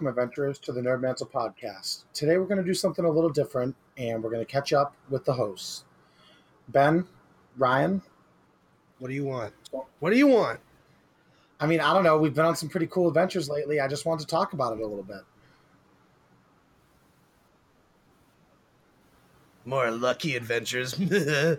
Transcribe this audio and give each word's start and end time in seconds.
Welcome, 0.00 0.16
adventurers, 0.16 0.60
to 0.60 0.70
the 0.70 0.80
Nerd 0.80 1.00
Mantle 1.00 1.26
podcast. 1.26 2.04
Today, 2.12 2.38
we're 2.38 2.44
going 2.44 2.58
to 2.58 2.64
do 2.64 2.72
something 2.72 3.04
a 3.04 3.10
little 3.10 3.30
different, 3.30 3.74
and 3.96 4.22
we're 4.22 4.30
going 4.30 4.46
to 4.46 4.46
catch 4.46 4.72
up 4.72 4.94
with 5.10 5.24
the 5.24 5.32
hosts. 5.32 5.86
Ben, 6.68 7.04
Ryan. 7.56 8.00
What 9.00 9.08
do 9.08 9.14
you 9.14 9.24
want? 9.24 9.52
What 9.98 10.10
do 10.10 10.16
you 10.16 10.28
want? 10.28 10.60
I 11.58 11.66
mean, 11.66 11.80
I 11.80 11.92
don't 11.92 12.04
know. 12.04 12.16
We've 12.16 12.32
been 12.32 12.44
on 12.44 12.54
some 12.54 12.68
pretty 12.68 12.86
cool 12.86 13.08
adventures 13.08 13.48
lately. 13.48 13.80
I 13.80 13.88
just 13.88 14.06
wanted 14.06 14.20
to 14.20 14.28
talk 14.28 14.52
about 14.52 14.72
it 14.74 14.78
a 14.78 14.86
little 14.86 15.02
bit. 15.02 15.22
More 19.64 19.90
lucky 19.90 20.36
adventures. 20.36 20.94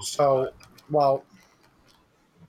so, 0.00 0.50
well, 0.90 1.24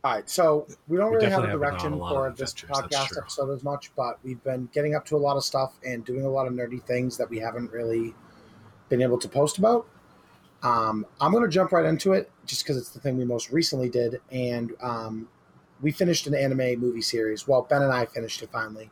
all 0.04 0.14
right. 0.14 0.30
So 0.30 0.66
we 0.88 0.98
don't 0.98 1.12
We 1.12 1.18
really 1.18 1.30
have 1.30 1.44
a 1.44 1.52
direction 1.52 1.94
a 1.94 1.98
for 1.98 2.34
this 2.38 2.54
podcast 2.54 3.18
episode 3.18 3.52
as 3.52 3.64
much, 3.64 3.92
but 3.96 4.20
we've 4.24 4.42
been 4.44 4.70
getting 4.74 4.96
up 4.96 5.06
to 5.08 5.16
a 5.16 5.18
lot 5.18 5.36
of 5.36 5.44
stuff 5.44 5.74
and 5.86 6.06
doing 6.06 6.26
a 6.26 6.30
lot 6.30 6.48
of 6.48 6.54
nerdy 6.54 6.82
things 6.82 7.18
that 7.18 7.30
we 7.30 7.40
haven't 7.40 7.72
really 7.72 8.14
been 8.88 9.02
able 9.02 9.18
to 9.20 9.28
post 9.28 9.58
about. 9.58 9.88
Um, 10.64 11.06
I'm 11.20 11.32
going 11.32 11.44
to 11.44 11.50
jump 11.50 11.72
right 11.72 11.86
into 11.86 12.14
it 12.14 12.32
just 12.46 12.64
because 12.64 12.78
it's 12.78 12.90
the 12.90 13.00
thing 13.00 13.18
we 13.18 13.26
most 13.26 13.52
recently 13.52 13.90
did, 13.90 14.22
and 14.32 14.74
um, 14.82 15.30
we 15.82 15.92
finished 15.92 16.28
an 16.28 16.36
anime 16.36 16.80
movie 16.80 17.02
series. 17.02 17.48
Well, 17.48 17.62
Ben 17.62 17.82
and 17.82 17.92
I 17.92 18.06
finished 18.06 18.42
it 18.42 18.50
finally. 18.52 18.90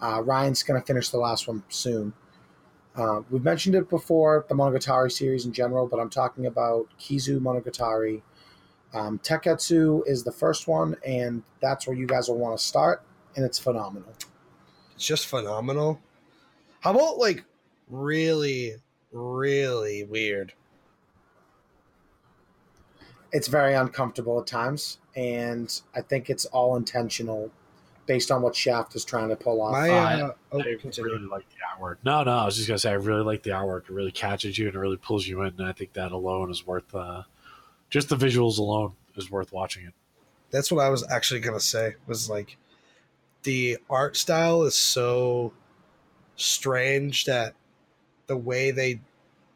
Uh, 0.00 0.22
Ryan's 0.22 0.62
going 0.62 0.80
to 0.80 0.86
finish 0.86 1.08
the 1.08 1.18
last 1.18 1.48
one 1.48 1.62
soon. 1.68 2.12
Uh, 2.94 3.20
we've 3.30 3.44
mentioned 3.44 3.74
it 3.74 3.88
before, 3.90 4.44
the 4.48 4.54
Monogatari 4.54 5.12
series 5.12 5.44
in 5.44 5.52
general, 5.52 5.86
but 5.86 6.00
I'm 6.00 6.10
talking 6.10 6.46
about 6.46 6.86
Kizu 6.98 7.40
Monogatari. 7.40 8.22
Um, 8.94 9.18
Tekketsu 9.18 10.02
is 10.06 10.22
the 10.24 10.32
first 10.32 10.68
one, 10.68 10.96
and 11.06 11.42
that's 11.60 11.86
where 11.86 11.96
you 11.96 12.06
guys 12.06 12.28
will 12.28 12.38
want 12.38 12.58
to 12.58 12.64
start, 12.64 13.02
and 13.34 13.44
it's 13.44 13.58
phenomenal. 13.58 14.08
it's 14.94 15.06
just 15.06 15.26
phenomenal. 15.26 16.00
How 16.80 16.92
about 16.92 17.18
like 17.18 17.44
really, 17.90 18.76
really 19.12 20.04
weird? 20.04 20.52
It's 23.32 23.48
very 23.48 23.74
uncomfortable 23.74 24.40
at 24.40 24.46
times, 24.46 24.98
and 25.14 25.80
I 25.94 26.00
think 26.00 26.30
it's 26.30 26.46
all 26.46 26.76
intentional 26.76 27.50
based 28.06 28.30
on 28.30 28.40
what 28.40 28.54
Shaft 28.54 28.94
is 28.94 29.04
trying 29.04 29.28
to 29.28 29.36
pull 29.36 29.60
off. 29.60 29.72
My 29.72 29.88
Uh, 29.90 30.32
oh, 30.52 30.60
I 30.60 30.76
really 31.02 31.26
like 31.26 31.44
the 31.50 31.56
artwork. 31.76 31.96
No, 32.04 32.22
no, 32.22 32.30
I 32.30 32.44
was 32.44 32.56
just 32.56 32.68
gonna 32.68 32.78
say 32.78 32.90
I 32.90 32.94
really 32.94 33.24
like 33.24 33.42
the 33.42 33.50
artwork. 33.50 33.84
It 33.84 33.90
really 33.90 34.12
catches 34.12 34.56
you 34.56 34.66
and 34.68 34.76
it 34.76 34.78
really 34.78 34.96
pulls 34.96 35.26
you 35.26 35.42
in. 35.42 35.54
And 35.58 35.66
I 35.66 35.72
think 35.72 35.92
that 35.94 36.12
alone 36.12 36.50
is 36.50 36.66
worth. 36.66 36.94
Uh, 36.94 37.24
just 37.90 38.08
the 38.08 38.16
visuals 38.16 38.58
alone 38.58 38.92
is 39.16 39.30
worth 39.30 39.52
watching 39.52 39.86
it. 39.86 39.94
That's 40.50 40.70
what 40.70 40.84
I 40.84 40.88
was 40.88 41.08
actually 41.10 41.40
gonna 41.40 41.60
say. 41.60 41.94
Was 42.06 42.30
like 42.30 42.56
the 43.42 43.78
art 43.88 44.16
style 44.16 44.62
is 44.62 44.74
so 44.74 45.52
strange 46.36 47.24
that 47.24 47.54
the 48.26 48.36
way 48.36 48.70
they 48.70 49.00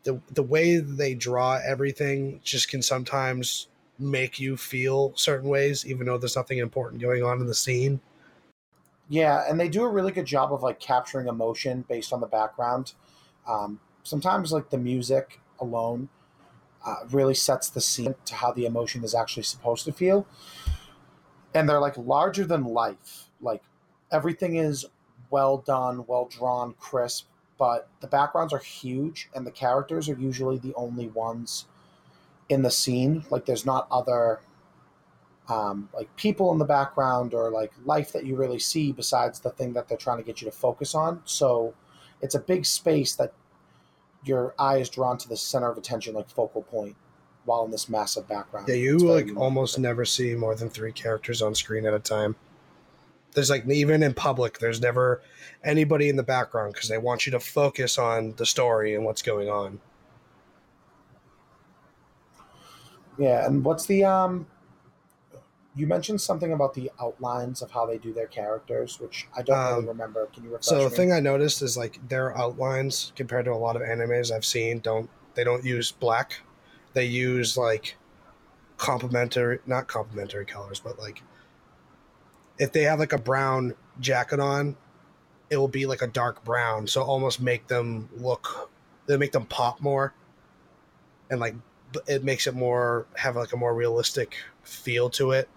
the 0.05 0.21
the 0.33 0.43
way 0.43 0.79
they 0.79 1.15
draw 1.15 1.59
everything 1.65 2.41
just 2.43 2.69
can 2.69 2.83
sometimes 2.83 3.69
make 3.99 4.41
you 4.41 4.57
feel 4.57 5.13
certain 5.15 5.49
ways, 5.49 5.87
even 5.87 6.07
though 6.07 6.17
there's 6.17 6.37
nothing 6.37 6.59
important 6.59 7.03
going 7.03 7.23
on 7.23 7.41
in 7.41 7.47
the 7.47 7.55
scene. 7.55 8.01
Yeah, 9.09 9.45
and 9.49 9.59
they 9.59 9.69
do 9.69 9.83
a 9.83 9.89
really 9.89 10.13
good 10.13 10.25
job 10.25 10.53
of 10.53 10.63
like 10.63 10.81
capturing 10.81 11.27
emotion 11.27 11.85
based 11.89 12.13
on 12.13 12.21
the 12.21 12.27
background. 12.27 12.95
Um, 13.47 13.81
sometimes, 14.05 14.53
like 14.53 14.71
the 14.71 14.79
music 14.79 15.41
alone 15.59 16.09
uh, 16.85 16.97
really 17.11 17.35
sets 17.35 17.69
the 17.69 17.81
scene 17.81 18.15
to 18.25 18.35
how 18.35 18.53
the 18.53 18.67
emotion 18.67 19.05
is 19.05 19.15
actually 19.15 19.43
supposed 19.43 19.85
to 19.85 19.93
feel. 19.93 20.27
And 21.55 21.69
they're 21.69 21.81
like 21.81 21.97
larger 21.97 22.45
than 22.45 22.65
life. 22.65 23.29
Like 23.41 23.63
everything 24.11 24.57
is 24.57 24.87
well 25.31 25.59
done, 25.59 26.05
well 26.07 26.27
drawn, 26.27 26.75
crisp, 26.75 27.27
but 27.59 27.89
the 28.01 28.07
backgrounds 28.07 28.53
are 28.53 28.59
huge, 28.59 29.29
and 29.35 29.47
the 29.47 29.51
characters 29.51 30.09
are 30.09 30.15
usually 30.15 30.59
the 30.59 30.75
only 30.75 31.09
ones 31.09 31.67
in 32.49 32.63
the 32.63 32.71
scene. 32.71 33.25
Like 33.31 33.47
there's 33.47 33.67
not 33.67 33.87
other 33.91 34.41
um, 35.49 35.89
like 35.93 36.15
people 36.17 36.53
in 36.53 36.59
the 36.59 36.65
background 36.65 37.35
or 37.35 37.51
like 37.51 37.73
life 37.85 38.13
that 38.13 38.25
you 38.25 38.37
really 38.37 38.59
see 38.59 38.93
besides 38.93 39.41
the 39.41 39.51
thing 39.51 39.73
that 39.73 39.89
they're 39.89 39.99
trying 39.99 40.19
to 40.19 40.23
get 40.23 40.41
you 40.41 40.47
to 40.47 40.57
focus 40.57 40.95
on. 40.95 41.21
So 41.25 41.75
it's 42.23 42.35
a 42.35 42.41
big 42.41 42.65
space 42.65 43.15
that 43.17 43.33
your 44.25 44.55
eye 44.59 44.79
is 44.79 44.89
drawn 44.89 45.19
to 45.19 45.29
the 45.29 45.37
center 45.37 45.71
of 45.71 45.79
attention, 45.79 46.15
like 46.15 46.29
focal 46.29 46.63
point, 46.63 46.97
while 47.45 47.65
in 47.65 47.71
this 47.71 47.89
massive 47.89 48.29
background. 48.29 48.69
Yeah, 48.69 48.75
you 48.75 48.99
like 48.99 49.37
almost 49.37 49.79
never 49.79 50.05
see 50.05 50.35
more 50.35 50.55
than 50.55 50.69
three 50.69 50.93
characters 50.93 51.43
on 51.43 51.55
screen 51.55 51.87
at 51.87 51.95
a 51.95 51.99
time. 51.99 52.37
There's 53.33 53.51
like 53.51 53.67
even 53.69 54.03
in 54.03 54.15
public, 54.15 54.59
there's 54.59 54.81
never 54.81 55.23
anybody 55.65 56.09
in 56.09 56.17
the 56.17 56.23
background 56.23 56.75
because 56.75 56.89
they 56.89 56.99
want 56.99 57.27
you 57.27 57.33
to 57.33 57.41
focus 57.41 57.97
on 57.99 58.35
the 58.37 58.47
story 58.47 58.95
and 58.95 59.05
what's 59.05 59.23
going 59.23 59.49
on. 59.49 59.81
Yeah, 63.19 63.47
and 63.47 63.65
what's 63.65 63.87
the 63.87 64.05
um? 64.05 64.47
You 65.75 65.87
mentioned 65.87 66.21
something 66.21 66.53
about 66.53 66.75
the 66.75 66.91
outlines 67.01 67.63
of 67.63 67.71
how 67.71 67.87
they 67.87 67.97
do 67.99 68.13
their 68.13 68.27
characters, 68.27 68.99
which 68.99 69.29
I 69.37 69.43
don't 69.43 69.59
really 69.69 69.83
Um, 69.83 69.87
remember. 69.87 70.27
Can 70.27 70.43
you 70.45 70.51
refresh 70.51 70.67
So 70.67 70.85
the 70.85 70.91
me? 70.91 70.97
thing 70.97 71.13
I 71.13 71.21
noticed 71.21 71.63
is 71.63 71.77
like 71.77 72.07
their 72.09 72.37
outlines 72.37 73.13
compared 73.17 73.45
to 73.47 73.53
a 73.53 73.55
lot 73.55 73.77
of 73.77 73.83
animes 73.83 74.33
I've 74.33 74.45
seen 74.45 74.81
don't 74.81 75.09
they 75.35 75.45
don't 75.45 75.65
use 75.65 75.93
black. 75.93 76.41
They 76.93 77.05
use 77.05 77.57
like 77.57 77.97
complementary 78.79 79.61
not 79.67 79.89
complementary 79.89 80.47
colors, 80.47 80.81
but 80.81 80.99
like 80.99 81.23
if 82.59 82.73
they 82.73 82.83
have 82.83 82.99
like 82.99 83.13
a 83.13 83.19
brown 83.19 83.75
jacket 84.01 84.41
on, 84.41 84.77
it 85.51 85.57
will 85.59 85.69
be 85.69 85.87
like 85.87 86.03
a 86.03 86.07
dark 86.07 86.45
brown. 86.45 86.87
So 86.87 87.03
almost 87.03 87.41
make 87.41 87.69
them 87.69 88.09
look 88.17 88.71
they 89.07 89.17
make 89.17 89.33
them 89.33 89.47
pop 89.47 89.81
more. 89.81 90.15
And 91.31 91.41
like 91.41 91.55
it 92.07 92.25
makes 92.25 92.47
it 92.47 92.55
more 92.55 93.07
have 93.17 93.37
like 93.37 93.53
a 93.53 93.57
more 93.57 93.75
realistic 93.75 94.37
feel 94.63 95.11
to 95.11 95.33
it. 95.33 95.49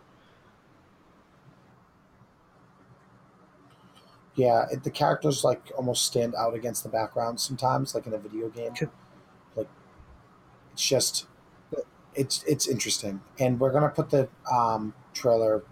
Yeah, 4.36 4.66
it, 4.72 4.84
the 4.84 4.90
characters 4.90 5.44
like 5.44 5.72
almost 5.78 6.06
stand 6.06 6.34
out 6.36 6.56
against 6.56 6.84
the 6.84 6.90
background 6.90 7.40
sometimes, 7.40 7.94
like 7.94 8.08
in 8.08 8.14
a 8.14 8.18
video 8.18 8.50
game. 8.50 8.74
Like, 9.56 9.68
it's 10.72 10.88
just, 10.88 11.28
it's 12.16 12.44
it's 12.48 12.68
interesting, 12.68 13.22
and 13.40 13.60
we're 13.60 13.72
gonna 13.72 13.90
put 13.90 14.10
the 14.10 14.28
um, 14.52 14.94
trailer 15.14 15.64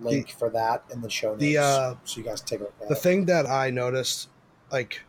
link 0.00 0.30
for 0.30 0.50
that 0.50 0.82
in 0.92 1.02
the 1.02 1.10
show 1.10 1.32
notes, 1.32 1.40
The, 1.40 1.58
uh, 1.58 1.94
so 2.04 2.18
you 2.18 2.24
guys 2.24 2.40
take 2.40 2.60
a 2.60 2.64
look 2.64 2.74
at 2.80 2.88
the 2.88 2.94
it. 2.94 2.98
thing 2.98 3.26
that 3.26 3.46
I 3.46 3.70
noticed, 3.70 4.28
like 4.72 5.02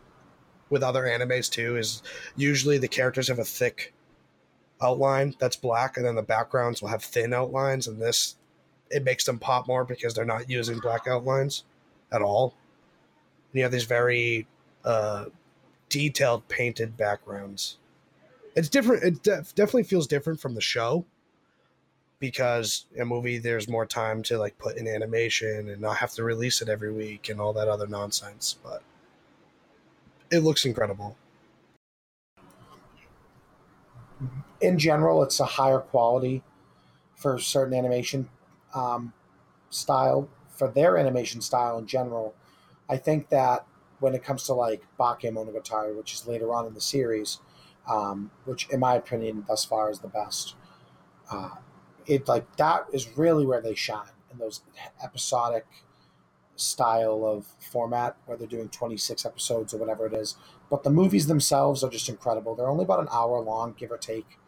with 0.70 0.82
other 0.82 1.04
animes 1.04 1.50
too, 1.50 1.76
is 1.76 2.02
usually 2.36 2.78
the 2.78 2.88
characters 2.88 3.28
have 3.28 3.38
a 3.38 3.44
thick 3.44 3.94
outline 4.80 5.34
that's 5.38 5.56
black, 5.56 5.96
and 5.96 6.06
then 6.06 6.14
the 6.14 6.22
backgrounds 6.22 6.82
will 6.82 6.88
have 6.88 7.02
thin 7.02 7.32
outlines. 7.32 7.88
And 7.88 8.00
this, 8.00 8.36
it 8.90 9.02
makes 9.02 9.24
them 9.24 9.38
pop 9.38 9.66
more 9.66 9.84
because 9.84 10.14
they're 10.14 10.24
not 10.24 10.50
using 10.50 10.78
black 10.78 11.06
outlines 11.08 11.64
at 12.12 12.22
all. 12.22 12.54
You 13.52 13.62
have 13.62 13.72
these 13.72 13.84
very 13.84 14.46
uh, 14.84 15.26
detailed 15.88 16.48
painted 16.48 16.96
backgrounds. 16.96 17.78
It's 18.54 18.68
different. 18.68 19.04
It 19.04 19.22
def- 19.22 19.54
definitely 19.54 19.84
feels 19.84 20.06
different 20.06 20.40
from 20.40 20.54
the 20.54 20.60
show 20.60 21.04
because 22.18 22.86
a 22.98 23.04
movie 23.04 23.38
there's 23.38 23.68
more 23.68 23.86
time 23.86 24.22
to 24.22 24.38
like 24.38 24.56
put 24.58 24.76
in 24.76 24.86
animation 24.86 25.68
and 25.68 25.80
not 25.80 25.96
have 25.96 26.12
to 26.12 26.22
release 26.22 26.62
it 26.62 26.68
every 26.68 26.92
week 26.92 27.28
and 27.28 27.40
all 27.40 27.52
that 27.52 27.66
other 27.66 27.88
nonsense 27.88 28.56
but 28.62 28.80
it 30.30 30.38
looks 30.38 30.64
incredible 30.64 31.16
in 34.62 34.78
general, 34.78 35.22
it's 35.22 35.40
a 35.40 35.44
higher 35.44 35.80
quality 35.80 36.42
for 37.16 37.38
certain 37.38 37.74
animation 37.74 38.28
um, 38.74 39.12
style. 39.70 40.28
For 40.48 40.68
their 40.68 40.96
animation 40.96 41.40
style 41.40 41.78
in 41.78 41.86
general, 41.86 42.34
I 42.88 42.96
think 42.96 43.28
that 43.30 43.66
when 44.00 44.14
it 44.14 44.24
comes 44.24 44.44
to 44.44 44.54
like 44.54 44.82
Bake 44.98 45.32
Monogatari, 45.32 45.96
which 45.96 46.12
is 46.14 46.26
later 46.26 46.52
on 46.52 46.66
in 46.66 46.74
the 46.74 46.80
series, 46.80 47.38
um, 47.88 48.30
which 48.44 48.68
in 48.70 48.80
my 48.80 48.94
opinion 48.94 49.44
thus 49.46 49.64
far 49.64 49.90
is 49.90 50.00
the 50.00 50.08
best, 50.08 50.54
uh, 51.30 51.56
it 52.06 52.28
like 52.28 52.56
that 52.56 52.86
is 52.92 53.16
really 53.16 53.46
where 53.46 53.60
they 53.60 53.74
shine 53.74 54.10
in 54.30 54.38
those 54.38 54.62
episodic 55.02 55.66
style 56.56 57.24
of 57.24 57.46
format 57.58 58.16
where 58.26 58.36
they're 58.36 58.46
doing 58.46 58.68
26 58.68 59.24
episodes 59.24 59.72
or 59.72 59.78
whatever 59.78 60.06
it 60.06 60.12
is 60.12 60.36
but 60.68 60.84
the 60.84 60.90
movies 60.90 61.26
themselves 61.26 61.82
are 61.82 61.88
just 61.88 62.10
incredible 62.10 62.54
they're 62.54 62.68
only 62.68 62.84
about 62.84 63.00
an 63.00 63.08
hour 63.10 63.40
long 63.40 63.74
give 63.76 63.90
or 63.90 63.96
take 63.96 64.38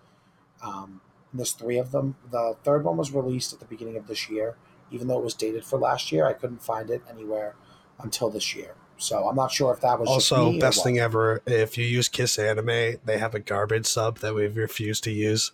um, 0.62 1.00
there's 1.34 1.52
three 1.52 1.78
of 1.78 1.90
them. 1.90 2.16
The 2.30 2.56
third 2.62 2.84
one 2.84 2.96
was 2.96 3.12
released 3.12 3.52
at 3.52 3.58
the 3.58 3.66
beginning 3.66 3.96
of 3.96 4.06
this 4.06 4.30
year, 4.30 4.56
even 4.90 5.08
though 5.08 5.18
it 5.18 5.24
was 5.24 5.34
dated 5.34 5.64
for 5.64 5.78
last 5.78 6.12
year. 6.12 6.26
I 6.26 6.32
couldn't 6.32 6.62
find 6.62 6.90
it 6.90 7.02
anywhere 7.10 7.56
until 8.04 8.30
this 8.30 8.54
year. 8.54 8.74
So 8.96 9.28
I'm 9.28 9.34
not 9.34 9.50
sure 9.50 9.72
if 9.72 9.80
that 9.80 9.98
was 9.98 10.08
just 10.08 10.32
also 10.32 10.58
best 10.60 10.84
thing 10.84 10.98
ever 10.98 11.42
if 11.46 11.76
you 11.76 11.84
use 11.84 12.08
kiss 12.08 12.38
anime 12.38 13.00
they 13.04 13.18
have 13.18 13.34
a 13.34 13.40
garbage 13.40 13.86
sub 13.86 14.20
that 14.20 14.36
we've 14.36 14.56
refused 14.56 15.02
to 15.04 15.10
use 15.10 15.50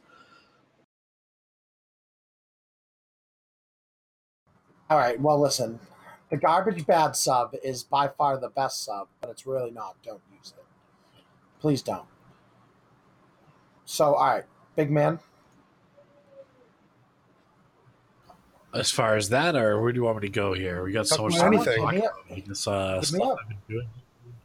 All 4.91 4.99
right. 4.99 5.21
Well, 5.21 5.41
listen. 5.41 5.79
The 6.31 6.37
garbage 6.37 6.85
bad 6.85 7.15
sub 7.15 7.55
is 7.63 7.85
by 7.85 8.09
far 8.09 8.39
the 8.39 8.49
best 8.49 8.85
sub, 8.85 9.07
but 9.21 9.31
it's 9.31 9.47
really 9.47 9.71
not. 9.71 9.97
Don't 10.03 10.21
use 10.37 10.53
it. 10.57 10.65
Please 11.61 11.81
don't. 11.81 12.07
So, 13.85 14.15
all 14.15 14.27
right, 14.27 14.45
big 14.77 14.91
man. 14.91 15.21
As 18.73 18.91
far 18.91 19.17
as 19.17 19.29
that, 19.31 19.57
or 19.57 19.81
where 19.81 19.91
do 19.93 19.97
you 19.99 20.05
want 20.05 20.21
me 20.23 20.29
to 20.29 20.33
go 20.33 20.53
here? 20.53 20.85
We 20.85 20.93
got 20.93 21.09
so 21.09 21.25
much 21.25 21.35
stuff 21.35 21.51
to 21.51 21.57
anything. 21.57 21.83
talk 21.83 21.93
Hit 21.93 22.01
me 22.03 22.07
up. 22.07 22.15
about. 22.31 22.45
This 22.47 22.67
uh, 22.69 22.97
me 23.01 23.05
stuff 23.05 23.23
up. 23.23 23.39
I've 23.43 23.49
been 23.49 23.59
doing. 23.69 23.89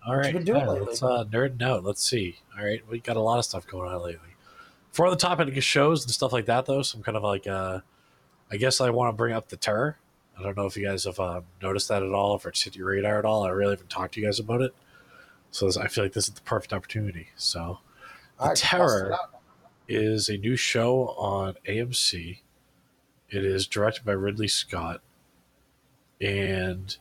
All 0.07 0.15
right, 0.15 0.33
been 0.33 0.43
doing 0.45 0.61
yeah, 0.61 0.67
let's 0.69 1.01
uh, 1.03 1.25
nerd 1.25 1.61
out. 1.61 1.83
Let's 1.83 2.03
see. 2.07 2.37
All 2.57 2.63
right, 2.65 2.81
we 2.89 2.99
got 2.99 3.17
a 3.17 3.21
lot 3.21 3.37
of 3.39 3.45
stuff 3.45 3.65
going 3.67 3.91
on 3.91 4.01
lately. 4.01 4.29
For 4.91 5.09
the 5.09 5.15
topic 5.15 5.55
of 5.55 5.63
shows 5.63 6.03
and 6.03 6.11
stuff 6.11 6.31
like 6.33 6.45
that, 6.45 6.65
though, 6.65 6.81
some 6.81 7.01
kind 7.03 7.17
of 7.17 7.23
like, 7.23 7.45
uh, 7.47 7.79
I 8.51 8.57
guess 8.57 8.79
I 8.81 8.89
want 8.91 9.09
to 9.09 9.13
bring 9.17 9.33
up 9.33 9.49
the 9.49 9.57
terror. 9.57 9.97
I 10.37 10.43
don't 10.43 10.55
know 10.57 10.65
if 10.65 10.75
you 10.77 10.85
guys 10.85 11.03
have 11.05 11.19
uh, 11.19 11.41
noticed 11.61 11.87
that 11.89 12.01
at 12.03 12.11
all, 12.11 12.35
if 12.35 12.45
it's 12.45 12.61
hit 12.61 12.75
your 12.75 12.87
radar 12.87 13.19
at 13.19 13.25
all. 13.25 13.43
I 13.43 13.49
really 13.49 13.71
haven't 13.71 13.89
talked 13.89 14.13
to 14.15 14.21
you 14.21 14.25
guys 14.27 14.39
about 14.39 14.61
it, 14.61 14.73
so 15.51 15.65
this, 15.65 15.77
I 15.77 15.87
feel 15.87 16.03
like 16.03 16.13
this 16.13 16.27
is 16.27 16.33
the 16.33 16.41
perfect 16.41 16.73
opportunity. 16.73 17.29
So, 17.35 17.79
The 18.39 18.45
right, 18.47 18.55
Terror. 18.57 19.09
bust 19.11 19.21
it 19.21 19.33
out. 19.35 19.41
is 19.87 20.29
a 20.29 20.37
new 20.37 20.55
show 20.55 21.09
on 21.17 21.55
AMC. 21.67 22.39
It 23.29 23.43
is 23.43 23.67
directed 23.67 24.05
by 24.05 24.13
Ridley 24.13 24.47
Scott, 24.47 25.01
and 26.21 26.95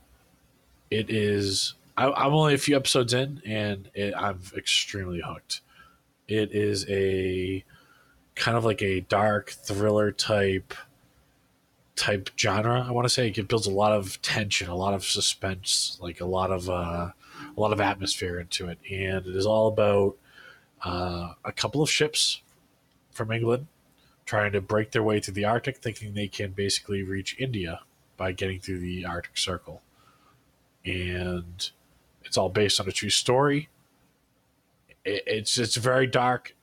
it 0.91 1.11
is. 1.11 1.75
I, 1.97 2.11
I'm 2.11 2.35
only 2.35 2.55
a 2.55 2.59
few 2.59 2.77
episodes 2.77 3.13
in, 3.13 3.43
and 3.45 3.91
it, 3.95 4.15
I'm 4.17 4.41
extremely 4.57 5.21
hooked. 5.25 5.61
It 6.27 6.53
is 6.53 6.87
a 6.89 7.65
kind 8.35 8.57
of 8.57 8.65
like 8.65 8.83
a 8.83 9.01
dark 9.01 9.51
thriller 9.51 10.11
type 10.11 10.75
type 11.97 12.31
genre. 12.39 12.85
I 12.87 12.91
want 12.91 13.05
to 13.05 13.11
say 13.11 13.29
it 13.29 13.49
builds 13.49 13.67
a 13.67 13.71
lot 13.71 13.93
of 13.93 14.21
tension, 14.23 14.69
a 14.69 14.75
lot 14.75 14.95
of 14.95 15.05
suspense, 15.05 15.99
like 16.01 16.21
a 16.21 16.27
lot 16.27 16.51
of 16.51 16.69
uh, 16.69 17.11
a 17.57 17.61
lot 17.61 17.73
of 17.73 17.81
atmosphere 17.81 18.41
into 18.41 18.69
it, 18.69 18.79
and 18.91 19.27
it 19.27 19.37
is 19.37 19.47
all 19.47 19.69
about 19.69 20.17
uh, 20.85 21.35
a 21.45 21.53
couple 21.53 21.83
of 21.83 21.91
ships 21.91 22.41
from 23.13 23.31
England 23.31 23.67
trying 24.27 24.53
to 24.53 24.61
break 24.61 24.93
their 24.93 25.03
way 25.03 25.21
through 25.21 25.35
the 25.35 25.45
Arctic, 25.45 25.79
thinking 25.79 26.15
they 26.15 26.29
can 26.29 26.53
basically 26.53 27.03
reach 27.03 27.37
India 27.39 27.81
by 28.17 28.33
getting 28.33 28.61
through 28.61 28.79
the 28.79 29.05
Arctic 29.05 29.37
Circle. 29.37 29.83
And 30.85 31.71
it's 32.25 32.37
all 32.37 32.49
based 32.49 32.81
on 32.81 32.89
a 32.89 32.93
true 32.93 33.11
story. 33.11 33.69
It's 35.05 35.59
it's 35.59 35.77
very 35.77 36.07
dark. 36.07 36.55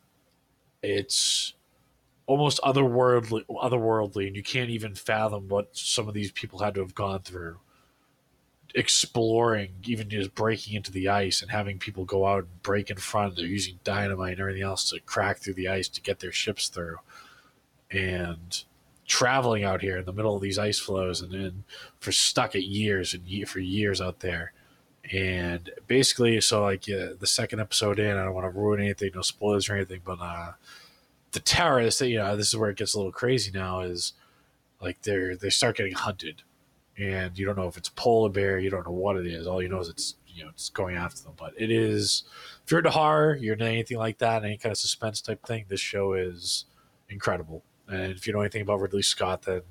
It's 0.81 1.53
almost 2.25 2.59
otherworldly, 2.63 3.45
otherworldly, 3.47 4.27
and 4.27 4.35
you 4.35 4.43
can't 4.43 4.69
even 4.69 4.95
fathom 4.95 5.49
what 5.49 5.69
some 5.73 6.07
of 6.07 6.13
these 6.13 6.31
people 6.31 6.59
had 6.59 6.73
to 6.75 6.81
have 6.81 6.95
gone 6.95 7.21
through. 7.21 7.59
Exploring, 8.73 9.73
even 9.83 10.09
just 10.09 10.33
breaking 10.33 10.75
into 10.75 10.91
the 10.91 11.09
ice 11.09 11.41
and 11.41 11.51
having 11.51 11.77
people 11.77 12.05
go 12.05 12.25
out 12.25 12.45
and 12.45 12.63
break 12.63 12.89
in 12.89 12.97
front. 12.97 13.35
They're 13.35 13.45
using 13.45 13.79
dynamite 13.83 14.33
and 14.33 14.39
everything 14.39 14.63
else 14.63 14.89
to 14.89 14.99
crack 15.01 15.39
through 15.39 15.55
the 15.55 15.67
ice 15.67 15.89
to 15.89 16.01
get 16.01 16.19
their 16.19 16.31
ships 16.31 16.69
through. 16.69 16.97
And 17.91 18.63
traveling 19.07 19.65
out 19.65 19.81
here 19.81 19.97
in 19.97 20.05
the 20.05 20.13
middle 20.13 20.35
of 20.35 20.41
these 20.41 20.57
ice 20.57 20.79
flows 20.79 21.21
and 21.21 21.33
then 21.33 21.63
for 21.99 22.13
stuck 22.13 22.55
at 22.55 22.63
years 22.63 23.13
and 23.13 23.27
ye- 23.27 23.43
for 23.43 23.59
years 23.59 23.99
out 23.99 24.21
there. 24.21 24.53
And 25.11 25.69
basically, 25.87 26.39
so 26.39 26.63
like 26.63 26.87
yeah, 26.87 27.09
the 27.19 27.27
second 27.27 27.59
episode 27.59 27.99
in, 27.99 28.17
I 28.17 28.23
don't 28.23 28.33
want 28.33 28.45
to 28.45 28.57
ruin 28.57 28.79
anything, 28.79 29.11
no 29.13 29.21
spoilers 29.21 29.67
or 29.67 29.75
anything, 29.75 29.99
but 30.05 30.19
uh, 30.21 30.53
the 31.31 31.39
terrorists, 31.39 32.01
you 32.01 32.17
know, 32.17 32.37
this 32.37 32.47
is 32.47 32.55
where 32.55 32.69
it 32.69 32.77
gets 32.77 32.93
a 32.93 32.97
little 32.97 33.11
crazy 33.11 33.51
now. 33.51 33.81
Is 33.81 34.13
like 34.81 35.01
they're 35.01 35.35
they 35.35 35.49
start 35.49 35.77
getting 35.77 35.93
hunted, 35.93 36.43
and 36.97 37.37
you 37.37 37.45
don't 37.45 37.57
know 37.57 37.67
if 37.67 37.77
it's 37.77 37.89
polar 37.89 38.29
bear, 38.29 38.59
you 38.59 38.69
don't 38.69 38.85
know 38.85 38.93
what 38.93 39.17
it 39.17 39.27
is. 39.27 39.47
All 39.47 39.61
you 39.61 39.69
know 39.69 39.79
is 39.79 39.89
it's 39.89 40.15
you 40.27 40.43
know 40.43 40.49
it's 40.49 40.69
going 40.69 40.95
after 40.95 41.23
them. 41.23 41.33
But 41.37 41.53
it 41.57 41.71
is 41.71 42.23
if 42.63 42.71
you're 42.71 42.79
into 42.79 42.91
horror, 42.91 43.35
you're 43.35 43.53
into 43.53 43.65
anything 43.65 43.97
like 43.97 44.19
that, 44.19 44.43
any 44.43 44.57
kind 44.57 44.71
of 44.71 44.77
suspense 44.77 45.21
type 45.21 45.45
thing, 45.45 45.65
this 45.67 45.81
show 45.81 46.13
is 46.13 46.65
incredible. 47.09 47.63
And 47.91 48.11
if 48.13 48.25
you 48.25 48.33
know 48.33 48.39
anything 48.39 48.61
about 48.61 48.79
Ridley 48.79 49.01
Scott, 49.01 49.43
then 49.43 49.61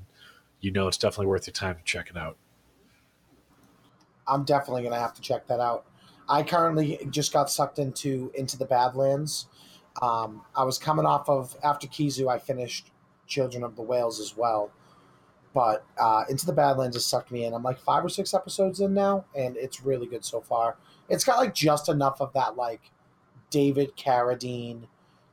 you 0.61 0.71
know 0.71 0.89
it's 0.89 0.99
definitely 0.99 1.27
worth 1.27 1.47
your 1.47 1.53
time 1.53 1.77
to 1.77 1.83
check 1.85 2.11
it 2.11 2.17
out. 2.17 2.37
I'm 4.29 4.45
definitely 4.45 4.83
gonna 4.83 4.99
have 4.99 5.15
to 5.15 5.23
check 5.23 5.47
that 5.49 5.61
out. 5.61 5.87
I 6.29 6.43
currently 6.43 7.01
just 7.11 7.33
got 7.33 7.51
sucked 7.51 7.79
into 7.79 8.31
into 8.35 8.57
the 8.57 8.67
Badlands. 8.67 9.47
Um, 10.01 10.43
I 10.55 10.63
was 10.65 10.79
coming 10.79 11.07
off 11.07 11.29
of 11.29 11.57
after 11.65 11.89
Kizu, 11.89 12.31
I 12.31 12.39
finished 12.39 12.93
Children 13.27 13.65
of 13.65 13.75
the 13.75 13.83
Whales 13.83 14.21
as 14.21 14.37
well, 14.37 14.71
but 15.55 15.85
uh, 15.99 16.25
into 16.29 16.47
the 16.47 16.53
Badlands 16.53 16.95
has 16.95 17.05
sucked 17.07 17.33
me 17.33 17.45
in. 17.45 17.55
I'm 17.55 17.63
like 17.63 17.79
five 17.79 18.05
or 18.05 18.09
six 18.09 18.35
episodes 18.35 18.81
in 18.81 18.95
now, 18.95 19.25
and 19.37 19.57
it's 19.57 19.83
really 19.83 20.07
good 20.07 20.25
so 20.25 20.41
far. 20.41 20.77
It's 21.09 21.25
got 21.25 21.39
like 21.39 21.55
just 21.55 21.89
enough 21.89 22.21
of 22.21 22.33
that 22.35 22.57
like 22.57 22.83
David 23.51 23.97
Carradine, 23.97 24.85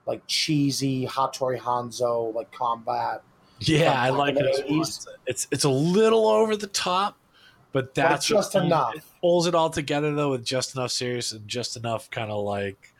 like 0.07 0.21
cheesy 0.25 1.05
Hattori 1.05 1.59
Hanzo 1.59 2.33
like 2.33 2.51
combat. 2.51 3.21
Yeah, 3.59 3.99
I 3.99 4.09
like 4.09 4.35
it. 4.35 4.43
the 4.43 4.49
as 4.49 4.59
well. 4.69 4.81
80s. 4.81 5.07
It's, 5.25 5.47
it's 5.51 5.63
a 5.63 5.69
little 5.69 6.27
over 6.27 6.55
the 6.55 6.67
top, 6.67 7.17
but 7.73 7.93
that's 7.93 8.25
it's 8.25 8.27
just 8.27 8.55
enough. 8.55 8.95
It 8.95 9.03
pulls 9.21 9.45
it 9.47 9.53
all 9.53 9.69
together 9.69 10.13
though 10.15 10.31
with 10.31 10.45
just 10.45 10.75
enough 10.75 10.91
serious 10.91 11.31
and 11.31 11.47
just 11.47 11.75
enough 11.75 12.09
kind 12.09 12.31
of 12.31 12.43
like 12.43 12.93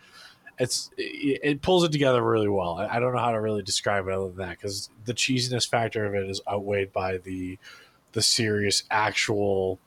it's 0.60 0.90
it, 0.98 1.40
it 1.44 1.62
pulls 1.62 1.84
it 1.84 1.92
together 1.92 2.22
really 2.24 2.50
well. 2.50 2.78
I, 2.78 2.96
I 2.96 3.00
don't 3.00 3.14
know 3.14 3.22
how 3.22 3.32
to 3.32 3.42
really 3.42 3.64
describe 3.64 4.08
it 4.08 4.14
other 4.14 4.28
than 4.28 4.38
that 4.38 4.58
because 4.58 4.90
the 5.06 5.14
cheesiness 5.14 5.68
factor 5.68 6.06
of 6.06 6.16
it 6.16 6.30
is 6.30 6.42
outweighed 6.50 6.92
by 6.92 7.18
the 7.18 7.58
the 8.14 8.22
serious 8.22 8.84
actual 8.90 9.80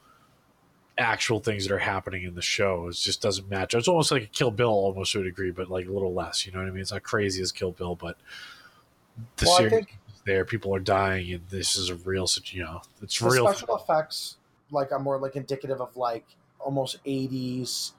actual 0.99 1.41
things 1.41 1.67
that 1.67 1.75
are 1.75 1.79
happening 1.79 2.25
in 2.25 2.35
the 2.35 2.43
show. 2.43 2.89
It 2.89 2.95
just 2.95 3.23
doesn't 3.23 3.49
match. 3.49 3.75
It's 3.75 3.89
almost 3.89 4.11
like 4.11 4.23
a 4.23 4.27
Kill 4.27 4.51
Bill 4.51 4.69
almost 4.69 5.13
to 5.13 5.21
a 5.21 5.25
degree, 5.25 5.51
but 5.51 5.71
like 5.71 5.87
a 5.87 5.93
little 5.93 6.13
less. 6.13 6.47
You 6.47 6.53
know 6.53 6.59
what 6.59 6.69
I 6.69 6.71
mean? 6.71 6.83
It's 6.83 6.93
not 6.93 7.03
crazy 7.03 7.43
as 7.43 7.53
Kill 7.53 7.73
Bill, 7.73 7.97
but 7.97 8.17
the 9.37 9.47
Well, 9.47 9.57
series 9.57 9.73
think 9.73 9.99
is 10.09 10.23
there. 10.27 10.45
People 10.45 10.75
are 10.75 10.81
dying, 10.81 11.33
and 11.33 11.43
this 11.49 11.77
is 11.77 11.89
a 11.89 11.95
real. 11.97 12.27
You 12.47 12.63
know, 12.65 12.83
it's 13.03 13.19
the 13.19 13.31
real. 13.31 13.47
special 13.53 13.77
effects 13.77 14.37
like 14.71 14.93
are 14.93 14.99
more 14.99 15.19
like 15.19 15.37
indicative 15.37 15.81
of 15.81 15.97
like 15.97 16.25
almost 16.59 17.03
80s 17.05 17.93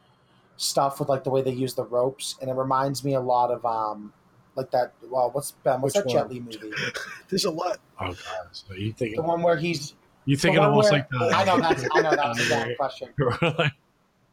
stuff 0.57 0.99
with 0.99 1.09
like 1.09 1.23
the 1.23 1.29
way 1.29 1.41
they 1.41 1.51
use 1.51 1.73
the 1.73 1.83
ropes 1.83 2.35
and 2.39 2.49
it 2.49 2.53
reminds 2.53 3.03
me 3.03 3.13
a 3.15 3.19
lot 3.19 3.49
of 3.51 3.65
um 3.65 4.13
like 4.55 4.69
that 4.71 4.93
well 5.09 5.31
what's 5.31 5.51
ben 5.51 5.81
what's 5.81 5.95
Which 5.95 6.05
that 6.05 6.11
jet? 6.11 6.29
Li 6.29 6.39
movie 6.39 6.71
There's 7.29 7.45
a 7.45 7.51
lot. 7.51 7.79
Oh 7.99 8.07
god! 8.07 8.47
So 8.51 8.73
you 8.73 8.91
think 8.93 9.15
the 9.15 9.21
one 9.21 9.41
where 9.41 9.55
he's 9.57 9.93
You 10.25 10.35
think 10.35 10.53
thinking 10.53 10.59
one 10.61 10.69
almost 10.69 10.91
like 10.91 11.09
the? 11.09 11.31
i 11.35 11.43
know 11.43 11.59
that's 11.59 11.83
i 11.93 12.01
know 12.01 12.11
that 12.15 12.27
was 12.29 12.45
a 12.45 12.49
bad 12.49 12.77
question 12.77 13.09
Really? 13.17 13.71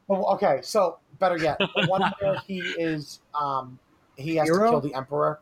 Okay 0.08 0.60
so 0.62 0.98
better 1.18 1.36
yet 1.38 1.58
the 1.58 1.86
one 1.88 2.02
where 2.20 2.38
he 2.46 2.60
is 2.60 3.20
um 3.38 3.78
he 4.16 4.36
has 4.36 4.48
Hero? 4.48 4.64
to 4.64 4.70
kill 4.70 4.80
the 4.80 4.94
emperor 4.94 5.40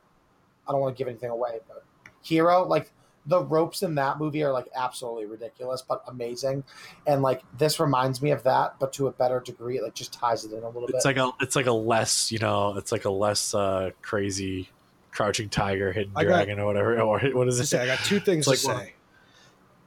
i 0.69 0.73
don't 0.73 0.81
want 0.81 0.97
to 0.97 0.99
give 0.99 1.09
anything 1.09 1.31
away 1.31 1.59
but 1.69 1.85
hero 2.23 2.65
like 2.67 2.93
the 3.29 3.43
ropes 3.45 3.83
in 3.83 3.97
that 3.97 4.19
movie 4.19 4.43
are 4.45 4.53
like 4.53 4.69
absolutely 4.76 5.26
ridiculous 5.26 5.83
but 5.83 6.03
amazing 6.07 6.62
and 7.09 7.23
like 7.23 7.43
this 7.59 7.81
reminds 7.81 8.23
me 8.23 8.31
of 8.31 8.43
that 8.45 8.76
but 8.79 8.93
to 8.93 9.09
a 9.09 9.12
better 9.12 9.41
degree 9.41 9.79
it 9.79 9.83
like 9.83 9.95
just 9.95 10.12
ties 10.12 10.45
it 10.45 10.53
in 10.53 10.62
a 10.62 10.69
little 10.69 10.85
It's 10.88 11.05
bit 11.05 11.17
like 11.17 11.17
a. 11.17 11.33
It's 11.41 11.57
like 11.57 11.67
a 11.67 11.73
less. 11.73 12.31
You 12.31 12.38
know. 12.38 12.76
It's 12.76 12.93
like 12.93 13.05
a 13.05 13.11
less 13.11 13.53
uh, 13.53 13.91
crazy, 14.00 14.69
crouching 15.11 15.49
tiger, 15.49 15.93
hidden 15.93 16.12
I 16.15 16.23
got- 16.23 16.37
dragon, 16.37 16.61
or 16.61 16.67
whatever. 16.67 17.00
Or 17.00 17.19
what 17.19 17.49
is 17.49 17.59
it? 17.59 17.67
say, 17.67 17.81
I 17.83 17.87
got 17.87 17.99
two 18.05 18.21
things 18.21 18.47
It's 18.47 18.62
to 18.62 18.69
like 18.69 18.81
say. 18.85 18.95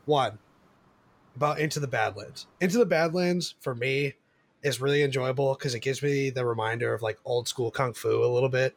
One, 0.04 0.38
about 1.40 1.60
Into 1.60 1.80
the 1.80 1.88
Badlands. 1.88 2.48
Into 2.60 2.78
the 2.80 2.86
Badlands 2.86 3.56
for 3.62 3.74
me 3.74 4.16
is 4.62 4.82
really 4.82 5.04
enjoyable 5.04 5.54
because 5.54 5.74
it 5.74 5.80
gives 5.80 6.04
me 6.04 6.30
the 6.30 6.46
reminder 6.46 6.94
of 6.94 7.02
like 7.02 7.18
old 7.24 7.48
school 7.48 7.72
kung 7.72 7.94
fu 7.94 8.10
a 8.26 8.28
little 8.28 8.50
bit, 8.50 8.76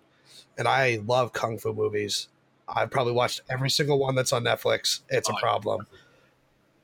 and 0.57 0.69
I 0.69 1.00
love 1.04 1.33
kung 1.33 1.59
fu 1.59 1.73
movies. 1.73 2.28
I've 2.69 2.88
probably 2.88 3.14
watched 3.14 3.40
every 3.50 3.69
single 3.69 3.99
one 3.99 4.14
that's 4.14 4.33
on 4.33 4.45
Netflix. 4.45 5.00
It's 5.09 5.28
a 5.28 5.33
Oh, 5.33 5.38
problem. 5.40 5.88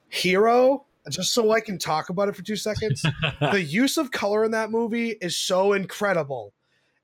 Hero, 0.08 0.84
just 1.08 1.32
so 1.32 1.52
I 1.52 1.60
can 1.60 1.78
talk 1.78 2.08
about 2.08 2.28
it 2.28 2.34
for 2.34 2.42
two 2.42 2.56
seconds. 2.56 3.06
the 3.40 3.62
use 3.62 3.98
of 3.98 4.10
color 4.10 4.44
in 4.44 4.50
that 4.50 4.72
movie 4.72 5.10
is 5.10 5.38
so 5.38 5.74
incredible. 5.74 6.52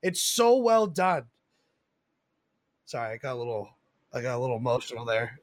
It's 0.03 0.21
so 0.21 0.57
well 0.57 0.85
done. 0.85 1.27
Sorry, 2.83 3.13
I 3.13 3.17
got 3.17 3.35
a 3.35 3.39
little, 3.39 3.69
I 4.13 4.21
got 4.21 4.35
a 4.35 4.39
little 4.39 4.57
emotional 4.57 5.05
there. 5.05 5.39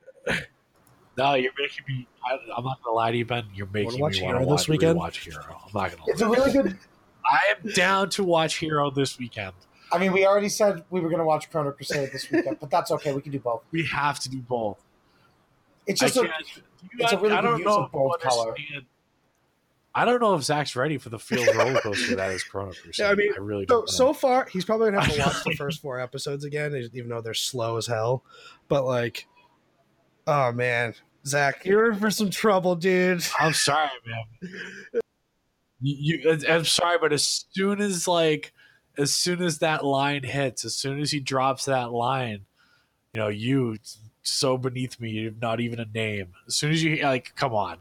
No, 1.18 1.34
you're 1.34 1.52
making 1.58 1.84
me. 1.88 2.06
I, 2.24 2.38
I'm 2.56 2.64
not 2.64 2.82
gonna 2.82 2.94
lie 2.96 3.10
to 3.10 3.16
you, 3.18 3.24
Ben. 3.24 3.44
You're 3.54 3.66
making 3.72 4.00
watch 4.00 4.14
me 4.18 4.22
want 4.22 4.36
Hero 4.36 4.38
to 4.38 4.44
this 4.44 4.50
watch, 4.62 4.68
weekend? 4.68 4.96
Watch 4.98 5.18
Hero. 5.24 5.44
I'm 5.64 5.70
not 5.74 5.90
gonna. 5.90 6.02
it's 6.06 6.20
a 6.20 6.28
really 6.28 6.52
good 6.52 6.78
I 7.24 7.38
am 7.64 7.72
down 7.72 8.10
to 8.10 8.24
watch 8.24 8.58
Hero 8.58 8.90
this 8.90 9.18
weekend. 9.18 9.52
I 9.92 9.98
mean, 9.98 10.12
we 10.12 10.26
already 10.26 10.48
said 10.48 10.84
we 10.90 11.00
were 11.00 11.08
going 11.10 11.18
to 11.20 11.24
watch 11.26 11.50
Chrono 11.50 11.70
Crusade 11.70 12.10
this 12.12 12.30
weekend, 12.30 12.56
but 12.60 12.70
that's 12.70 12.90
okay. 12.92 13.12
We 13.12 13.20
can 13.20 13.30
do 13.30 13.38
both. 13.38 13.62
We 13.72 13.84
have 13.88 14.18
to 14.20 14.30
do 14.30 14.38
both. 14.38 14.82
It's 15.86 16.00
just 16.00 16.16
a, 16.16 16.20
can't- 16.22 16.32
it's 16.98 17.12
a 17.12 17.18
really 17.18 17.34
I 17.34 17.42
don't 17.42 17.58
use 17.58 17.66
know 17.66 17.88
bold 17.92 18.14
if 18.18 18.22
color. 18.22 18.54
I 19.94 20.06
don't 20.06 20.20
know 20.22 20.34
if 20.34 20.42
Zach's 20.42 20.74
ready 20.74 20.96
for 20.96 21.10
the 21.10 21.18
field 21.18 21.46
roller 21.54 21.78
coaster 21.80 22.16
that 22.16 22.30
is 22.32 22.42
Chrono 22.42 22.72
Crusade. 22.82 23.04
Yeah, 23.04 23.10
I 23.10 23.14
mean, 23.14 23.32
I 23.36 23.40
really 23.40 23.64
So 23.68 23.74
don't. 23.74 23.80
know. 23.82 23.86
so 23.86 24.12
far, 24.14 24.46
he's 24.46 24.64
probably 24.64 24.90
gonna 24.90 25.02
have 25.04 25.12
to 25.14 25.20
watch 25.20 25.44
the 25.44 25.54
first 25.56 25.82
four 25.82 26.00
episodes 26.00 26.44
again, 26.44 26.74
even 26.94 27.10
though 27.10 27.20
they're 27.20 27.34
slow 27.34 27.76
as 27.76 27.86
hell. 27.86 28.24
But 28.68 28.86
like, 28.86 29.26
oh 30.26 30.52
man, 30.52 30.94
Zach, 31.26 31.64
you're 31.64 31.92
in 31.92 31.98
for 31.98 32.10
some 32.10 32.30
trouble, 32.30 32.74
dude. 32.74 33.24
I'm 33.38 33.52
sorry, 33.52 33.90
man. 34.06 35.02
You, 35.80 36.18
you, 36.18 36.40
I'm 36.48 36.64
sorry, 36.64 36.98
but 37.00 37.12
as 37.12 37.44
soon 37.52 37.80
as 37.80 38.06
like, 38.06 38.52
as 38.98 39.12
soon 39.12 39.42
as 39.42 39.58
that 39.58 39.84
line 39.84 40.22
hits, 40.22 40.64
as 40.64 40.76
soon 40.76 41.00
as 41.00 41.10
he 41.10 41.20
drops 41.20 41.64
that 41.64 41.92
line, 41.92 42.46
you 43.14 43.20
know, 43.20 43.28
you 43.28 43.76
so 44.22 44.56
beneath 44.56 45.00
me, 45.00 45.10
you're 45.10 45.32
not 45.40 45.60
even 45.60 45.80
a 45.80 45.84
name. 45.84 46.28
As 46.46 46.56
soon 46.56 46.72
as 46.72 46.82
you 46.82 47.02
like, 47.02 47.34
come 47.34 47.52
on. 47.52 47.78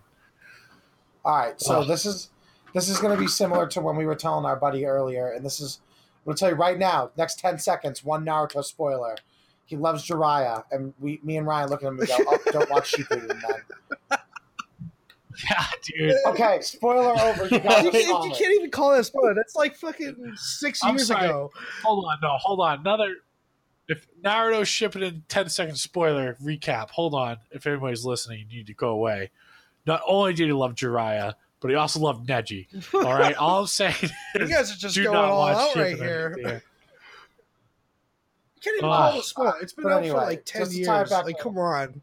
All 1.24 1.38
right, 1.38 1.60
so 1.62 1.82
Ugh. 1.82 1.88
this 1.88 2.06
is 2.06 2.30
this 2.74 2.90
is 2.90 3.00
going 3.00 3.16
to 3.16 3.20
be 3.20 3.28
similar 3.28 3.68
to 3.68 3.82
when 3.82 3.96
we 3.96 4.06
were 4.06 4.16
telling 4.16 4.46
our 4.46 4.56
buddy 4.56 4.86
earlier, 4.86 5.32
and 5.32 5.46
this 5.46 5.60
is 5.60 5.80
I'm 6.22 6.26
going 6.26 6.36
to 6.36 6.40
tell 6.40 6.50
you 6.50 6.56
right 6.56 6.78
now. 6.78 7.12
Next 7.18 7.40
ten 7.40 7.60
seconds, 7.60 8.04
one 8.04 8.26
Naruto 8.26 8.64
spoiler. 8.64 9.16
He 9.72 9.78
loves 9.78 10.06
Jiraiya, 10.06 10.66
and 10.72 10.94
we, 11.00 11.22
me 11.24 11.38
and 11.38 11.48
Ryan, 11.48 11.70
look 11.70 11.82
at 11.82 11.88
him 11.88 11.98
and 11.98 12.06
go, 12.08 12.18
"Oh, 12.28 12.38
don't 12.52 12.70
watch 12.70 12.92
Shippuden 12.92 13.28
then." 13.30 14.20
Yeah, 15.50 15.64
dude. 15.82 16.16
Okay, 16.28 16.60
spoiler 16.62 17.20
over. 17.20 17.48
You 17.48 17.60
guys 17.60 17.84
you, 17.86 17.90
can't, 17.92 18.26
you 18.26 18.32
can't 18.32 18.54
even 18.54 18.70
call 18.70 18.94
it 18.94 19.00
a 19.00 19.04
spoiler. 19.04 19.34
That's 19.34 19.56
like 19.56 19.76
fucking 19.76 20.34
6 20.36 20.84
I'm 20.84 20.96
years 20.98 21.08
sorry. 21.08 21.26
ago. 21.26 21.50
Hold 21.84 22.06
on, 22.06 22.18
no, 22.22 22.38
hold 22.38 22.60
on. 22.60 22.80
Another. 22.82 23.16
If 23.88 24.06
Naruto 24.24 24.66
shipping 24.66 25.02
in 25.02 25.24
10 25.30 25.50
seconds 25.50 25.82
spoiler 25.82 26.36
recap, 26.44 26.90
hold 26.92 27.16
on. 27.16 27.38
If 27.50 27.66
anybody's 27.66 28.06
listening, 28.06 28.40
you 28.50 28.58
need 28.58 28.68
to 28.68 28.74
go 28.76 28.90
away. 28.90 29.32
Not 29.88 30.02
only 30.06 30.34
did 30.34 30.48
he 30.48 30.54
love 30.54 30.76
Jiraiya, 30.76 31.34
but 31.62 31.72
he 31.72 31.76
also 31.76 32.02
loved 32.02 32.28
Neji. 32.28 32.68
All 32.94 33.02
right, 33.14 33.36
all 33.36 33.62
I'm 33.62 33.68
saying 33.68 33.96
You 34.36 34.48
guys 34.48 34.72
are 34.72 34.76
just 34.78 34.96
do 34.96 35.06
going 35.06 35.16
not 35.16 35.26
all 35.26 35.40
watch 35.40 35.56
out 35.58 35.76
right 35.76 35.98
Shippuden. 35.98 36.38
here. 36.38 36.64
Yeah. 38.64 38.72
You 38.72 38.80
can't 38.82 38.84
even 38.84 38.90
call 38.90 39.16
it 39.16 39.20
a 39.20 39.24
spoiler. 39.24 39.54
It's 39.62 39.74
been 39.74 39.84
But 39.84 39.94
out 39.94 40.00
anyway, 40.04 40.20
for 40.20 40.26
like 40.26 40.46
10 40.46 40.62
just 40.62 40.72
to 40.78 40.84
tie 40.86 40.96
it 40.96 41.00
years. 41.00 41.12
Like, 41.12 41.38
to- 41.38 41.44
come 41.44 41.58
on. 41.58 42.02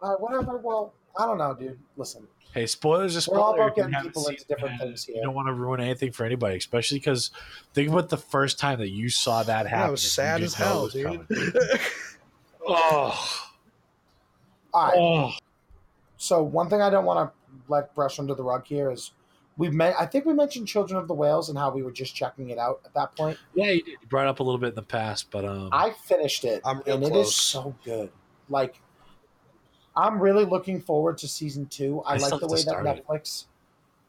All 0.00 0.10
right, 0.10 0.20
whatever. 0.20 0.58
Well, 0.58 0.94
I 1.18 1.26
don't 1.26 1.38
know, 1.38 1.54
dude. 1.54 1.78
Listen, 1.96 2.26
Hey, 2.56 2.64
spoilers 2.66 3.28
are 3.28 3.32
We're 3.32 3.38
all 3.38 3.52
about 3.54 3.76
getting 3.76 3.92
people 4.00 4.26
into 4.28 4.42
different 4.46 4.76
it, 4.76 4.84
things 4.84 5.04
here. 5.04 5.16
You 5.16 5.22
don't 5.24 5.34
want 5.34 5.48
to 5.48 5.52
ruin 5.52 5.78
anything 5.78 6.10
for 6.10 6.24
anybody, 6.24 6.56
especially 6.56 6.98
because 6.98 7.30
think 7.74 7.90
about 7.90 8.08
the 8.08 8.16
first 8.16 8.58
time 8.58 8.78
that 8.78 8.88
you 8.88 9.10
saw 9.10 9.42
that 9.42 9.66
happen. 9.66 9.88
That 9.88 9.90
was 9.90 10.10
sad 10.10 10.40
as 10.42 10.54
didn't 10.54 10.66
know 10.66 10.86
it 10.86 10.92
hell, 10.94 11.16
dude. 11.28 11.80
Oh, 12.66 13.42
all 14.72 14.86
right. 14.86 14.94
oh, 14.96 15.32
So 16.16 16.42
one 16.42 16.70
thing 16.70 16.80
I 16.80 16.88
don't 16.88 17.04
want 17.04 17.30
to 17.30 17.62
like 17.68 17.94
brush 17.94 18.18
under 18.18 18.34
the 18.34 18.42
rug 18.42 18.64
here 18.64 18.90
is 18.90 19.10
we 19.56 19.70
met. 19.70 19.94
I 19.98 20.06
think 20.06 20.24
we 20.24 20.34
mentioned 20.34 20.68
Children 20.68 21.00
of 21.00 21.08
the 21.08 21.14
Whales 21.14 21.48
and 21.48 21.58
how 21.58 21.70
we 21.70 21.82
were 21.82 21.90
just 21.90 22.14
checking 22.14 22.50
it 22.50 22.58
out 22.58 22.80
at 22.84 22.94
that 22.94 23.16
point. 23.16 23.38
yeah, 23.54 23.70
you 23.70 23.82
did. 23.82 23.96
You 24.02 24.08
brought 24.08 24.26
it 24.26 24.28
up 24.28 24.40
a 24.40 24.42
little 24.42 24.58
bit 24.58 24.70
in 24.70 24.74
the 24.74 24.82
past, 24.82 25.30
but 25.30 25.44
um, 25.44 25.70
I 25.72 25.90
finished 25.90 26.44
it, 26.44 26.60
I'm 26.64 26.82
real 26.86 26.96
and 26.96 27.04
it 27.04 27.10
close. 27.10 27.28
is 27.28 27.34
so 27.34 27.74
good. 27.84 28.10
Like, 28.48 28.80
I'm 29.96 30.20
really 30.20 30.44
looking 30.44 30.80
forward 30.80 31.18
to 31.18 31.28
season 31.28 31.66
two. 31.66 32.02
I, 32.06 32.14
I 32.14 32.16
like 32.18 32.40
the 32.40 32.46
way 32.46 32.56
that 32.56 32.60
start 32.60 32.86
it. 32.86 33.06
Netflix. 33.06 33.46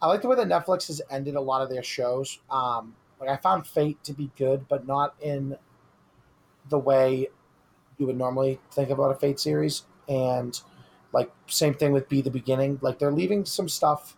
I 0.02 0.08
like 0.08 0.22
the 0.22 0.28
way 0.28 0.36
that 0.36 0.48
Netflix 0.48 0.88
has 0.88 1.02
ended 1.10 1.36
a 1.36 1.42
lot 1.42 1.62
of 1.62 1.70
their 1.70 1.82
shows. 1.84 2.40
Um, 2.52 2.96
like 3.20 3.30
I 3.30 3.38
found 3.38 3.66
Fate 3.66 4.04
to 4.04 4.14
be 4.14 4.30
good, 4.38 4.68
but 4.68 4.86
not 4.86 5.16
in 5.22 5.58
the 6.70 6.78
way 6.78 7.28
you 7.98 8.06
would 8.06 8.18
normally 8.18 8.60
think 8.72 8.90
about 8.90 9.12
a 9.12 9.16
Fate 9.16 9.40
series. 9.40 9.84
And 10.08 10.60
like 11.14 11.32
same 11.48 11.74
thing 11.74 11.94
with 11.94 12.10
Be 12.10 12.22
the 12.22 12.30
Beginning. 12.30 12.78
Like 12.82 13.00
they're 13.00 13.12
leaving 13.12 13.46
some 13.46 13.70
stuff 13.70 14.18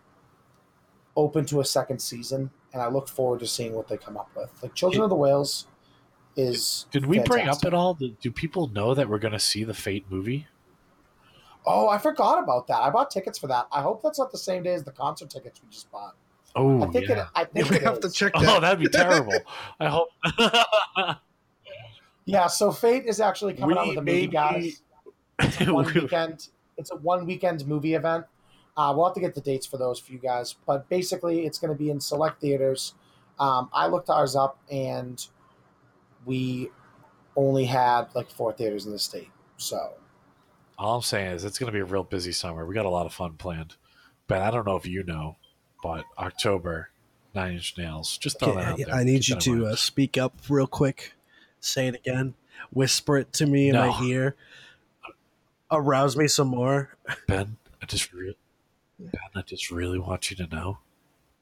open 1.16 1.44
to 1.46 1.60
a 1.60 1.64
second 1.64 2.00
season, 2.00 2.50
and 2.72 2.80
I 2.82 2.88
look 2.88 3.08
forward 3.08 3.40
to 3.40 3.46
seeing 3.46 3.72
what 3.74 3.88
they 3.88 3.96
come 3.96 4.16
up 4.16 4.30
with. 4.36 4.50
Like 4.62 4.74
Children 4.74 5.02
of 5.04 5.10
the 5.10 5.16
Whales 5.16 5.66
is. 6.36 6.86
did 6.90 7.06
we 7.06 7.18
bring 7.20 7.48
up 7.48 7.64
at 7.64 7.74
all? 7.74 7.94
Do 7.94 8.10
do 8.20 8.30
people 8.30 8.68
know 8.68 8.94
that 8.94 9.08
we're 9.08 9.18
going 9.18 9.32
to 9.32 9.38
see 9.40 9.64
the 9.64 9.74
Fate 9.74 10.06
movie? 10.10 10.46
Oh, 11.66 11.88
I 11.88 11.98
forgot 11.98 12.42
about 12.42 12.66
that. 12.68 12.78
I 12.80 12.88
bought 12.90 13.10
tickets 13.10 13.38
for 13.38 13.46
that. 13.48 13.66
I 13.70 13.82
hope 13.82 14.02
that's 14.02 14.18
not 14.18 14.32
the 14.32 14.38
same 14.38 14.62
day 14.62 14.72
as 14.72 14.82
the 14.82 14.92
concert 14.92 15.28
tickets 15.30 15.60
we 15.62 15.68
just 15.70 15.90
bought. 15.92 16.14
Oh, 16.56 16.82
I 16.82 16.86
think 16.90 17.08
yeah. 17.08 17.22
it. 17.22 17.28
I 17.34 17.44
think 17.52 17.68
we 17.70 17.76
it 17.76 17.82
have 17.82 18.00
to 18.00 18.06
is. 18.08 18.14
check 18.14 18.32
Oh, 18.34 18.40
that. 18.42 18.60
that'd 18.62 18.78
be 18.80 18.88
terrible. 18.88 19.34
I 19.80 19.86
hope. 19.88 20.08
Yeah, 22.26 22.46
so 22.46 22.70
Fate 22.70 23.06
is 23.06 23.20
actually 23.20 23.54
coming 23.54 23.76
out 23.76 23.84
We 23.84 23.88
with 23.90 23.98
a 23.98 24.02
movie, 24.02 24.20
maybe- 24.20 24.32
guys. 24.32 24.82
It's 25.40 25.60
a 25.62 25.72
one 25.72 25.92
weekend. 25.92 26.48
It's 26.76 26.90
a 26.92 26.96
one 26.96 27.26
weekend 27.26 27.66
movie 27.66 27.94
event. 27.94 28.26
Uh, 28.80 28.94
we'll 28.96 29.04
have 29.04 29.12
to 29.14 29.20
get 29.20 29.34
the 29.34 29.42
dates 29.42 29.66
for 29.66 29.76
those 29.76 30.00
for 30.00 30.10
you 30.10 30.18
guys, 30.18 30.54
but 30.66 30.88
basically, 30.88 31.44
it's 31.44 31.58
going 31.58 31.70
to 31.70 31.76
be 31.76 31.90
in 31.90 32.00
select 32.00 32.40
theaters. 32.40 32.94
Um, 33.38 33.68
I 33.74 33.88
looked 33.88 34.08
ours 34.08 34.34
up, 34.34 34.58
and 34.70 35.22
we 36.24 36.70
only 37.36 37.66
had 37.66 38.06
like 38.14 38.30
four 38.30 38.54
theaters 38.54 38.86
in 38.86 38.92
the 38.92 38.98
state. 38.98 39.28
So 39.58 39.92
All 40.78 40.96
I'm 40.96 41.02
saying 41.02 41.32
is 41.32 41.44
it's 41.44 41.58
going 41.58 41.66
to 41.66 41.76
be 41.76 41.80
a 41.80 41.84
real 41.84 42.04
busy 42.04 42.32
summer. 42.32 42.64
We 42.64 42.74
got 42.74 42.86
a 42.86 42.90
lot 42.90 43.04
of 43.04 43.12
fun 43.12 43.34
planned. 43.34 43.76
Ben, 44.28 44.40
I 44.40 44.50
don't 44.50 44.66
know 44.66 44.76
if 44.76 44.86
you 44.86 45.02
know, 45.02 45.36
but 45.82 46.06
October, 46.16 46.88
Nine 47.34 47.52
Inch 47.56 47.76
Nails. 47.76 48.16
Just 48.16 48.38
throw 48.40 48.54
that 48.54 48.64
out 48.64 48.78
there. 48.78 48.94
I 48.94 49.04
need 49.04 49.20
Keep 49.24 49.46
you 49.46 49.58
to 49.58 49.66
uh, 49.66 49.76
speak 49.76 50.16
up 50.16 50.34
real 50.48 50.66
quick. 50.66 51.12
Say 51.60 51.86
it 51.88 51.96
again. 51.96 52.32
Whisper 52.72 53.18
it 53.18 53.30
to 53.34 53.44
me 53.44 53.68
in 53.68 53.74
No. 53.74 53.90
my 53.90 54.02
ear. 54.06 54.36
Arouse 55.70 56.16
me 56.16 56.28
some 56.28 56.48
more. 56.48 56.96
Ben, 57.28 57.58
I 57.82 57.86
just 57.86 58.12
really, 58.14 58.36
Ben, 59.00 59.20
I 59.34 59.42
just 59.42 59.70
really 59.70 59.98
want 59.98 60.30
you 60.30 60.36
to 60.36 60.46
know 60.46 60.78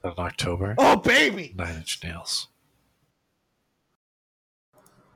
that 0.03 0.17
in 0.17 0.25
October, 0.25 0.75
Oh, 0.79 0.97
baby. 0.97 1.53
Nine 1.57 1.77
Inch 1.77 2.03
Nails. 2.05 2.49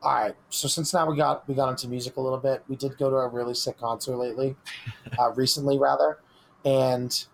All 0.02 0.12
right. 0.12 0.34
So 0.50 0.66
since 0.66 0.92
now 0.92 1.08
we 1.08 1.16
got 1.16 1.46
we 1.49 1.54
got 1.54 1.68
into 1.68 1.87
music 1.87 2.16
a 2.16 2.20
little 2.20 2.38
bit, 2.38 2.64
we 2.66 2.75
did 2.75 2.99
go 2.99 3.08
to 3.08 3.16
a 3.16 3.28
really 3.28 3.54
sick 3.54 3.78
concert 3.78 4.16
lately, 4.16 4.56
uh, 5.18 5.30
recently 5.32 5.78
rather, 5.78 6.18
and 6.64 7.25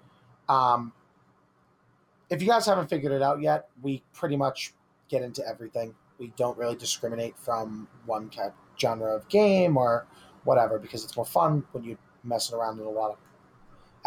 um, 0.51 0.93
if 2.29 2.43
you 2.43 2.49
guys 2.49 2.67
haven't 2.67 2.91
figured 2.91 3.13
it 3.13 3.23
out 3.23 3.41
yet, 3.41 3.69
we 3.81 4.03
pretty 4.13 4.37
much 4.37 4.75
get 5.09 5.23
into 5.23 5.43
everything. 5.49 5.95
We 6.19 6.33
don't 6.37 6.59
really 6.59 6.77
discriminate 6.77 7.39
from 7.39 7.89
one 8.05 8.29
kind 8.29 8.53
genre 8.79 9.15
of 9.15 9.27
game 9.29 9.79
or 9.79 10.07
whatever 10.45 10.79
because 10.79 11.05
it's 11.05 11.17
more 11.17 11.25
fun 11.25 11.65
when 11.73 11.85
you're 11.85 11.99
messing 12.23 12.57
around 12.59 12.79
in 12.81 12.85
a 12.85 12.91
lot 12.91 13.13
of. 13.13 13.17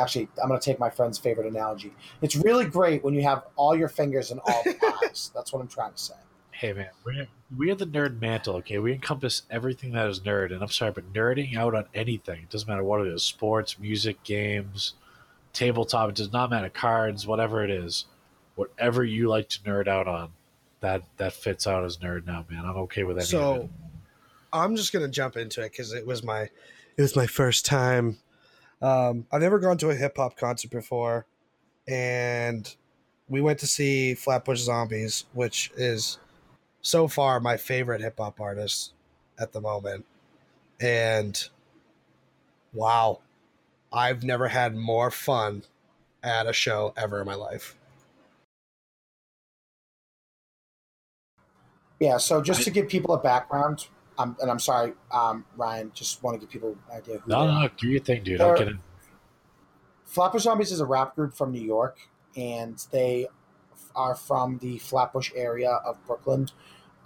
Actually, 0.02 0.30
I'm 0.42 0.50
going 0.50 0.60
to 0.60 0.66
take 0.66 0.80
my 0.80 0.90
friend's 0.90 1.18
favorite 1.18 1.48
analogy. 1.48 1.94
It's 2.22 2.36
really 2.36 2.66
great 2.66 3.04
when 3.04 3.14
you 3.14 3.22
have 3.24 3.44
all 3.56 3.76
your 3.76 3.90
fingers 3.90 4.32
in 4.32 4.40
all 4.40 4.64
the 4.64 4.74
pies. 5.02 5.32
That's 5.34 5.54
what 5.54 5.62
I'm 5.62 5.68
trying 5.68 5.94
to 5.94 5.98
say. 5.98 6.14
Hey 6.52 6.74
man, 6.74 6.90
we're, 7.04 7.28
we 7.58 7.72
are 7.72 7.76
the 7.76 7.88
nerd 7.88 8.22
mantle, 8.22 8.58
okay? 8.58 8.78
We 8.78 8.94
encompass 8.94 9.42
everything 9.50 9.94
that 9.94 10.08
is 10.08 10.20
nerd, 10.20 10.54
and 10.54 10.62
I'm 10.62 10.70
sorry, 10.70 10.92
but 10.92 11.12
nerding 11.12 11.56
out 11.56 11.74
on 11.74 11.86
anything, 11.96 12.44
it 12.44 12.50
doesn't 12.52 12.68
matter 12.68 12.84
what 12.84 13.02
it 13.02 13.08
is 13.08 13.24
sports, 13.24 13.80
music, 13.80 14.22
games, 14.24 14.94
tabletop, 15.54 16.10
it 16.10 16.16
does 16.16 16.32
not 16.32 16.52
matter, 16.52 16.70
cards, 16.70 17.26
whatever 17.26 17.64
it 17.64 17.72
is, 17.72 18.06
whatever 18.54 19.04
you 19.04 19.28
like 19.28 19.50
to 19.50 19.60
nerd 19.62 19.88
out 19.88 20.08
on, 20.08 20.34
that 20.82 21.02
that 21.18 21.34
fits 21.34 21.66
out 21.66 21.84
as 21.84 21.98
nerd 21.98 22.28
now, 22.28 22.46
man. 22.48 22.64
I'm 22.64 22.78
okay 22.78 23.04
with 23.04 23.18
any 23.18 23.24
of 23.24 23.30
So 23.30 23.54
it. 23.54 23.70
I'm 24.54 24.76
just 24.76 24.94
gonna 24.94 25.08
jump 25.08 25.38
into 25.38 25.62
it 25.62 25.72
because 25.72 25.94
it 25.94 26.06
was 26.06 26.24
my 26.24 26.42
it 26.42 27.02
was 27.02 27.16
my 27.16 27.26
first 27.26 27.66
time. 27.66 28.20
Um, 28.82 29.28
I've 29.32 29.42
never 29.42 29.60
gone 29.60 29.78
to 29.80 29.90
a 29.90 29.96
hip 29.96 30.18
hop 30.18 30.38
concert 30.38 30.72
before, 30.72 31.26
and 31.88 32.74
we 33.30 33.42
went 33.42 33.60
to 33.60 33.68
see 33.68 34.16
Flatbush 34.16 34.60
Zombies, 34.60 35.26
which 35.34 35.72
is 35.78 36.18
so 36.82 37.08
far 37.08 37.40
my 37.40 37.58
favorite 37.58 38.02
hip 38.02 38.16
hop 38.18 38.42
artist 38.42 38.94
at 39.40 39.54
the 39.54 39.62
moment. 39.62 40.06
And 40.80 41.42
wow, 42.74 43.20
I've 43.94 44.24
never 44.24 44.48
had 44.48 44.76
more 44.76 45.12
fun 45.12 45.64
at 46.24 46.48
a 46.48 46.54
show 46.54 46.94
ever 46.98 47.22
in 47.22 47.26
my 47.28 47.36
life. 47.36 47.76
Yeah, 52.00 52.18
so 52.18 52.42
just 52.42 52.64
to 52.64 52.72
give 52.72 52.90
people 52.90 53.14
a 53.14 53.20
background, 53.20 53.88
um, 54.22 54.38
and 54.42 54.50
I'm 54.50 54.60
sorry, 54.60 54.94
um, 55.12 55.46
Ryan, 55.56 55.92
just 55.94 56.22
want 56.24 56.36
to 56.36 56.46
give 56.46 56.52
people 56.52 56.78
an 56.90 56.98
idea 56.98 57.18
who 57.18 57.30
No, 57.30 57.48
they 57.48 57.54
no, 57.54 57.70
do 57.78 57.88
your 57.88 58.02
thing, 58.02 58.24
dude. 58.24 58.42
I'm 58.42 58.58
kidding. 58.58 58.80
Flatbush 60.06 60.44
Zombies 60.44 60.72
is 60.72 60.80
a 60.80 60.86
rap 60.86 61.16
group 61.16 61.34
from 61.34 61.52
New 61.52 61.62
York, 61.62 62.00
and 62.36 62.84
they 62.92 63.28
are 63.96 64.16
from 64.16 64.58
the 64.60 64.78
Flatbush 64.80 65.32
area 65.36 65.72
of 65.86 66.06
Brooklyn. 66.06 66.50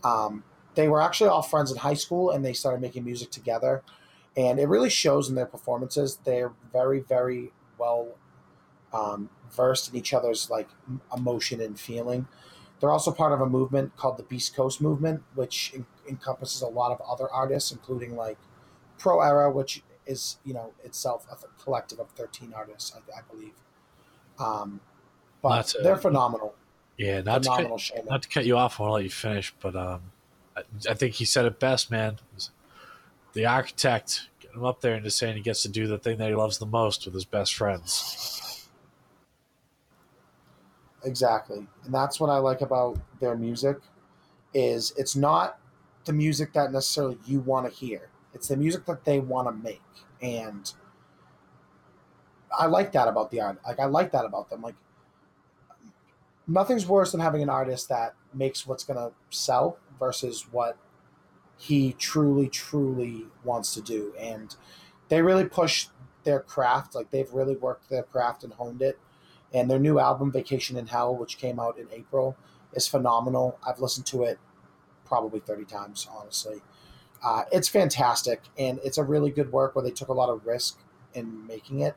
Um, 0.04 0.44
they 0.76 0.88
were 0.88 1.02
actually 1.02 1.30
all 1.30 1.42
friends 1.42 1.72
in 1.72 1.78
high 1.78 1.94
school, 1.94 2.32
and 2.32 2.44
they 2.44 2.54
started 2.54 2.82
making 2.82 3.04
music 3.04 3.32
together, 3.32 3.84
and 4.36 4.60
it 4.60 4.68
really 4.68 4.90
shows 4.90 5.30
in 5.30 5.36
their 5.36 5.46
performances. 5.46 6.20
They're 6.24 6.54
very, 6.74 7.00
very 7.00 7.52
well 7.78 8.10
um, 8.94 9.30
versed 9.52 9.90
in 9.90 9.96
each 9.96 10.14
other's 10.14 10.50
like 10.50 10.70
emotion 11.16 11.62
and 11.62 11.80
feeling. 11.80 12.28
They're 12.80 12.92
also 12.92 13.12
part 13.12 13.32
of 13.34 13.42
a 13.42 13.46
movement 13.46 13.96
called 13.96 14.18
the 14.18 14.24
Beast 14.24 14.56
Coast 14.56 14.82
Movement, 14.82 15.24
which 15.34 15.72
en- 15.74 15.86
encompasses 16.08 16.62
a 16.62 16.68
lot 16.68 16.92
of 16.92 17.02
other 17.10 17.30
artists, 17.32 17.72
including 17.72 18.16
like 18.16 18.38
Pro 18.98 19.22
Era, 19.22 19.50
which 19.50 19.82
is 20.06 20.38
you 20.44 20.54
know 20.54 20.74
itself 20.84 21.26
a 21.32 21.36
th- 21.36 21.52
collective 21.64 22.00
of 22.00 22.10
13 22.12 22.54
artists, 22.56 22.94
I, 22.96 23.20
I 23.20 23.22
believe. 23.32 23.54
Um, 24.40 24.82
but 25.42 25.74
they're 25.82 25.96
phenomenal, 25.96 26.56
Yeah, 26.98 27.22
not 27.22 27.44
to, 27.44 27.50
cut, 27.50 27.58
phenomenal 27.58 27.80
not 28.10 28.22
to 28.24 28.30
cut 28.30 28.46
you 28.46 28.58
off, 28.58 28.80
I 28.80 28.84
want 28.84 28.92
to 28.92 28.94
let 28.96 29.04
you 29.04 29.10
finish, 29.10 29.54
but 29.60 29.76
um, 29.76 30.02
I, 30.58 30.64
I 30.90 30.94
think 30.96 31.16
he 31.16 31.26
said 31.26 31.46
it 31.46 31.60
best, 31.60 31.92
man. 31.92 32.18
The 33.34 33.46
architect 33.46 34.30
getting 34.40 34.60
him 34.60 34.66
up 34.66 34.82
there 34.82 34.96
and 34.96 35.04
just 35.04 35.18
saying 35.18 35.36
he 35.36 35.42
gets 35.42 35.62
to 35.64 35.70
do 35.70 35.88
the 35.88 35.98
thing 35.98 36.18
that 36.18 36.30
he 36.30 36.36
loves 36.36 36.58
the 36.58 36.66
most 36.66 37.06
with 37.06 37.14
his 37.14 37.26
best 37.26 37.54
friends. 37.54 38.55
Exactly. 41.06 41.68
And 41.86 41.94
that's 41.94 42.20
what 42.20 42.30
I 42.30 42.38
like 42.38 42.62
about 42.62 43.00
their 43.20 43.38
music 43.38 43.78
is 44.54 44.92
it's 44.98 45.16
not 45.16 45.60
the 46.06 46.14
music 46.14 46.54
that 46.54 46.72
necessarily 46.72 47.18
you 47.26 47.40
want 47.42 47.72
to 47.72 47.74
hear. 47.74 48.10
It's 48.34 48.48
the 48.50 48.58
music 48.58 48.86
that 48.86 49.06
they 49.06 49.20
want 49.20 49.48
to 49.48 49.52
make. 49.54 49.82
And 50.22 50.72
I 52.58 52.66
like 52.68 52.92
that 52.94 53.08
about 53.08 53.32
the 53.32 53.42
art. 53.42 53.60
Like 53.66 53.80
I 53.80 53.86
like 53.86 54.12
that 54.14 54.26
about 54.26 54.50
them. 54.50 54.62
Like 54.62 54.76
nothing's 56.48 56.88
worse 56.88 57.12
than 57.12 57.22
having 57.22 57.42
an 57.44 57.50
artist 57.50 57.90
that 57.90 58.16
makes 58.34 58.66
what's 58.68 58.84
going 58.84 58.98
to 58.98 59.14
sell 59.30 59.78
versus 60.00 60.48
what 60.52 60.78
he 61.58 61.94
truly 61.94 62.50
truly 62.50 63.26
wants 63.44 63.74
to 63.74 63.82
do 63.82 64.14
and 64.20 64.56
they 65.08 65.22
really 65.22 65.46
push 65.46 65.88
their 66.24 66.42
craft 66.42 66.96
like 66.96 67.10
they've 67.12 67.32
really 67.34 67.56
worked 67.56 67.90
their 67.90 68.04
craft 68.04 68.44
and 68.44 68.54
honed 68.54 68.82
it 68.82 69.00
and 69.56 69.72
their 69.72 69.80
new 69.80 69.98
album 69.98 70.32
vacation 70.32 70.78
in 70.78 70.86
hell 70.86 71.16
which 71.16 71.38
came 71.38 71.60
out 71.60 71.78
in 71.80 71.88
april 71.92 72.38
is 72.74 72.88
phenomenal 72.88 73.58
i've 73.68 73.80
listened 73.80 74.06
to 74.06 74.24
it 74.24 74.38
probably 75.06 75.40
30 75.40 75.66
times 75.66 76.08
honestly 76.12 76.62
uh, 77.24 77.44
it's 77.52 77.68
fantastic 77.68 78.42
and 78.60 78.80
it's 78.84 79.00
a 79.00 79.04
really 79.04 79.32
good 79.32 79.52
work 79.52 79.76
where 79.76 79.84
they 79.84 79.90
took 79.90 80.10
a 80.10 80.14
lot 80.14 80.30
of 80.30 80.46
risk 80.46 80.78
in 81.14 81.48
making 81.48 81.80
it 81.80 81.96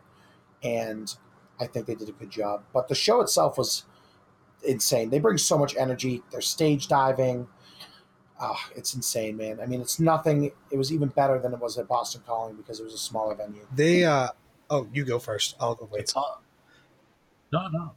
and 0.63 1.17
i 1.61 1.67
think 1.67 1.85
they 1.87 1.95
did 1.95 2.09
a 2.09 2.13
good 2.13 2.31
job 2.31 2.63
but 2.73 2.89
the 2.89 2.95
show 2.95 3.21
itself 3.21 3.59
was 3.59 3.85
insane 4.65 5.11
they 5.11 5.19
bring 5.19 5.37
so 5.37 5.59
much 5.59 5.77
energy 5.77 6.23
they're 6.31 6.41
stage 6.41 6.89
diving 6.89 7.47
oh, 8.41 8.59
it's 8.77 8.95
insane, 8.95 9.37
man. 9.37 9.61
I 9.61 9.67
mean, 9.67 9.81
it's 9.81 9.99
nothing. 9.99 10.53
It 10.71 10.77
was 10.77 10.93
even 10.93 11.09
better 11.09 11.39
than 11.39 11.53
it 11.53 11.59
was 11.59 11.79
at 11.79 11.89
Boston 11.89 12.23
Calling 12.27 12.57
because 12.57 12.81
it 12.81 12.85
was 12.85 12.95
a 12.95 12.99
smaller 12.99 13.35
venue. 13.35 13.67
They, 13.75 14.05
uh, 14.05 14.29
oh, 14.71 14.89
you 14.93 15.05
go 15.05 15.19
first. 15.19 15.57
I'll 15.61 15.75
go 15.75 15.89
wait. 15.91 16.03
It's 16.03 16.15
all. 16.15 16.43
No, 17.53 17.69
no. 17.69 17.93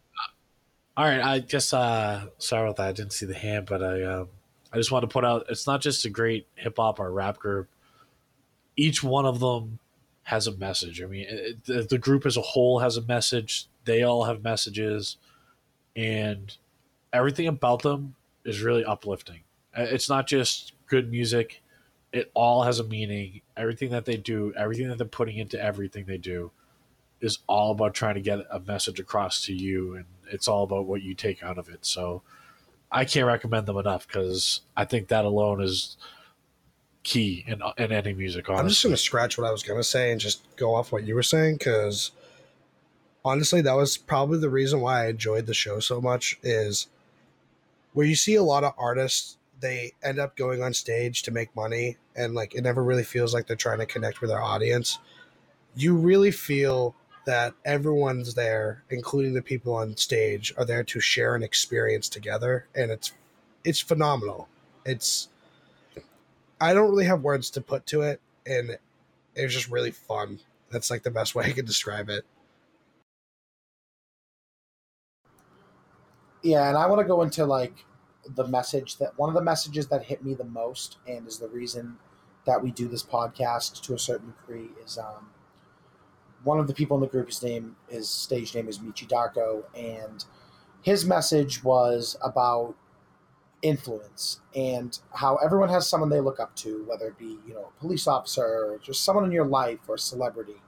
All 0.98 1.06
right, 1.06 1.22
I 1.22 1.40
guess. 1.40 1.74
Uh, 1.74 2.28
sorry 2.38 2.64
about 2.64 2.78
that. 2.78 2.88
I 2.88 2.92
didn't 2.92 3.14
see 3.14 3.26
the 3.26 3.34
hand, 3.34 3.66
but 3.66 3.82
I, 3.82 4.04
um, 4.04 4.30
I 4.72 4.78
just 4.78 4.92
want 4.92 5.04
to 5.04 5.08
put 5.08 5.26
out. 5.26 5.46
It's 5.50 5.68
not 5.68 5.82
just 5.82 6.06
a 6.06 6.10
great 6.10 6.48
hip 6.56 6.76
hop 6.78 7.00
or 7.00 7.12
rap 7.12 7.38
group. 7.38 7.70
Each 8.76 9.04
one 9.04 9.26
of 9.26 9.40
them 9.40 9.80
has 10.24 10.48
a 10.48 10.56
message. 10.56 11.02
I 11.02 11.06
mean, 11.06 11.26
it, 11.28 11.66
the, 11.66 11.84
the 11.84 11.98
group 11.98 12.26
as 12.26 12.38
a 12.38 12.42
whole 12.42 12.80
has 12.80 12.98
a 12.98 13.02
message. 13.02 13.68
They 13.86 14.04
all 14.04 14.26
have 14.26 14.44
messages, 14.44 15.18
and 15.96 16.56
everything 17.12 17.48
about 17.48 17.82
them 17.82 18.16
is 18.46 18.62
really 18.62 18.86
uplifting 18.86 19.42
uh, 19.78 19.84
it's 19.84 20.10
not 20.10 20.28
just 20.28 20.74
good 20.88 21.10
music. 21.10 21.62
It 22.12 22.30
all 22.34 22.64
has 22.64 22.80
a 22.80 22.84
meaning. 22.84 23.42
Everything 23.56 23.92
that 23.92 24.06
they 24.06 24.18
do, 24.18 24.54
everything 24.58 24.90
that 24.90 24.98
they're 24.98 25.08
putting 25.08 25.38
into 25.38 25.62
everything 25.62 26.06
they 26.06 26.18
do, 26.18 26.52
is 27.22 27.40
all 27.48 27.72
about 27.72 27.94
trying 27.94 28.16
to 28.16 28.22
get 28.22 28.40
a 28.52 28.60
message 28.60 29.00
across 29.00 29.42
to 29.46 29.54
you, 29.54 29.96
and 29.96 30.06
it's 30.32 30.48
all 30.48 30.64
about 30.64 30.86
what 30.86 31.02
you 31.02 31.14
take 31.14 31.44
out 31.44 31.58
of 31.58 31.70
it. 31.70 31.86
So, 31.86 32.24
I 32.92 33.06
can't 33.06 33.28
recommend 33.28 33.68
them 33.68 33.78
enough 33.78 34.08
because 34.08 34.62
I 34.76 34.86
think 34.86 35.08
that 35.08 35.24
alone 35.26 35.62
is 35.62 35.98
key 37.04 37.44
in 37.48 37.62
in 37.78 37.92
any 37.92 38.14
music. 38.14 38.50
Honestly. 38.50 38.62
I'm 38.62 38.70
just 38.70 38.84
gonna 38.84 38.98
scratch 38.98 39.38
what 39.38 39.48
I 39.48 39.52
was 39.52 39.64
gonna 39.64 39.84
say 39.84 40.12
and 40.12 40.20
just 40.20 40.44
go 40.56 40.76
off 40.76 40.92
what 40.92 41.04
you 41.04 41.16
were 41.16 41.24
saying 41.24 41.56
because 41.56 42.12
honestly, 43.24 43.62
that 43.62 43.76
was 43.76 43.98
probably 43.98 44.40
the 44.40 44.50
reason 44.50 44.82
why 44.82 45.06
I 45.06 45.10
enjoyed 45.10 45.46
the 45.46 45.54
show 45.54 45.80
so 45.80 46.02
much. 46.02 46.40
Is 46.44 46.88
where 47.94 48.06
you 48.06 48.16
see 48.16 48.36
a 48.36 48.44
lot 48.44 48.64
of 48.64 48.74
artists 48.78 49.38
they 49.60 49.94
end 50.04 50.20
up 50.20 50.36
going 50.36 50.64
on 50.64 50.74
stage 50.74 51.22
to 51.22 51.32
make 51.32 51.56
money 51.56 51.98
and 52.16 52.34
like 52.34 52.56
it 52.56 52.64
never 52.64 52.84
really 52.84 53.04
feels 53.04 53.34
like 53.34 53.46
they're 53.46 53.56
trying 53.56 53.78
to 53.78 53.86
connect 53.86 54.20
with 54.20 54.32
their 54.32 54.42
audience 54.42 54.98
you 55.76 55.96
really 55.96 56.32
feel 56.32 56.96
that 57.26 57.54
everyone's 57.66 58.34
there 58.34 58.84
including 58.90 59.34
the 59.34 59.42
people 59.42 59.76
on 59.76 59.96
stage 59.96 60.54
are 60.58 60.66
there 60.66 60.84
to 60.84 61.00
share 61.00 61.36
an 61.36 61.44
experience 61.44 62.10
together 62.10 62.68
and 62.76 62.92
it's 62.92 63.14
it's 63.64 63.80
phenomenal. 63.80 64.48
It's 64.86 65.30
i 66.60 66.74
don't 66.74 66.90
really 66.90 67.06
have 67.06 67.22
words 67.22 67.50
to 67.52 67.62
put 67.62 67.86
to 67.88 68.02
it 68.02 68.20
and 68.46 68.78
it's 69.36 69.54
just 69.54 69.70
really 69.70 69.92
fun. 69.92 70.40
That's 70.72 70.90
like 70.90 71.04
the 71.04 71.12
best 71.12 71.36
way 71.36 71.46
i 71.46 71.52
can 71.52 71.66
describe 71.66 72.10
it. 72.10 72.26
Yeah 76.42 76.68
and 76.68 76.78
i 76.78 76.88
want 76.88 77.02
to 77.02 77.08
go 77.08 77.22
into 77.22 77.46
like 77.46 77.86
the 78.36 78.48
message 78.48 78.98
that 78.98 79.18
one 79.18 79.30
of 79.30 79.36
the 79.36 79.42
messages 79.42 79.88
that 79.88 80.04
hit 80.04 80.24
me 80.24 80.34
the 80.34 80.44
most 80.44 80.98
and 81.08 81.28
is 81.28 81.40
the 81.40 81.48
reason 81.50 81.98
that 82.46 82.64
we 82.64 82.72
do 82.72 82.88
this 82.88 83.04
podcast 83.04 83.82
to 83.82 83.94
a 83.94 84.00
certain 84.00 84.34
degree 84.40 84.70
is 84.84 84.98
um, 84.98 85.30
one 86.44 86.60
of 86.60 86.68
the 86.68 86.74
people 86.74 86.98
in 86.98 87.02
the 87.02 87.08
group 87.08 87.28
his 87.28 87.42
name 87.44 87.76
his 87.88 88.10
stage 88.10 88.54
name 88.56 88.68
is 88.68 88.80
Meechy 88.80 89.08
Darko 89.08 89.64
and 89.76 90.26
his 90.82 91.06
message 91.06 91.64
was 91.64 92.18
about 92.24 92.76
influence 93.62 94.40
and 94.56 95.00
how 95.14 95.36
everyone 95.38 95.70
has 95.70 95.88
someone 95.88 96.10
they 96.10 96.20
look 96.20 96.40
up 96.40 96.56
to 96.56 96.84
whether 96.88 97.08
it 97.08 97.18
be 97.18 97.38
you 97.48 97.54
know 97.54 97.72
a 97.76 97.80
police 97.80 98.08
officer 98.08 98.44
or 98.44 98.80
just 98.82 99.04
someone 99.04 99.24
in 99.24 99.32
your 99.32 99.46
life 99.46 99.80
or 99.88 99.96
a 99.96 100.00
celebrity. 100.00 100.62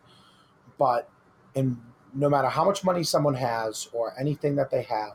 But 0.78 1.10
in 1.56 1.80
no 2.14 2.30
matter 2.30 2.50
how 2.50 2.64
much 2.64 2.84
money 2.84 3.04
someone 3.04 3.34
has 3.34 3.90
or 3.92 4.14
anything 4.20 4.56
that 4.58 4.70
they 4.70 4.84
have 4.84 5.14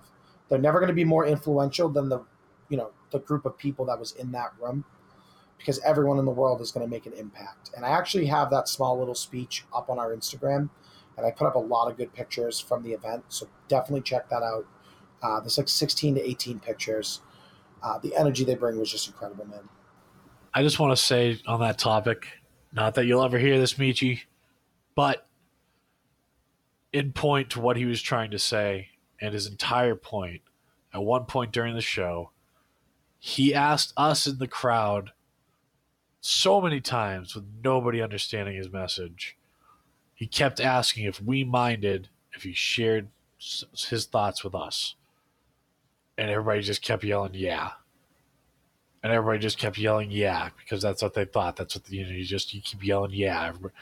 they're 0.48 0.58
never 0.58 0.78
going 0.78 0.88
to 0.88 0.94
be 0.94 1.04
more 1.04 1.26
influential 1.26 1.88
than 1.88 2.08
the, 2.08 2.20
you 2.68 2.76
know, 2.76 2.90
the 3.10 3.20
group 3.20 3.44
of 3.44 3.56
people 3.58 3.84
that 3.86 3.98
was 3.98 4.12
in 4.12 4.32
that 4.32 4.52
room, 4.60 4.84
because 5.58 5.78
everyone 5.80 6.18
in 6.18 6.24
the 6.24 6.30
world 6.30 6.60
is 6.60 6.70
going 6.70 6.86
to 6.86 6.90
make 6.90 7.06
an 7.06 7.12
impact. 7.12 7.70
And 7.76 7.84
I 7.84 7.90
actually 7.90 8.26
have 8.26 8.50
that 8.50 8.68
small 8.68 8.98
little 8.98 9.14
speech 9.14 9.64
up 9.74 9.90
on 9.90 9.98
our 9.98 10.14
Instagram, 10.14 10.70
and 11.16 11.26
I 11.26 11.30
put 11.30 11.46
up 11.46 11.56
a 11.56 11.60
lot 11.60 11.90
of 11.90 11.96
good 11.96 12.14
pictures 12.14 12.60
from 12.60 12.82
the 12.82 12.92
event. 12.92 13.24
So 13.28 13.48
definitely 13.68 14.02
check 14.02 14.28
that 14.30 14.42
out. 14.42 14.66
Uh, 15.22 15.40
there's 15.40 15.58
like 15.58 15.68
16 15.68 16.14
to 16.14 16.28
18 16.28 16.60
pictures. 16.60 17.20
Uh, 17.82 17.98
the 17.98 18.14
energy 18.16 18.44
they 18.44 18.54
bring 18.54 18.78
was 18.78 18.90
just 18.90 19.08
incredible, 19.08 19.44
man. 19.46 19.68
I 20.54 20.62
just 20.62 20.78
want 20.78 20.96
to 20.96 21.02
say 21.02 21.40
on 21.46 21.60
that 21.60 21.78
topic, 21.78 22.28
not 22.72 22.94
that 22.94 23.06
you'll 23.06 23.22
ever 23.22 23.38
hear 23.38 23.58
this, 23.58 23.74
Meechy, 23.74 24.20
but 24.94 25.26
in 26.92 27.12
point 27.12 27.50
to 27.50 27.60
what 27.60 27.76
he 27.76 27.84
was 27.84 28.00
trying 28.00 28.30
to 28.30 28.38
say, 28.38 28.88
and 29.20 29.34
his 29.34 29.46
entire 29.46 29.96
point 29.96 30.42
at 30.94 31.02
one 31.02 31.24
point 31.24 31.52
during 31.52 31.74
the 31.74 31.80
show 31.80 32.30
he 33.18 33.54
asked 33.54 33.92
us 33.96 34.26
in 34.26 34.38
the 34.38 34.48
crowd 34.48 35.12
so 36.20 36.60
many 36.60 36.80
times 36.80 37.34
with 37.34 37.44
nobody 37.62 38.02
understanding 38.02 38.56
his 38.56 38.70
message 38.70 39.36
he 40.14 40.26
kept 40.26 40.60
asking 40.60 41.04
if 41.04 41.22
we 41.22 41.44
minded 41.44 42.08
if 42.32 42.42
he 42.42 42.52
shared 42.52 43.08
his 43.38 44.06
thoughts 44.06 44.42
with 44.42 44.54
us 44.54 44.96
and 46.16 46.30
everybody 46.30 46.60
just 46.60 46.82
kept 46.82 47.04
yelling 47.04 47.34
yeah 47.34 47.70
and 49.02 49.12
everybody 49.12 49.38
just 49.38 49.58
kept 49.58 49.78
yelling 49.78 50.10
yeah 50.10 50.48
because 50.58 50.82
that's 50.82 51.02
what 51.02 51.14
they 51.14 51.24
thought 51.24 51.56
that's 51.56 51.76
what 51.76 51.84
the, 51.84 51.96
you 51.96 52.04
know 52.04 52.10
you 52.10 52.24
just 52.24 52.52
you 52.52 52.60
keep 52.60 52.84
yelling 52.84 53.12
yeah 53.12 53.46
everybody. 53.46 53.74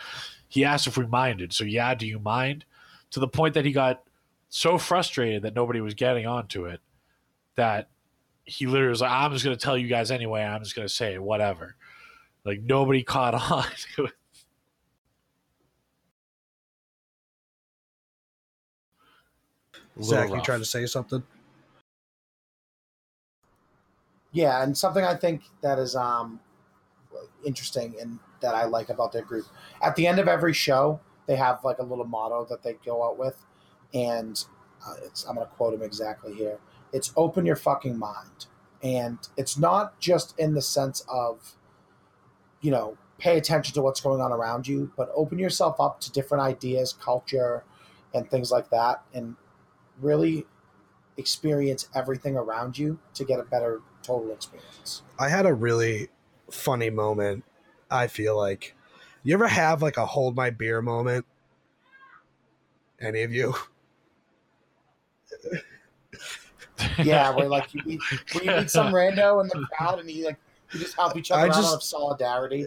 he 0.49 0.65
asked 0.65 0.87
if 0.87 0.99
we 0.99 1.07
minded 1.07 1.53
so 1.53 1.65
yeah 1.65 1.95
do 1.95 2.07
you 2.07 2.19
mind 2.19 2.65
to 3.11 3.19
the 3.19 3.29
point 3.29 3.55
that 3.55 3.65
he 3.65 3.73
got 3.73 4.03
so 4.51 4.77
frustrated 4.77 5.43
that 5.43 5.55
nobody 5.55 5.81
was 5.81 5.95
getting 5.95 6.27
onto 6.27 6.67
it 6.67 6.81
that 7.57 7.89
he 8.47 8.67
literally 8.67 8.91
was 8.91 9.01
like, 9.01 9.11
I'm 9.11 9.33
just 9.33 9.45
going 9.45 9.57
to 9.57 9.63
tell 9.63 9.77
you 9.77 9.89
guys 9.89 10.11
anyway. 10.11 10.43
I'm 10.43 10.63
just 10.63 10.77
going 10.77 10.87
to 10.87 10.93
say 10.93 11.15
it, 11.15 11.23
whatever. 11.23 11.75
Like 12.47 12.63
nobody 12.63 13.03
caught 13.03 13.35
on 13.35 13.67
to 13.97 14.05
it. 14.07 14.13
Zach, 20.03 20.31
you 20.31 20.41
trying 20.43 20.61
to 20.61 20.65
say 20.65 20.87
something? 20.87 21.23
Yeah, 24.31 24.63
and 24.63 24.77
something 24.77 25.03
I 25.03 25.17
think 25.17 25.43
that 25.63 25.79
is 25.79 25.97
um, 25.97 26.39
interesting 27.45 27.95
and 28.01 28.19
that 28.41 28.55
I 28.55 28.67
like 28.67 28.91
about 28.91 29.11
their 29.11 29.23
group. 29.23 29.47
At 29.83 29.97
the 29.97 30.07
end 30.07 30.19
of 30.19 30.29
every 30.29 30.53
show, 30.53 31.01
they 31.27 31.37
have 31.37 31.65
like 31.65 31.79
a 31.79 31.83
little 31.83 32.05
motto 32.05 32.47
that 32.51 32.63
they 32.63 32.75
go 32.85 33.03
out 33.03 33.19
with, 33.19 33.37
and 33.95 34.45
uh, 34.87 34.95
I'm 35.29 35.37
going 35.37 35.47
to 35.47 35.53
quote 35.55 35.75
him 35.75 35.83
exactly 35.83 36.35
here. 36.35 36.59
It's 36.93 37.13
open 37.17 37.47
your 37.47 37.57
fucking 37.57 37.99
mind, 37.99 38.47
and 38.83 39.19
it's 39.37 39.59
not 39.59 39.99
just 39.99 40.39
in 40.39 40.55
the 40.55 40.63
sense 40.63 41.03
of, 41.09 41.57
you 42.61 42.71
know, 42.71 42.97
pay 43.19 43.39
attention 43.39 43.75
to 43.75 43.83
what's 43.83 44.01
going 44.01 44.21
on 44.21 44.33
around 44.33 44.69
you, 44.69 44.91
but 44.97 45.11
open 45.15 45.39
yourself 45.39 45.81
up 45.81 46.01
to 46.01 46.13
different 46.13 46.43
ideas, 46.43 46.93
culture, 46.93 47.65
and 48.15 48.31
things 48.31 48.51
like 48.51 48.71
that, 48.71 49.03
and 49.15 49.37
really 50.01 50.47
experience 51.17 51.89
everything 51.95 52.37
around 52.37 52.79
you 52.79 52.99
to 53.15 53.25
get 53.25 53.41
a 53.41 53.45
better 53.45 53.81
total 54.03 54.31
experience. 54.33 55.03
I 55.19 55.29
had 55.29 55.47
a 55.47 55.55
really 55.55 56.09
funny 56.51 56.91
moment. 56.91 57.45
I 57.91 58.07
feel 58.07 58.37
like 58.37 58.75
you 59.23 59.35
ever 59.35 59.49
have 59.49 59.83
like 59.83 59.97
a 59.97 60.07
hold 60.07 60.37
my 60.37 60.51
beer 60.51 60.83
moment? 60.83 61.25
Any 63.01 63.23
of 63.23 63.33
you? 63.33 63.55
yeah, 67.03 67.35
where 67.35 67.49
like 67.49 67.75
you 67.75 67.83
meet, 67.85 68.01
where 68.33 68.45
you 68.45 68.51
meet 68.51 68.71
some 68.71 68.93
rando 68.93 69.43
in 69.43 69.49
the 69.49 69.67
crowd 69.77 69.99
and 69.99 70.11
you 70.11 70.27
like 70.27 70.39
you 70.73 70.81
just 70.81 70.97
help 70.97 71.17
each 71.17 71.31
other 71.31 71.43
I 71.47 71.49
out 71.49 71.55
just, 71.55 71.75
of 71.75 71.83
solidarity. 71.83 72.67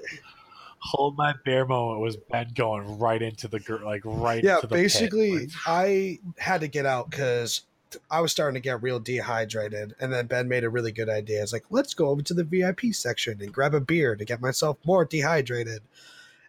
hold 0.80 1.18
my 1.18 1.34
bear 1.44 1.66
moment 1.66 2.00
was 2.00 2.16
Ben 2.16 2.52
going 2.56 2.98
right 3.00 3.22
into 3.22 3.48
the 3.48 3.60
gr- 3.60 3.84
like 3.84 4.02
right. 4.06 4.44
yeah 4.44 4.56
into 4.56 4.68
the 4.68 4.76
pit. 4.76 4.84
basically 4.84 5.32
Like, 5.40 5.50
i 5.66 6.20
had 6.38 6.62
to 6.62 6.68
get 6.70 6.86
out 6.86 7.10
because 7.10 7.64
i 8.10 8.22
was 8.22 8.32
starting 8.32 8.54
to 8.54 8.62
get 8.62 8.82
real 8.82 9.00
dehydrated 9.00 9.94
and 10.00 10.14
then 10.14 10.28
ben 10.28 10.48
made 10.48 10.64
a 10.64 10.70
really 10.70 10.94
good 10.94 11.10
idea 11.10 11.42
it's 11.44 11.52
like 11.52 11.66
let's 11.70 11.94
go 11.94 12.08
over 12.08 12.22
to 12.22 12.34
the 12.34 12.44
vip 12.46 12.80
section 12.94 13.42
and 13.42 13.52
grab 13.52 13.74
a 13.74 13.82
beer 13.82 14.16
to 14.16 14.24
get 14.24 14.40
myself 14.40 14.78
more 14.86 15.04
dehydrated 15.04 15.82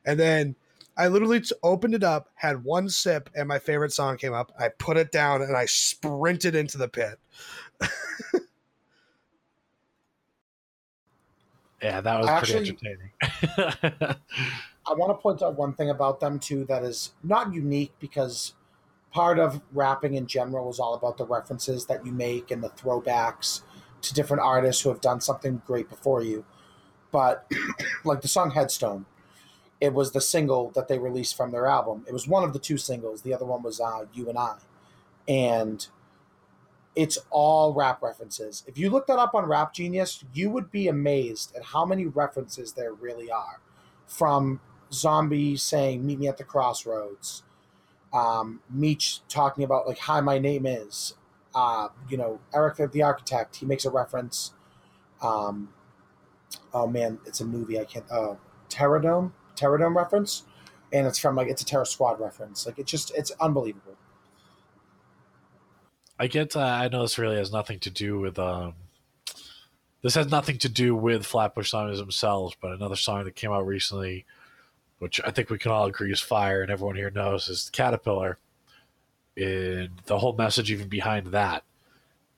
and 0.04 0.20
then 0.20 0.54
i 0.96 1.08
literally 1.08 1.40
t- 1.40 1.54
opened 1.64 1.94
it 1.94 2.04
up 2.04 2.28
had 2.36 2.62
one 2.62 2.88
sip 2.88 3.30
and 3.34 3.48
my 3.48 3.58
favorite 3.58 3.92
song 3.92 4.16
came 4.16 4.32
up 4.32 4.52
i 4.60 4.68
put 4.68 4.96
it 4.96 5.10
down 5.10 5.42
and 5.42 5.56
i 5.56 5.64
sprinted 5.66 6.54
into 6.54 6.78
the 6.78 6.86
pit 6.88 7.18
yeah, 11.82 12.00
that 12.00 12.18
was 12.18 12.26
Actually- 12.28 12.72
pretty 12.72 12.88
entertaining. 13.20 14.16
I 14.86 14.94
want 14.94 15.10
to 15.10 15.22
point 15.22 15.42
out 15.42 15.56
one 15.56 15.74
thing 15.74 15.90
about 15.90 16.20
them 16.20 16.38
too 16.38 16.64
that 16.64 16.82
is 16.82 17.12
not 17.22 17.52
unique 17.52 17.92
because 18.00 18.54
part 19.12 19.38
of 19.38 19.60
rapping 19.72 20.14
in 20.14 20.26
general 20.26 20.70
is 20.70 20.80
all 20.80 20.94
about 20.94 21.16
the 21.16 21.26
references 21.26 21.86
that 21.86 22.04
you 22.04 22.12
make 22.12 22.50
and 22.50 22.62
the 22.62 22.70
throwbacks 22.70 23.62
to 24.02 24.14
different 24.14 24.42
artists 24.42 24.82
who 24.82 24.88
have 24.88 25.00
done 25.00 25.20
something 25.20 25.62
great 25.66 25.88
before 25.88 26.22
you. 26.22 26.44
But 27.12 27.50
like 28.04 28.22
the 28.22 28.28
song 28.28 28.52
Headstone, 28.52 29.04
it 29.80 29.92
was 29.92 30.12
the 30.12 30.20
single 30.20 30.70
that 30.70 30.88
they 30.88 30.98
released 30.98 31.36
from 31.36 31.50
their 31.50 31.66
album. 31.66 32.04
It 32.08 32.12
was 32.12 32.26
one 32.26 32.44
of 32.44 32.52
the 32.52 32.58
two 32.58 32.78
singles. 32.78 33.22
The 33.22 33.34
other 33.34 33.44
one 33.44 33.62
was 33.62 33.80
uh, 33.80 34.06
You 34.12 34.28
and 34.28 34.38
I. 34.38 34.56
And 35.28 35.86
it's 36.96 37.18
all 37.30 37.72
rap 37.72 38.02
references. 38.02 38.64
If 38.66 38.76
you 38.76 38.90
look 38.90 39.06
that 39.06 39.18
up 39.18 39.34
on 39.34 39.46
Rap 39.46 39.72
Genius, 39.72 40.24
you 40.32 40.50
would 40.50 40.70
be 40.70 40.88
amazed 40.88 41.54
at 41.54 41.64
how 41.64 41.84
many 41.84 42.06
references 42.06 42.72
there 42.72 42.92
really 42.92 43.30
are 43.30 43.60
from 44.06 44.60
Zombie 44.92 45.56
saying 45.56 46.04
"Meet 46.04 46.18
me 46.18 46.28
at 46.28 46.36
the 46.36 46.44
crossroads," 46.44 47.44
um, 48.12 48.60
Meech 48.68 49.20
talking 49.28 49.64
about 49.64 49.86
like 49.86 49.98
"Hi, 49.98 50.20
my 50.20 50.38
name 50.38 50.66
is," 50.66 51.14
uh, 51.54 51.88
you 52.08 52.16
know, 52.16 52.40
Erick 52.52 52.92
the 52.92 53.02
Architect. 53.02 53.56
He 53.56 53.66
makes 53.66 53.84
a 53.84 53.90
reference. 53.90 54.52
Um, 55.22 55.68
oh 56.74 56.86
man, 56.86 57.20
it's 57.24 57.40
a 57.40 57.44
movie. 57.44 57.78
I 57.78 57.84
can't. 57.84 58.10
Uh, 58.10 58.34
Terradome, 58.68 59.32
Terradome 59.56 59.94
reference, 59.94 60.44
and 60.92 61.06
it's 61.06 61.18
from 61.18 61.36
like 61.36 61.48
it's 61.48 61.62
a 61.62 61.64
Terror 61.64 61.84
Squad 61.84 62.20
reference. 62.20 62.66
Like 62.66 62.78
it's 62.78 62.90
just 62.90 63.12
it's 63.16 63.30
unbelievable. 63.40 63.96
I 66.20 66.26
get. 66.26 66.54
Uh, 66.54 66.60
I 66.60 66.88
know 66.88 67.00
this 67.00 67.18
really 67.18 67.36
has 67.36 67.50
nothing 67.50 67.78
to 67.80 67.90
do 67.90 68.20
with. 68.20 68.38
Um, 68.38 68.74
this 70.02 70.14
has 70.14 70.30
nothing 70.30 70.58
to 70.58 70.68
do 70.68 70.94
with 70.94 71.24
Flatbush 71.24 71.70
Zombies 71.70 71.98
themselves, 71.98 72.54
but 72.60 72.72
another 72.72 72.96
song 72.96 73.24
that 73.24 73.34
came 73.34 73.52
out 73.52 73.66
recently, 73.66 74.26
which 74.98 75.18
I 75.24 75.30
think 75.30 75.48
we 75.48 75.58
can 75.58 75.72
all 75.72 75.86
agree 75.86 76.12
is 76.12 76.20
fire, 76.20 76.60
and 76.60 76.70
everyone 76.70 76.96
here 76.96 77.10
knows 77.10 77.48
is 77.48 77.70
Caterpillar. 77.72 78.36
And 79.34 79.90
the 80.04 80.18
whole 80.18 80.34
message, 80.34 80.70
even 80.70 80.88
behind 80.88 81.28
that, 81.28 81.64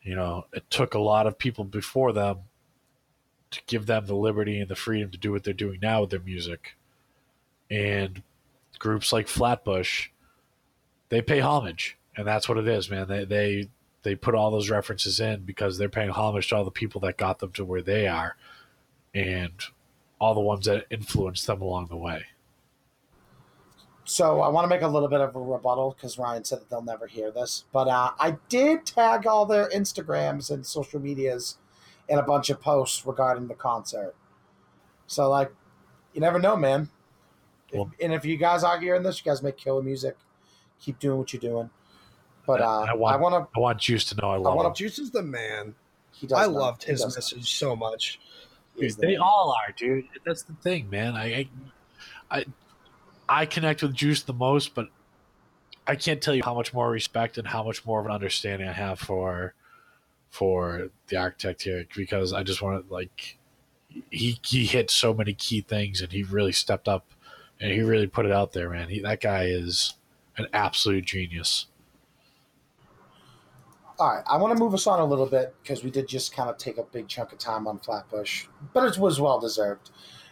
you 0.03 0.15
know, 0.15 0.47
it 0.53 0.71
took 0.71 0.95
a 0.95 1.01
lot 1.01 1.27
of 1.27 1.39
people 1.39 1.65
before 1.65 2.13
them 2.13 2.39
to 3.51 3.61
give 3.67 3.87
them 3.87 4.07
the 4.07 4.15
liberty 4.15 4.61
and 4.61 4.69
the 4.69 4.77
freedom 4.77 5.11
to 5.11 5.19
do 5.19 5.33
what 5.33 5.43
they're 5.43 5.55
doing 5.55 5.81
now 5.83 6.03
with 6.03 6.11
their 6.11 6.21
music. 6.21 6.77
And 7.69 8.23
groups 8.79 9.13
like 9.13 9.27
Flatbush, 9.27 10.11
they 11.09 11.21
pay 11.21 11.41
homage, 11.41 11.97
and 12.17 12.27
that's 12.27 12.49
what 12.49 12.59
it 12.59 12.69
is, 12.69 12.91
man. 12.91 13.09
They 13.09 13.25
they 13.25 13.69
they 14.03 14.15
put 14.15 14.35
all 14.35 14.51
those 14.51 14.71
references 14.71 15.21
in 15.21 15.43
because 15.45 15.79
they're 15.79 15.89
paying 15.89 16.11
homage 16.11 16.49
to 16.49 16.57
all 16.57 16.65
the 16.65 16.71
people 16.71 17.01
that 17.03 17.17
got 17.17 17.39
them 17.39 17.53
to 17.53 17.65
where 17.65 17.83
they 17.83 18.07
are, 18.07 18.37
and 19.15 19.53
all 20.19 20.35
the 20.35 20.41
ones 20.41 20.67
that 20.67 20.87
influenced 20.91 21.47
them 21.47 21.63
along 21.63 21.87
the 21.87 21.97
way. 21.97 22.25
So 24.05 24.41
I 24.41 24.49
want 24.49 24.65
to 24.65 24.69
make 24.69 24.83
a 24.83 24.89
little 24.89 25.09
bit 25.09 25.21
of 25.21 25.35
a 25.37 25.41
rebuttal 25.41 25.95
because 25.97 26.19
Ryan 26.19 26.45
said 26.45 26.61
that 26.61 26.71
they'll 26.71 26.83
never 26.83 27.07
hear 27.07 27.31
this, 27.31 27.65
but 27.73 27.87
uh, 27.89 28.11
I 28.19 28.37
did 28.49 28.85
tag 28.85 29.27
all 29.27 29.47
their 29.47 29.69
Instagrams 29.71 30.51
and 30.51 30.67
social 30.67 31.01
medias 31.01 31.59
in 32.09 32.19
a 32.19 32.23
bunch 32.23 32.51
of 32.51 32.61
posts 32.61 33.07
regarding 33.07 33.47
the 33.47 33.55
concert. 33.55 34.15
So 35.07 35.31
like, 35.31 35.53
you 36.13 36.21
never 36.21 36.39
know, 36.41 36.57
man. 36.57 36.89
If- 37.71 37.89
and 38.01 38.13
if 38.13 38.25
you 38.25 38.37
guys 38.37 38.65
are 38.65 38.79
hearing 38.79 39.03
this, 39.03 39.19
you 39.19 39.31
guys 39.31 39.43
make 39.43 39.57
killer 39.57 39.83
music. 39.83 40.17
Keep 40.81 40.99
doing 40.99 41.19
what 41.19 41.33
you're 41.33 41.41
doing. 41.41 41.71
But 42.47 42.61
uh, 42.61 42.81
I 42.81 42.91
I 42.91 42.95
want- 42.95 43.21
want 43.21 43.35
to. 43.53 43.57
I 43.57 43.61
want 43.61 43.79
Juice 43.79 44.05
to 44.07 44.17
know 44.17 44.31
I 44.31 44.37
love 44.37 44.53
I 44.53 44.57
wanna- 44.57 44.69
them. 44.71 44.75
juice 44.77 44.99
is 44.99 45.11
the 45.11 45.23
man 45.23 45.75
He 46.13 46.27
does. 46.27 46.39
i 46.39 46.47
know. 46.47 46.59
loved 46.59 46.85
He 46.85 46.91
his 46.93 47.01
does 47.03 47.15
know. 47.15 47.19
message 47.19 47.55
so 47.55 47.77
much 47.77 48.21
Dude, 48.79 48.93
they 48.97 49.09
man. 49.09 49.19
all 49.21 49.55
are, 49.57 49.73
dude. 49.73 50.07
That's 50.25 50.43
the 50.45 50.55
thing, 50.55 50.89
man. 50.89 51.15
I, 51.15 51.25
I, 52.31 52.39
I, 52.39 52.45
I 53.29 53.47
connect 53.47 53.83
with 53.83 53.93
Juice 53.95 54.23
the 54.23 54.33
most, 54.33 54.75
but 54.75 54.89
I 55.87 55.95
can't 55.95 56.23
tell 56.23 56.35
you 56.35 56.43
how 56.43 56.55
much 56.55 56.73
more 56.73 56.91
respect 56.91 57.37
and 57.37 57.47
how 57.47 57.63
much 57.63 57.85
more 57.85 58.01
of 58.01 58.07
an 58.07 58.13
understanding 58.13 58.67
I 58.67 58.73
have 58.73 58.99
for, 58.99 59.53
for 60.31 60.89
the 61.09 61.17
architect 61.19 61.61
here 61.63 61.85
because 61.95 62.33
I 62.33 62.43
just 62.45 62.63
want 62.63 62.89
to 62.89 62.93
like, 62.93 63.37
he 64.11 64.39
he 64.43 64.65
hit 64.65 64.91
so 64.91 65.13
many 65.13 65.35
key 65.35 65.61
things 65.61 66.01
and 66.01 66.11
he 66.11 66.23
really 66.23 66.53
stepped 66.53 66.89
up, 66.89 67.05
and 67.61 67.71
he 67.71 67.83
really 67.83 68.07
put 68.07 68.25
it 68.25 68.33
out 68.33 68.53
there, 68.55 68.71
man. 68.71 68.89
He 68.89 69.01
that 69.01 69.21
guy 69.21 69.45
is 69.45 69.95
an 70.39 70.47
absolute 70.55 71.05
genius. 71.05 71.67
All 73.99 74.15
right, 74.15 74.25
I 74.27 74.39
want 74.39 74.57
to 74.57 74.63
move 74.63 74.73
us 74.73 74.87
on 74.87 75.01
a 75.01 75.05
little 75.05 75.27
bit 75.27 75.55
because 75.63 75.85
we 75.85 75.91
did 75.91 76.09
just 76.09 76.35
kind 76.35 76.49
of 76.49 76.57
take 76.57 76.79
a 76.79 76.83
big 76.83 77.09
chunk 77.09 77.31
of 77.33 77.39
time 77.39 77.69
on 77.69 77.79
Flatbush, 77.79 78.47
but 78.73 78.85
it 78.85 78.99
was 78.99 79.21
well 79.21 79.39
deserved. 79.39 79.91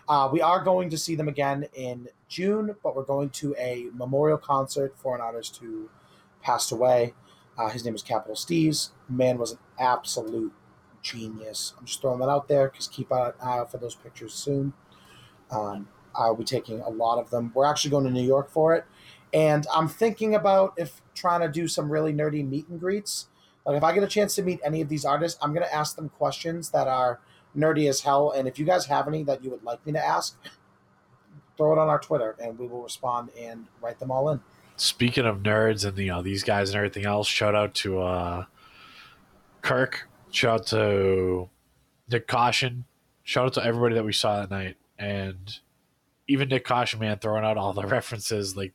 Uh, 0.08 0.28
we 0.32 0.40
are 0.40 0.64
going 0.64 0.88
to 0.90 0.98
see 0.98 1.14
them 1.14 1.28
again 1.28 1.66
in 1.74 2.08
June, 2.26 2.74
but 2.82 2.96
we're 2.96 3.04
going 3.04 3.28
to 3.30 3.54
a 3.58 3.88
memorial 3.92 4.38
concert 4.38 4.96
for 4.96 5.14
an 5.14 5.20
artist 5.20 5.58
who 5.58 5.90
passed 6.42 6.72
away. 6.72 7.14
Uh, 7.58 7.68
his 7.68 7.84
name 7.84 7.94
is 7.94 8.02
Capital 8.02 8.34
Steez. 8.34 8.90
Man 9.08 9.36
was 9.36 9.52
an 9.52 9.58
absolute 9.78 10.52
genius. 11.02 11.74
I'm 11.78 11.84
just 11.84 12.00
throwing 12.00 12.20
that 12.20 12.30
out 12.30 12.48
there 12.48 12.68
because 12.68 12.88
keep 12.88 13.10
an 13.10 13.32
eye 13.42 13.58
out 13.58 13.70
for 13.70 13.78
those 13.78 13.94
pictures 13.94 14.32
soon. 14.32 14.72
Um, 15.50 15.86
I'll 16.14 16.34
be 16.34 16.44
taking 16.44 16.80
a 16.80 16.88
lot 16.88 17.18
of 17.18 17.30
them. 17.30 17.52
We're 17.54 17.66
actually 17.66 17.90
going 17.90 18.04
to 18.04 18.10
New 18.10 18.26
York 18.26 18.50
for 18.50 18.74
it, 18.74 18.84
and 19.34 19.66
I'm 19.72 19.86
thinking 19.86 20.34
about 20.34 20.72
if 20.76 21.02
trying 21.14 21.42
to 21.42 21.48
do 21.48 21.68
some 21.68 21.92
really 21.92 22.12
nerdy 22.12 22.48
meet 22.48 22.66
and 22.68 22.80
greets. 22.80 23.28
Like 23.66 23.76
if 23.76 23.84
I 23.84 23.92
get 23.92 24.02
a 24.02 24.08
chance 24.08 24.34
to 24.36 24.42
meet 24.42 24.60
any 24.64 24.80
of 24.80 24.88
these 24.88 25.04
artists, 25.04 25.38
I'm 25.42 25.52
gonna 25.52 25.66
ask 25.72 25.96
them 25.96 26.08
questions 26.08 26.70
that 26.70 26.88
are 26.88 27.20
nerdy 27.56 27.88
as 27.88 28.00
hell. 28.00 28.30
And 28.30 28.48
if 28.48 28.58
you 28.58 28.64
guys 28.64 28.86
have 28.86 29.08
any 29.08 29.22
that 29.24 29.44
you 29.44 29.50
would 29.50 29.62
like 29.62 29.84
me 29.86 29.92
to 29.92 30.04
ask, 30.04 30.38
throw 31.56 31.72
it 31.72 31.78
on 31.78 31.88
our 31.88 31.98
Twitter, 31.98 32.36
and 32.42 32.58
we 32.58 32.66
will 32.66 32.82
respond 32.82 33.30
and 33.38 33.66
write 33.82 33.98
them 33.98 34.10
all 34.10 34.30
in. 34.30 34.40
Speaking 34.76 35.26
of 35.26 35.38
nerds 35.38 35.84
and 35.84 35.96
you 35.98 36.06
know 36.06 36.22
these 36.22 36.42
guys 36.42 36.70
and 36.70 36.76
everything 36.76 37.04
else, 37.04 37.28
shout 37.28 37.54
out 37.54 37.74
to 37.76 38.00
uh, 38.00 38.44
Kirk. 39.60 40.08
Shout 40.30 40.60
out 40.60 40.66
to 40.68 41.50
Nyck 42.10 42.26
Caution. 42.26 42.84
Shout 43.22 43.46
out 43.46 43.52
to 43.54 43.64
everybody 43.64 43.94
that 43.94 44.04
we 44.04 44.12
saw 44.12 44.40
that 44.40 44.50
night, 44.50 44.76
and 44.98 45.58
even 46.30 46.48
Nyck 46.48 46.64
Caution, 46.64 47.00
man, 47.00 47.18
throwing 47.18 47.44
out 47.44 47.56
all 47.56 47.72
the 47.72 47.86
references 47.86 48.56
like 48.56 48.72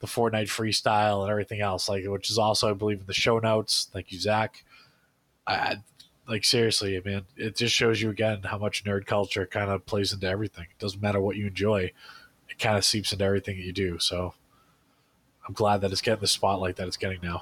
the 0.00 0.06
Fortnite 0.06 0.48
freestyle 0.48 1.22
and 1.22 1.30
everything 1.30 1.60
else, 1.60 1.88
like 1.88 2.04
which 2.06 2.30
is 2.30 2.38
also 2.38 2.70
I 2.70 2.74
believe 2.74 3.00
in 3.00 3.06
the 3.06 3.14
show 3.14 3.38
notes. 3.38 3.88
Thank 3.92 4.12
you, 4.12 4.18
Zach. 4.18 4.64
I 5.46 5.76
like 6.28 6.44
seriously, 6.44 7.00
man. 7.04 7.22
It 7.36 7.56
just 7.56 7.74
shows 7.74 8.02
you 8.02 8.10
again 8.10 8.42
how 8.44 8.58
much 8.58 8.84
nerd 8.84 9.06
culture 9.06 9.46
kind 9.46 9.70
of 9.70 9.86
plays 9.86 10.12
into 10.12 10.28
everything. 10.28 10.66
It 10.70 10.78
doesn't 10.78 11.02
matter 11.02 11.20
what 11.20 11.36
you 11.36 11.46
enjoy; 11.46 11.92
it 12.48 12.58
kind 12.58 12.76
of 12.76 12.84
seeps 12.84 13.12
into 13.12 13.24
everything 13.24 13.56
that 13.56 13.64
you 13.64 13.72
do. 13.72 13.98
So. 13.98 14.34
I'm 15.48 15.54
glad 15.54 15.80
that 15.80 15.90
it's 15.90 16.02
getting 16.02 16.20
the 16.20 16.26
spotlight 16.26 16.76
that 16.76 16.86
it's 16.86 16.98
getting 16.98 17.20
now. 17.22 17.40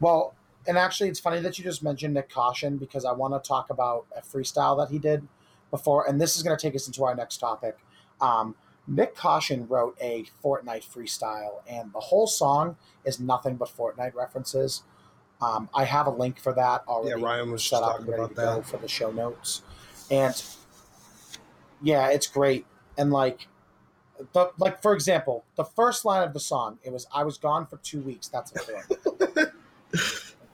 Well, 0.00 0.34
and 0.66 0.76
actually, 0.76 1.08
it's 1.08 1.20
funny 1.20 1.40
that 1.40 1.56
you 1.56 1.64
just 1.64 1.82
mentioned 1.82 2.16
Nyck 2.16 2.28
Caution 2.30 2.78
because 2.78 3.04
I 3.04 3.12
want 3.12 3.32
to 3.32 3.48
talk 3.48 3.70
about 3.70 4.06
a 4.16 4.20
freestyle 4.20 4.76
that 4.78 4.92
he 4.92 4.98
did 4.98 5.26
before, 5.70 6.08
and 6.08 6.20
this 6.20 6.36
is 6.36 6.42
going 6.42 6.56
to 6.56 6.60
take 6.60 6.74
us 6.74 6.86
into 6.86 7.04
our 7.04 7.14
next 7.14 7.38
topic. 7.38 7.78
Um, 8.20 8.54
Nyck 8.90 9.14
Caution 9.14 9.68
wrote 9.68 9.96
a 10.00 10.24
Fortnite 10.42 10.84
freestyle, 10.84 11.62
and 11.68 11.92
the 11.92 12.00
whole 12.00 12.26
song 12.26 12.76
is 13.04 13.20
nothing 13.20 13.56
but 13.56 13.68
Fortnite 13.68 14.14
references. 14.14 14.82
Um, 15.40 15.68
I 15.74 15.84
have 15.84 16.06
a 16.06 16.10
link 16.10 16.38
for 16.38 16.52
that 16.54 16.82
already. 16.86 17.20
Yeah, 17.20 17.26
Ryan 17.26 17.50
was 17.52 17.64
set 17.64 17.82
up 17.82 18.00
and 18.00 18.08
ready 18.08 18.22
about 18.22 18.28
to 18.28 18.34
go 18.34 18.62
for 18.62 18.76
the 18.78 18.88
show 18.88 19.10
notes, 19.10 19.62
and 20.10 20.42
yeah, 21.82 22.08
it's 22.08 22.26
great. 22.26 22.66
And 22.98 23.10
like, 23.10 23.46
the 24.32 24.50
like 24.58 24.82
for 24.82 24.92
example, 24.92 25.44
the 25.56 25.64
first 25.64 26.04
line 26.04 26.22
of 26.26 26.34
the 26.34 26.40
song, 26.40 26.78
it 26.82 26.92
was 26.92 27.06
"I 27.14 27.24
was 27.24 27.38
gone 27.38 27.66
for 27.66 27.78
two 27.78 28.02
weeks." 28.02 28.28
That's 28.28 28.52
a 28.52 28.58
thing. 28.58 28.82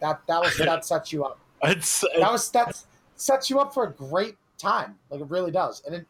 that 0.01 0.21
that 0.27 0.41
was 0.41 0.57
that 0.59 0.85
sets 0.85 1.13
you 1.13 1.25
up. 1.25 1.39
It's, 1.63 2.05
That 2.19 2.31
was 2.31 2.51
that 2.51 2.81
sets 3.17 3.51
you 3.51 3.59
up 3.59 3.75
for 3.75 3.85
a 3.85 3.93
great 3.93 4.37
time. 4.59 4.97
Like 5.11 5.21
it 5.21 5.31
really 5.31 5.51
does. 5.51 5.83
And 5.85 5.97
in, 5.97 6.07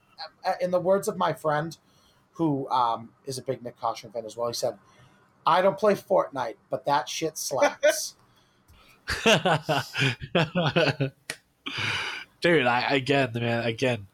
in 0.60 0.70
the 0.70 0.80
words 0.80 1.08
of 1.08 1.16
my 1.16 1.32
friend, 1.32 1.76
who 2.32 2.68
um, 2.70 3.10
is 3.24 3.38
a 3.38 3.42
big 3.42 3.62
Nyck 3.62 3.76
Caution 3.80 4.10
fan 4.10 4.24
as 4.24 4.36
well, 4.36 4.48
he 4.48 4.54
said, 4.54 4.78
"I 5.46 5.62
don't 5.62 5.78
play 5.78 5.94
Fortnite, 5.94 6.56
but 6.70 6.84
that 6.86 7.08
shit 7.08 7.38
slaps." 7.38 8.14
dude. 12.40 12.66
I 12.66 12.94
again, 12.94 13.30
the 13.32 13.40
man, 13.40 13.64
again, 13.64 14.06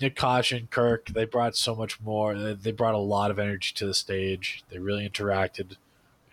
Nyck 0.00 0.56
and 0.56 0.70
Kirk, 0.70 1.08
they 1.08 1.24
brought 1.24 1.56
so 1.56 1.74
much 1.74 2.00
more. 2.00 2.34
They 2.34 2.72
brought 2.72 2.94
a 2.94 2.98
lot 2.98 3.30
of 3.30 3.38
energy 3.38 3.72
to 3.76 3.86
the 3.86 3.94
stage. 3.94 4.62
They 4.70 4.78
really 4.78 5.08
interacted, 5.08 5.76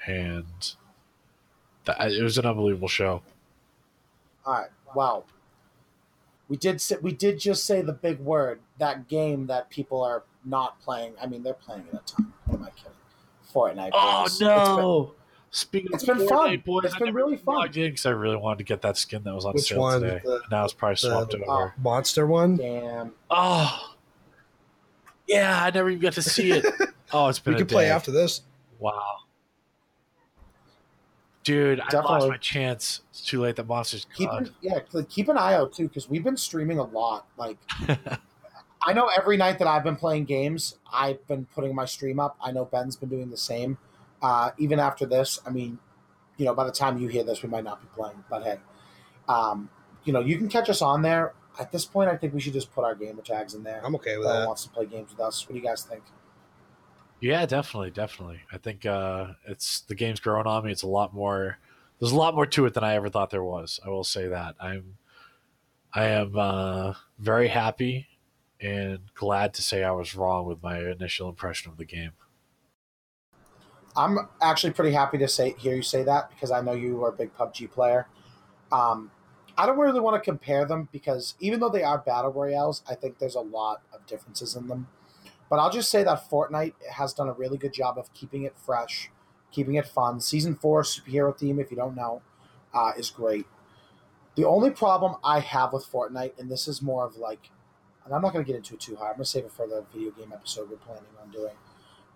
and 0.06 0.76
that, 1.86 2.12
it 2.12 2.24
was 2.24 2.38
an 2.38 2.46
unbelievable 2.46 2.88
show. 2.88 3.24
All 4.46 4.54
right. 4.54 4.70
Wow. 4.94 5.24
We 6.54 6.58
did 6.58 6.80
say, 6.80 6.98
we 7.02 7.12
did 7.14 7.40
just 7.40 7.66
say 7.66 7.82
the 7.82 7.94
big 7.94 8.20
word. 8.20 8.60
That 8.78 9.08
game 9.08 9.48
that 9.48 9.72
people 9.72 10.04
are 10.04 10.22
not 10.46 10.80
playing. 10.82 11.14
I 11.20 11.26
mean, 11.26 11.42
they're 11.42 11.56
playing 11.56 11.86
it 11.92 11.96
a 11.96 12.02
ton. 12.06 12.32
What 12.46 12.60
am 12.60 12.66
I 12.66 12.70
kidding? 12.70 12.92
Fortnite. 13.52 13.90
Oh 13.92 14.22
boys. 14.22 14.32
It's 14.34 14.40
no! 14.42 15.14
Speaking 15.50 15.90
It's 15.96 16.08
of 16.08 16.16
been 16.20 16.28
Fortnite, 16.28 16.30
fun. 16.30 16.64
boys, 16.64 16.86
It's 16.86 16.94
I 16.94 17.00
been 17.00 17.14
really 17.16 17.38
fun. 17.38 17.56
logged 17.56 17.78
in 17.78 17.90
because 17.90 18.06
I 18.06 18.12
really 18.12 18.36
wanted 18.36 18.60
to 18.60 18.66
get 18.66 18.84
that 18.84 18.98
skin 18.98 19.24
that 19.24 19.34
was 19.34 19.46
on 19.46 19.54
Which 19.56 19.64
sale 19.70 19.80
one? 19.80 20.02
today. 20.02 20.22
The- 20.24 20.42
now 20.52 20.64
it's 20.64 20.74
probably 20.74 20.98
swapped 20.98 21.32
the- 21.32 21.44
over. 21.44 21.70
Uh, 21.70 21.72
monster 21.82 22.28
one. 22.28 22.58
damn. 22.58 23.14
Oh, 23.32 23.96
yeah, 25.28 25.64
I 25.64 25.72
never 25.72 25.90
even 25.90 26.02
got 26.04 26.14
to 26.14 26.22
see 26.22 26.52
it. 26.52 26.66
Oh, 27.16 27.30
it's 27.30 27.40
been 27.40 27.54
We 27.54 27.58
a 27.58 27.60
can 27.62 27.68
play 27.68 27.90
after 27.92 28.12
this. 28.12 28.42
Wow. 28.80 29.18
Dude, 31.44 31.80
I 31.80 31.84
lost 31.84 31.92
Definitely. 31.92 32.30
my 32.30 32.38
chance. 32.38 33.02
It's 33.10 33.26
too 33.26 33.42
late. 33.42 33.56
The 33.56 33.64
monster's 33.64 34.06
Keep 34.16 34.32
an, 34.32 34.50
yeah, 34.62 34.80
keep 35.10 35.28
an 35.28 35.38
eye 35.38 35.56
out 35.56 35.74
too 35.74 35.88
because 35.88 36.10
we've 36.10 36.24
been 36.24 36.38
streaming 36.38 36.80
a 36.80 36.84
lot. 36.84 37.28
Like, 37.38 37.58
I 38.86 38.94
know 38.94 39.10
every 39.18 39.38
night 39.38 39.60
that 39.60 39.68
I've 39.68 39.84
been 39.84 39.96
playing 39.96 40.26
games, 40.26 40.78
I've 40.92 41.26
been 41.28 41.46
putting 41.54 41.76
my 41.76 41.86
stream 41.86 42.20
up. 42.20 42.38
I 42.42 42.52
know 42.52 42.66
Ben's 42.66 42.96
been 42.96 43.10
doing 43.10 43.30
the 43.30 43.38
same. 43.38 43.78
Uh, 44.22 44.52
even 44.58 44.80
after 44.80 45.06
this, 45.06 45.40
I 45.46 45.50
mean, 45.50 45.80
you 46.38 46.46
know, 46.46 46.54
by 46.54 46.64
the 46.64 46.72
time 46.72 46.98
you 46.98 47.08
hear 47.10 47.24
this, 47.24 47.44
we 47.44 47.50
might 47.50 47.64
not 47.64 47.82
be 47.82 47.88
playing. 47.94 48.24
But 48.30 48.44
hey, 48.44 48.58
um, 49.28 49.70
you 50.06 50.14
know, 50.14 50.22
you 50.22 50.38
can 50.38 50.48
catch 50.48 50.70
us 50.70 50.82
on 50.82 51.02
there. 51.02 51.34
At 51.60 51.72
this 51.72 51.86
point, 51.86 52.10
I 52.10 52.18
think 52.18 52.34
we 52.34 52.40
should 52.40 52.54
just 52.54 52.74
put 52.74 52.84
our 52.84 52.96
gamer 52.96 53.22
tags 53.22 53.54
in 53.54 53.64
there. 53.64 53.82
I'm 53.86 53.96
okay 53.96 54.18
with 54.18 54.26
Whoever 54.28 54.40
that. 54.40 54.48
wants 54.48 54.64
to 54.64 54.70
play 54.70 54.86
games 54.86 55.12
with 55.12 55.20
us. 55.20 55.48
What 55.48 55.54
do 55.54 55.60
you 55.60 55.66
guys 55.66 55.84
think? 55.84 56.04
Yeah, 57.24 57.46
definitely, 57.46 57.92
definitely. 57.92 58.42
I 58.52 58.58
think 58.58 58.86
uh, 58.86 59.28
it's 59.48 59.80
the 59.80 59.96
game's 59.96 60.20
growing 60.20 60.46
on 60.46 60.66
me. 60.66 60.74
It's 60.74 60.84
a 60.84 60.88
lot 60.88 61.14
more. 61.14 61.58
There's 61.98 62.12
a 62.12 62.18
lot 62.18 62.36
more 62.36 62.46
to 62.48 62.66
it 62.66 62.74
than 62.74 62.84
I 62.84 62.96
ever 62.96 63.08
thought 63.08 63.30
there 63.30 63.46
was. 63.46 63.80
I 63.86 63.88
will 63.88 64.04
say 64.04 64.28
that. 64.28 64.56
I'm, 64.60 64.98
I 65.94 66.04
am 66.04 66.38
uh, 66.38 66.96
very 67.18 67.48
happy 67.48 68.10
and 68.60 69.00
glad 69.16 69.54
to 69.54 69.62
say 69.62 69.86
I 69.86 69.92
was 69.92 70.16
wrong 70.16 70.46
with 70.46 70.62
my 70.62 70.80
initial 70.80 71.30
impression 71.30 71.72
of 71.72 71.78
the 71.78 71.86
game. 71.86 72.12
I'm 73.96 74.18
actually 74.42 74.74
pretty 74.74 74.92
happy 74.92 75.18
to 75.20 75.28
say 75.30 75.56
hear 75.58 75.78
you 75.78 75.82
say 75.82 76.04
that 76.04 76.30
because 76.30 76.52
I 76.52 76.60
know 76.60 76.74
you 76.74 77.02
are 77.06 77.10
a 77.12 77.14
big 77.14 77.34
PUBG 77.38 77.72
player. 77.72 78.06
Um, 78.70 79.12
I 79.58 79.66
don't 79.66 79.80
really 79.80 80.02
want 80.02 80.22
to 80.22 80.30
compare 80.30 80.66
them 80.66 80.90
because 80.92 81.36
even 81.40 81.62
though 81.62 81.70
they 81.70 81.84
are 81.84 82.00
battle 82.00 82.34
royales, 82.34 82.84
I 82.86 82.96
think 82.96 83.20
there's 83.20 83.36
a 83.36 83.40
lot 83.40 83.82
of 83.94 84.06
differences 84.08 84.58
in 84.58 84.68
them. 84.68 84.90
But 85.54 85.60
I'll 85.60 85.70
just 85.70 85.92
say 85.92 86.04
that 86.04 86.32
Fortnite 86.32 86.74
has 86.94 87.14
done 87.14 87.30
a 87.30 87.34
really 87.34 87.60
good 87.60 87.74
job 87.74 88.00
of 88.00 88.12
keeping 88.16 88.42
it 88.42 88.56
fresh, 88.58 89.12
keeping 89.52 89.76
it 89.76 89.86
fun. 89.86 90.20
Season 90.20 90.56
four 90.56 90.82
superhero 90.82 91.38
theme, 91.38 91.60
if 91.60 91.70
you 91.70 91.78
don't 91.78 91.96
know, 91.96 92.24
uh, 92.74 92.94
is 92.98 93.12
great. 93.12 93.46
The 94.34 94.46
only 94.46 94.72
problem 94.72 95.18
I 95.24 95.42
have 95.42 95.72
with 95.72 95.86
Fortnite, 95.86 96.40
and 96.40 96.50
this 96.50 96.68
is 96.68 96.82
more 96.82 97.06
of 97.06 97.18
like, 97.18 97.52
and 98.04 98.16
I'm 98.16 98.24
not 98.24 98.34
going 98.34 98.44
to 98.44 98.52
get 98.52 98.58
into 98.58 98.74
it 98.74 98.80
too 98.80 98.96
hard. 98.96 99.12
I'm 99.12 99.18
going 99.18 99.26
to 99.26 99.30
save 99.30 99.46
it 99.46 99.52
for 99.52 99.68
the 99.68 99.86
video 99.94 100.10
game 100.10 100.34
episode 100.34 100.72
we're 100.72 100.78
planning 100.78 101.04
on 101.22 101.30
doing. 101.30 101.54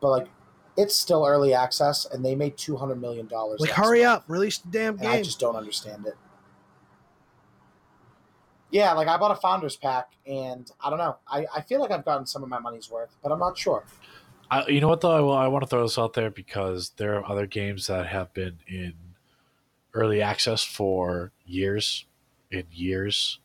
But 0.01 0.09
like, 0.09 0.27
it's 0.75 0.95
still 0.95 1.23
early 1.23 1.53
access, 1.53 2.07
and 2.07 2.25
they 2.25 2.33
made 2.33 2.57
two 2.57 2.75
hundred 2.75 2.99
million 2.99 3.27
dollars. 3.27 3.59
Like, 3.59 3.69
hurry 3.69 4.03
up, 4.03 4.23
release 4.27 4.57
the 4.57 4.69
damn 4.69 4.97
And 4.97 5.09
I 5.09 5.21
just 5.21 5.39
don't 5.39 5.55
understand 5.55 6.07
it. 6.07 6.15
Yeah, 8.69 8.93
like 8.93 9.07
I 9.07 9.17
bought 9.17 9.31
a 9.31 9.35
founders 9.35 9.77
pack, 9.77 10.11
and 10.25 10.69
I 10.83 10.89
don't 10.89 10.99
know. 10.99 11.17
I, 11.27 11.45
I 11.55 11.61
feel 11.61 11.79
like 11.79 11.91
I've 11.91 12.03
gotten 12.03 12.25
some 12.25 12.43
of 12.43 12.49
my 12.49 12.59
money's 12.59 12.89
worth, 12.89 13.15
but 13.23 13.31
I'm 13.31 13.39
not 13.39 13.57
sure. 13.57 13.85
I, 14.51 14.67
you 14.67 14.81
know 14.81 14.89
what 14.89 15.01
though? 15.01 15.11
I, 15.11 15.19
will, 15.21 15.33
I 15.33 15.47
want 15.47 15.63
to 15.63 15.67
throw 15.67 15.83
this 15.83 15.97
out 15.97 16.13
there 16.13 16.29
because 16.29 16.91
there 16.97 17.15
are 17.17 17.29
other 17.29 17.45
games 17.45 17.87
that 17.87 18.07
have 18.07 18.33
been 18.33 18.59
in 18.67 18.93
early 19.93 20.21
access 20.21 20.63
for 20.63 21.31
years 21.45 22.05
and 22.51 22.65
years, 22.71 23.39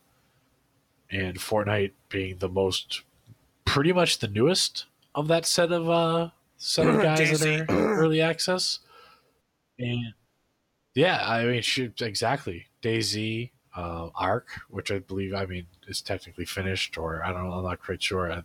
and 1.09 1.37
Fortnite 1.37 1.91
being 2.09 2.37
the 2.37 2.49
most, 2.49 3.03
pretty 3.65 3.93
much 3.93 4.19
the 4.19 4.27
newest 4.27 4.85
of 5.15 5.27
that 5.27 5.45
set 5.45 5.71
of 5.71 5.89
uh 5.89 6.29
set 6.57 6.87
of 6.87 6.95
guys 7.01 7.19
DayZ. 7.19 7.67
that 7.67 7.73
are 7.73 7.93
early 7.97 8.21
access. 8.21 8.79
And 9.79 10.13
yeah, 10.95 11.21
I 11.25 11.45
mean, 11.45 11.61
shoot, 11.61 12.01
exactly. 12.01 12.67
DayZ, 12.81 13.49
uh, 13.75 14.09
ARK, 14.15 14.47
which 14.69 14.91
I 14.91 14.99
believe, 14.99 15.33
I 15.33 15.45
mean, 15.45 15.65
is 15.87 16.01
technically 16.01 16.45
finished, 16.45 16.97
or 16.97 17.23
I 17.23 17.31
don't 17.31 17.49
know, 17.49 17.53
I'm 17.53 17.63
not 17.63 17.81
quite 17.81 18.03
sure. 18.03 18.43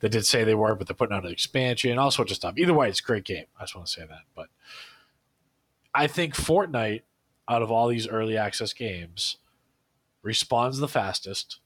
They, 0.00 0.08
did 0.08 0.26
say 0.26 0.44
they 0.44 0.54
were, 0.54 0.74
but 0.74 0.86
they're 0.86 0.94
putting 0.94 1.16
out 1.16 1.24
an 1.24 1.32
expansion, 1.32 1.90
and 1.90 2.00
all 2.00 2.10
sorts 2.10 2.32
of 2.32 2.36
stuff. 2.36 2.54
Either 2.56 2.74
way, 2.74 2.88
it's 2.88 3.00
a 3.00 3.04
great 3.04 3.24
game. 3.24 3.46
I 3.58 3.62
just 3.62 3.74
want 3.74 3.86
to 3.86 3.92
say 3.92 4.06
that. 4.06 4.22
But 4.34 4.48
I 5.94 6.06
think 6.06 6.34
Fortnite, 6.34 7.02
out 7.48 7.62
of 7.62 7.70
all 7.70 7.88
these 7.88 8.08
early 8.08 8.36
access 8.36 8.72
games, 8.72 9.38
responds 10.22 10.78
the 10.78 10.88
fastest 10.88 11.60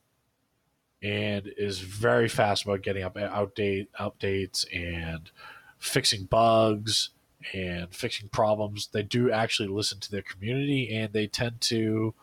and 1.03 1.53
is 1.57 1.81
very 1.81 2.29
fast 2.29 2.65
about 2.65 2.83
getting 2.83 3.03
up 3.03 3.17
outdate 3.17 3.89
updates 3.99 4.65
and 4.73 5.31
fixing 5.79 6.25
bugs 6.25 7.11
and 7.53 7.93
fixing 7.93 8.29
problems. 8.29 8.89
They 8.93 9.03
do 9.03 9.31
actually 9.31 9.69
listen 9.69 9.99
to 10.01 10.11
their 10.11 10.23
community 10.23 10.95
and 10.95 11.13
they 11.13 11.27
tend 11.27 11.61
to 11.63 12.15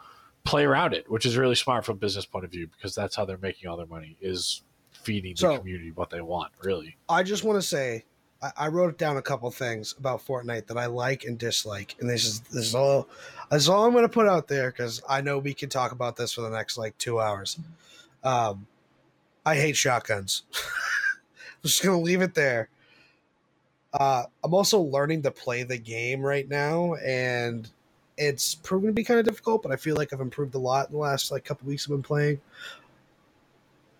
play 0.43 0.65
around 0.65 0.93
it, 0.93 1.10
which 1.10 1.25
is 1.25 1.38
really 1.38 1.56
smart 1.56 1.86
from 1.86 1.93
a 1.97 1.99
business 1.99 2.25
point 2.25 2.45
of 2.45 2.52
view 2.52 2.67
because 2.67 2.95
that's 2.95 3.15
how 3.15 3.25
they're 3.25 3.38
making 3.38 3.69
all 3.69 3.78
their 3.78 3.86
money 3.86 4.17
is 4.21 4.63
feeding 4.91 5.34
the 5.34 5.38
So- 5.39 5.58
community 5.58 5.91
what 5.91 6.10
they 6.10 6.21
want, 6.21 6.52
really. 6.63 6.97
I 7.08 7.23
just 7.23 7.43
want 7.43 7.62
to 7.62 7.67
say, 7.67 8.06
I, 8.41 8.52
I 8.58 8.67
wrote 8.69 8.97
down 8.97 9.17
a 9.17 9.21
couple 9.21 9.49
things 9.52 9.95
about 9.97 10.25
Fortnite 10.25 10.67
that 10.67 10.78
I 10.78 10.86
like 10.88 11.25
and 11.25 11.38
dislike, 11.38 11.95
and 11.99 12.10
this 12.10 12.25
is 12.25 12.39
this 12.41 12.65
is 12.65 12.75
all 12.75 13.08
this 13.52 13.63
is 13.63 13.69
all 13.69 13.86
I'm 13.86 13.91
going 13.91 14.04
to 14.06 14.10
put 14.10 14.28
out 14.28 14.47
there 14.47 14.71
because 14.71 15.02
I 15.10 15.21
know 15.21 15.39
we 15.39 15.54
can 15.54 15.69
talk 15.69 15.91
about 15.91 16.15
this 16.15 16.34
for 16.34 16.41
the 16.41 16.49
next 16.49 16.78
like 16.78 16.97
two 16.97 17.19
hours. 17.19 17.60
Um, 18.23 18.65
I 19.45 19.56
hate 19.56 19.75
shotguns. 19.75 20.43
I'm 20.54 21.67
just 21.67 21.84
going 21.84 21.97
to 21.97 22.04
leave 22.04 22.21
it 22.21 22.34
there. 22.34 22.69
Uh, 23.93 24.23
I'm 24.43 24.54
also 24.54 24.80
learning 24.80 25.23
to 25.23 25.32
play 25.32 25.63
the 25.63 25.78
game 25.78 26.21
right 26.21 26.47
now, 26.47 26.93
and 26.95 27.69
it's 28.19 28.53
proven 28.53 28.89
to 28.89 28.93
be 28.93 29.03
kind 29.03 29.19
of 29.19 29.25
difficult. 29.25 29.63
But 29.63 29.71
I 29.71 29.77
feel 29.77 29.95
like 29.95 30.13
I've 30.13 30.21
improved 30.21 30.53
a 30.53 30.60
lot 30.60 30.88
in 30.89 30.93
the 30.93 30.99
last 30.99 31.32
like 31.32 31.43
couple 31.43 31.67
weeks 31.67 31.88
I've 31.88 31.89
been 31.89 32.03
playing 32.03 32.39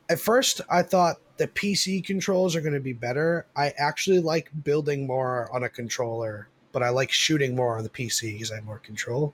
at 0.10 0.20
first 0.20 0.60
I 0.70 0.82
thought 0.82 1.18
the 1.38 1.48
PC 1.48 2.04
controls 2.04 2.56
are 2.56 2.62
going 2.62 2.74
to 2.74 2.80
be 2.80 2.94
better. 2.94 3.46
I 3.56 3.74
actually 3.78 4.20
like 4.20 4.50
building 4.64 5.08
more 5.08 5.50
on 5.54 5.64
a 5.64 5.70
controller, 5.70 6.50
but 6.72 6.84
I 6.84 6.90
like 6.90 7.12
shooting 7.12 7.56
more 7.56 7.78
on 7.78 7.84
the 7.84 7.90
PC 7.90 8.34
because 8.34 8.52
I 8.52 8.56
have 8.56 8.66
more 8.66 8.80
control. 8.80 9.34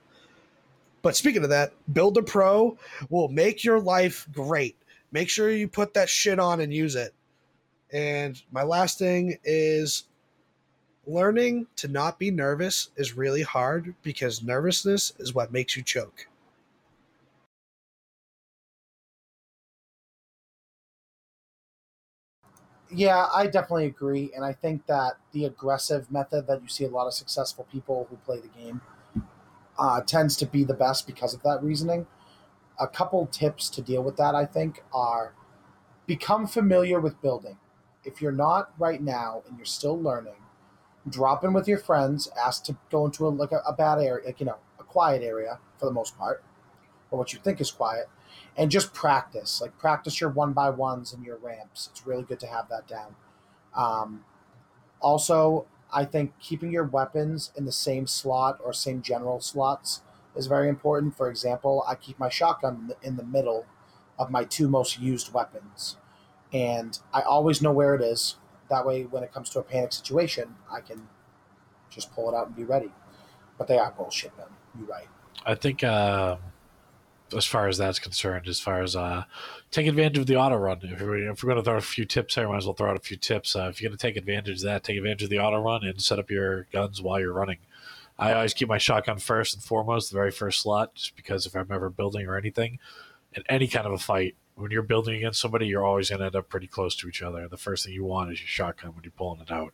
But 1.02 1.16
speaking 1.16 1.42
of 1.42 1.50
that, 1.50 1.72
Builder 1.92 2.22
Pro 2.22 2.76
will 3.08 3.28
make 3.28 3.64
your 3.64 3.80
life 3.80 4.28
great. 4.32 4.76
Make 5.10 5.28
sure 5.28 5.50
you 5.50 5.66
put 5.66 5.94
that 5.94 6.08
shit 6.08 6.38
on 6.38 6.60
and 6.60 6.72
use 6.72 6.94
it. 6.94 7.14
And 7.92 8.40
my 8.52 8.62
last 8.62 8.98
thing 8.98 9.38
is 9.44 10.04
learning 11.06 11.68
to 11.76 11.88
not 11.88 12.18
be 12.18 12.30
nervous 12.30 12.90
is 12.96 13.16
really 13.16 13.42
hard 13.42 13.94
because 14.02 14.42
nervousness 14.42 15.12
is 15.18 15.34
what 15.34 15.52
makes 15.52 15.76
you 15.76 15.82
choke. 15.82 16.28
Yeah, 22.90 23.26
I 23.34 23.46
definitely 23.48 23.86
agree, 23.86 24.30
and 24.34 24.44
I 24.44 24.52
think 24.52 24.86
that 24.86 25.14
the 25.32 25.44
aggressive 25.44 26.10
method 26.10 26.46
that 26.46 26.62
you 26.62 26.68
see 26.68 26.84
a 26.84 26.88
lot 26.88 27.06
of 27.08 27.14
successful 27.14 27.66
people 27.70 28.06
who 28.08 28.16
play 28.18 28.38
the 28.40 28.46
game 28.48 28.80
uh, 29.78 30.02
tends 30.02 30.36
to 30.38 30.46
be 30.46 30.64
the 30.64 30.74
best 30.74 31.06
because 31.06 31.34
of 31.34 31.42
that 31.42 31.62
reasoning. 31.62 32.06
A 32.80 32.88
couple 32.88 33.26
tips 33.28 33.70
to 33.70 33.82
deal 33.82 34.02
with 34.02 34.16
that, 34.18 34.34
I 34.34 34.46
think, 34.46 34.84
are 34.92 35.34
become 36.06 36.46
familiar 36.46 37.00
with 37.00 37.22
building. 37.22 37.58
If 38.04 38.22
you're 38.22 38.32
not 38.32 38.72
right 38.78 39.02
now 39.02 39.42
and 39.48 39.58
you're 39.58 39.66
still 39.66 40.00
learning, 40.00 40.36
drop 41.08 41.44
in 41.44 41.52
with 41.52 41.68
your 41.68 41.78
friends, 41.78 42.28
ask 42.42 42.64
to 42.64 42.76
go 42.90 43.04
into 43.06 43.26
a, 43.26 43.30
like 43.30 43.52
a, 43.52 43.62
a 43.66 43.72
bad 43.72 43.98
area, 43.98 44.26
like 44.26 44.40
you 44.40 44.46
know, 44.46 44.58
a 44.78 44.84
quiet 44.84 45.22
area 45.22 45.58
for 45.78 45.86
the 45.86 45.92
most 45.92 46.16
part, 46.18 46.42
or 47.10 47.18
what 47.18 47.32
you 47.32 47.40
think 47.40 47.60
is 47.60 47.70
quiet, 47.70 48.08
and 48.56 48.70
just 48.70 48.94
practice. 48.94 49.60
Like 49.60 49.78
practice 49.78 50.20
your 50.20 50.30
one 50.30 50.52
by 50.52 50.70
ones 50.70 51.12
and 51.12 51.24
your 51.24 51.38
ramps. 51.38 51.88
It's 51.92 52.06
really 52.06 52.24
good 52.24 52.40
to 52.40 52.46
have 52.46 52.68
that 52.70 52.88
down. 52.88 53.16
Um, 53.74 54.24
also, 55.00 55.66
I 55.92 56.04
think 56.04 56.38
keeping 56.40 56.72
your 56.72 56.84
weapons 56.84 57.52
in 57.56 57.64
the 57.64 57.72
same 57.72 58.06
slot 58.06 58.58
or 58.64 58.72
same 58.72 59.02
general 59.02 59.40
slots 59.40 60.02
is 60.34 60.46
very 60.46 60.68
important. 60.68 61.16
For 61.16 61.28
example, 61.30 61.84
I 61.86 61.94
keep 61.94 62.18
my 62.18 62.28
shotgun 62.28 62.74
in 62.76 62.86
the- 62.88 62.96
in 63.02 63.16
the 63.16 63.24
middle 63.24 63.66
of 64.18 64.30
my 64.30 64.44
two 64.44 64.68
most 64.68 64.98
used 64.98 65.32
weapons, 65.32 65.96
and 66.52 66.98
I 67.12 67.22
always 67.22 67.62
know 67.62 67.72
where 67.72 67.94
it 67.94 68.02
is. 68.02 68.36
That 68.68 68.84
way, 68.84 69.02
when 69.04 69.22
it 69.22 69.32
comes 69.32 69.50
to 69.50 69.60
a 69.60 69.62
panic 69.62 69.92
situation, 69.92 70.54
I 70.70 70.80
can 70.80 71.08
just 71.90 72.12
pull 72.12 72.28
it 72.28 72.34
out 72.34 72.48
and 72.48 72.56
be 72.56 72.64
ready. 72.64 72.92
But 73.58 73.68
they 73.68 73.78
are 73.78 73.92
bullshit, 73.96 74.36
man. 74.36 74.46
You're 74.78 74.88
right. 74.88 75.08
I 75.44 75.54
think 75.54 75.84
um, 75.84 76.38
as 77.34 77.44
far 77.44 77.68
as 77.68 77.78
that's 77.78 77.98
concerned. 77.98 78.48
As 78.48 78.60
far 78.60 78.82
as 78.82 78.94
uh, 78.94 79.24
take 79.70 79.86
advantage 79.86 80.18
of 80.18 80.26
the 80.26 80.36
auto 80.36 80.56
run. 80.56 80.80
If 80.82 81.00
we're, 81.00 81.30
if 81.30 81.42
we're 81.42 81.48
going 81.48 81.62
to 81.62 81.64
throw 81.64 81.76
a 81.76 81.80
few 81.80 82.04
tips 82.04 82.34
here, 82.34 82.48
might 82.48 82.58
as 82.58 82.66
well 82.66 82.74
throw 82.74 82.90
out 82.90 82.96
a 82.96 83.00
few 83.00 83.16
tips. 83.16 83.56
Uh, 83.56 83.68
if 83.70 83.80
you're 83.80 83.90
going 83.90 83.98
to 83.98 84.02
take 84.02 84.16
advantage 84.16 84.58
of 84.58 84.62
that, 84.62 84.84
take 84.84 84.96
advantage 84.96 85.24
of 85.24 85.30
the 85.30 85.40
auto 85.40 85.60
run 85.60 85.84
and 85.84 86.00
set 86.00 86.18
up 86.18 86.30
your 86.30 86.64
guns 86.72 87.02
while 87.02 87.18
you're 87.18 87.32
running. 87.32 87.58
I 88.18 88.32
always 88.32 88.54
keep 88.54 88.68
my 88.68 88.78
shotgun 88.78 89.18
first 89.18 89.54
and 89.54 89.62
foremost, 89.62 90.10
the 90.10 90.16
very 90.16 90.30
first 90.30 90.62
slot, 90.62 90.94
just 90.94 91.16
because 91.16 91.44
if 91.46 91.54
I'm 91.54 91.70
ever 91.70 91.90
building 91.90 92.26
or 92.26 92.38
anything, 92.38 92.78
in 93.34 93.42
any 93.48 93.68
kind 93.68 93.86
of 93.86 93.92
a 93.92 93.98
fight, 93.98 94.36
when 94.56 94.70
you're 94.70 94.82
building 94.82 95.14
against 95.14 95.40
somebody, 95.40 95.66
you're 95.66 95.84
always 95.84 96.08
going 96.08 96.20
to 96.20 96.26
end 96.26 96.36
up 96.36 96.48
pretty 96.48 96.66
close 96.66 96.94
to 96.96 97.08
each 97.08 97.22
other. 97.22 97.46
The 97.46 97.56
first 97.56 97.84
thing 97.84 97.94
you 97.94 98.04
want 98.04 98.32
is 98.32 98.40
your 98.40 98.48
shotgun 98.48 98.92
when 98.94 99.04
you're 99.04 99.12
pulling 99.12 99.40
it 99.40 99.50
out. 99.52 99.72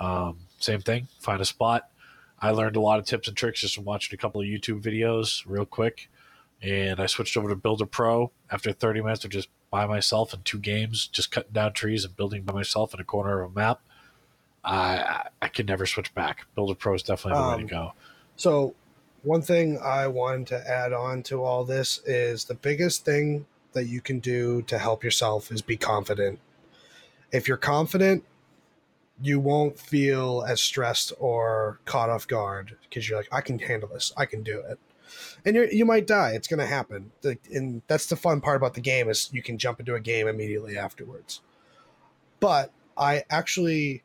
Um, 0.00 0.38
same 0.58 0.80
thing, 0.80 1.08
find 1.20 1.40
a 1.40 1.44
spot. 1.44 1.88
I 2.40 2.50
learned 2.50 2.76
a 2.76 2.80
lot 2.80 2.98
of 2.98 3.06
tips 3.06 3.28
and 3.28 3.36
tricks 3.36 3.60
just 3.60 3.74
from 3.74 3.84
watching 3.84 4.14
a 4.14 4.18
couple 4.20 4.40
of 4.40 4.46
YouTube 4.46 4.82
videos 4.82 5.42
real 5.46 5.64
quick. 5.64 6.08
And 6.62 7.00
I 7.00 7.06
switched 7.06 7.36
over 7.36 7.48
to 7.48 7.56
Builder 7.56 7.86
Pro 7.86 8.30
after 8.50 8.72
30 8.72 9.02
minutes 9.02 9.24
of 9.24 9.30
just 9.30 9.48
by 9.70 9.86
myself 9.86 10.32
in 10.32 10.40
two 10.42 10.58
games, 10.58 11.06
just 11.06 11.30
cutting 11.30 11.52
down 11.52 11.72
trees 11.72 12.04
and 12.04 12.16
building 12.16 12.42
by 12.42 12.52
myself 12.54 12.94
in 12.94 13.00
a 13.00 13.04
corner 13.04 13.42
of 13.42 13.52
a 13.52 13.54
map. 13.54 13.80
I 14.64 15.28
I 15.40 15.48
can 15.48 15.66
never 15.66 15.86
switch 15.86 16.14
back. 16.14 16.46
Builder 16.54 16.74
Pro 16.74 16.94
is 16.94 17.02
definitely 17.02 17.40
the 17.42 17.48
way 17.48 17.56
to 17.56 17.62
Um, 17.62 17.66
go. 17.66 17.92
So, 18.36 18.74
one 19.22 19.42
thing 19.42 19.78
I 19.78 20.08
wanted 20.08 20.46
to 20.48 20.68
add 20.68 20.92
on 20.92 21.22
to 21.24 21.42
all 21.42 21.64
this 21.64 22.00
is 22.04 22.44
the 22.44 22.54
biggest 22.54 23.04
thing 23.04 23.46
that 23.72 23.86
you 23.86 24.00
can 24.00 24.18
do 24.20 24.62
to 24.62 24.78
help 24.78 25.04
yourself 25.04 25.50
is 25.52 25.62
be 25.62 25.76
confident. 25.76 26.40
If 27.32 27.48
you're 27.48 27.56
confident, 27.56 28.24
you 29.20 29.40
won't 29.40 29.78
feel 29.78 30.44
as 30.46 30.60
stressed 30.60 31.12
or 31.18 31.80
caught 31.84 32.10
off 32.10 32.26
guard 32.28 32.76
because 32.82 33.08
you're 33.08 33.18
like, 33.18 33.28
I 33.32 33.40
can 33.40 33.58
handle 33.58 33.88
this, 33.88 34.12
I 34.16 34.26
can 34.26 34.42
do 34.42 34.60
it. 34.60 34.78
And 35.44 35.54
you 35.54 35.68
you 35.70 35.84
might 35.84 36.06
die. 36.06 36.32
It's 36.32 36.48
going 36.48 36.58
to 36.58 36.66
happen. 36.66 37.12
And 37.52 37.82
that's 37.86 38.06
the 38.06 38.16
fun 38.16 38.40
part 38.40 38.56
about 38.56 38.74
the 38.74 38.80
game 38.80 39.08
is 39.08 39.30
you 39.32 39.42
can 39.42 39.56
jump 39.56 39.78
into 39.78 39.94
a 39.94 40.00
game 40.00 40.26
immediately 40.26 40.76
afterwards. 40.76 41.42
But 42.40 42.72
I 42.96 43.22
actually 43.30 44.02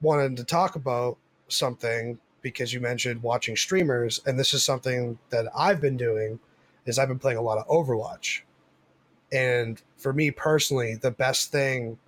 wanted 0.00 0.36
to 0.38 0.44
talk 0.44 0.76
about 0.76 1.18
something 1.48 2.18
because 2.40 2.72
you 2.72 2.80
mentioned 2.80 3.22
watching 3.22 3.56
streamers 3.56 4.20
and 4.26 4.38
this 4.38 4.52
is 4.54 4.64
something 4.64 5.18
that 5.30 5.46
I've 5.56 5.80
been 5.80 5.96
doing 5.96 6.40
is 6.86 6.98
I've 6.98 7.08
been 7.08 7.18
playing 7.18 7.38
a 7.38 7.42
lot 7.42 7.58
of 7.58 7.66
Overwatch. 7.68 8.40
And 9.32 9.80
for 9.96 10.12
me 10.12 10.30
personally, 10.30 10.96
the 10.96 11.10
best 11.10 11.50
thing 11.52 11.98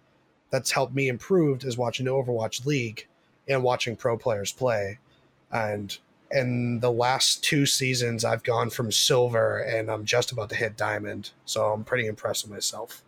that's 0.50 0.70
helped 0.70 0.94
me 0.94 1.08
improved 1.08 1.64
is 1.64 1.78
watching 1.78 2.06
the 2.06 2.12
Overwatch 2.12 2.66
League 2.66 3.06
and 3.48 3.62
watching 3.62 3.96
pro 3.96 4.16
players 4.16 4.52
play. 4.52 4.98
And 5.50 5.96
in 6.30 6.80
the 6.80 6.90
last 6.90 7.44
two 7.44 7.64
seasons 7.64 8.24
I've 8.24 8.42
gone 8.42 8.68
from 8.68 8.90
silver 8.90 9.58
and 9.58 9.90
I'm 9.90 10.04
just 10.04 10.32
about 10.32 10.50
to 10.50 10.56
hit 10.56 10.76
diamond. 10.76 11.30
So 11.44 11.72
I'm 11.72 11.84
pretty 11.84 12.06
impressed 12.06 12.44
with 12.44 12.52
myself. 12.52 13.02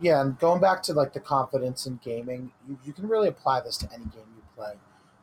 Yeah, 0.00 0.20
and 0.20 0.36
going 0.40 0.60
back 0.60 0.82
to 0.84 0.94
like 0.94 1.12
the 1.12 1.20
confidence 1.20 1.86
in 1.86 2.00
gaming, 2.02 2.50
you, 2.68 2.76
you 2.84 2.92
can 2.92 3.06
really 3.06 3.28
apply 3.28 3.60
this 3.60 3.76
to 3.78 3.88
any 3.92 4.04
game 4.06 4.24
you 4.36 4.42
play. 4.56 4.72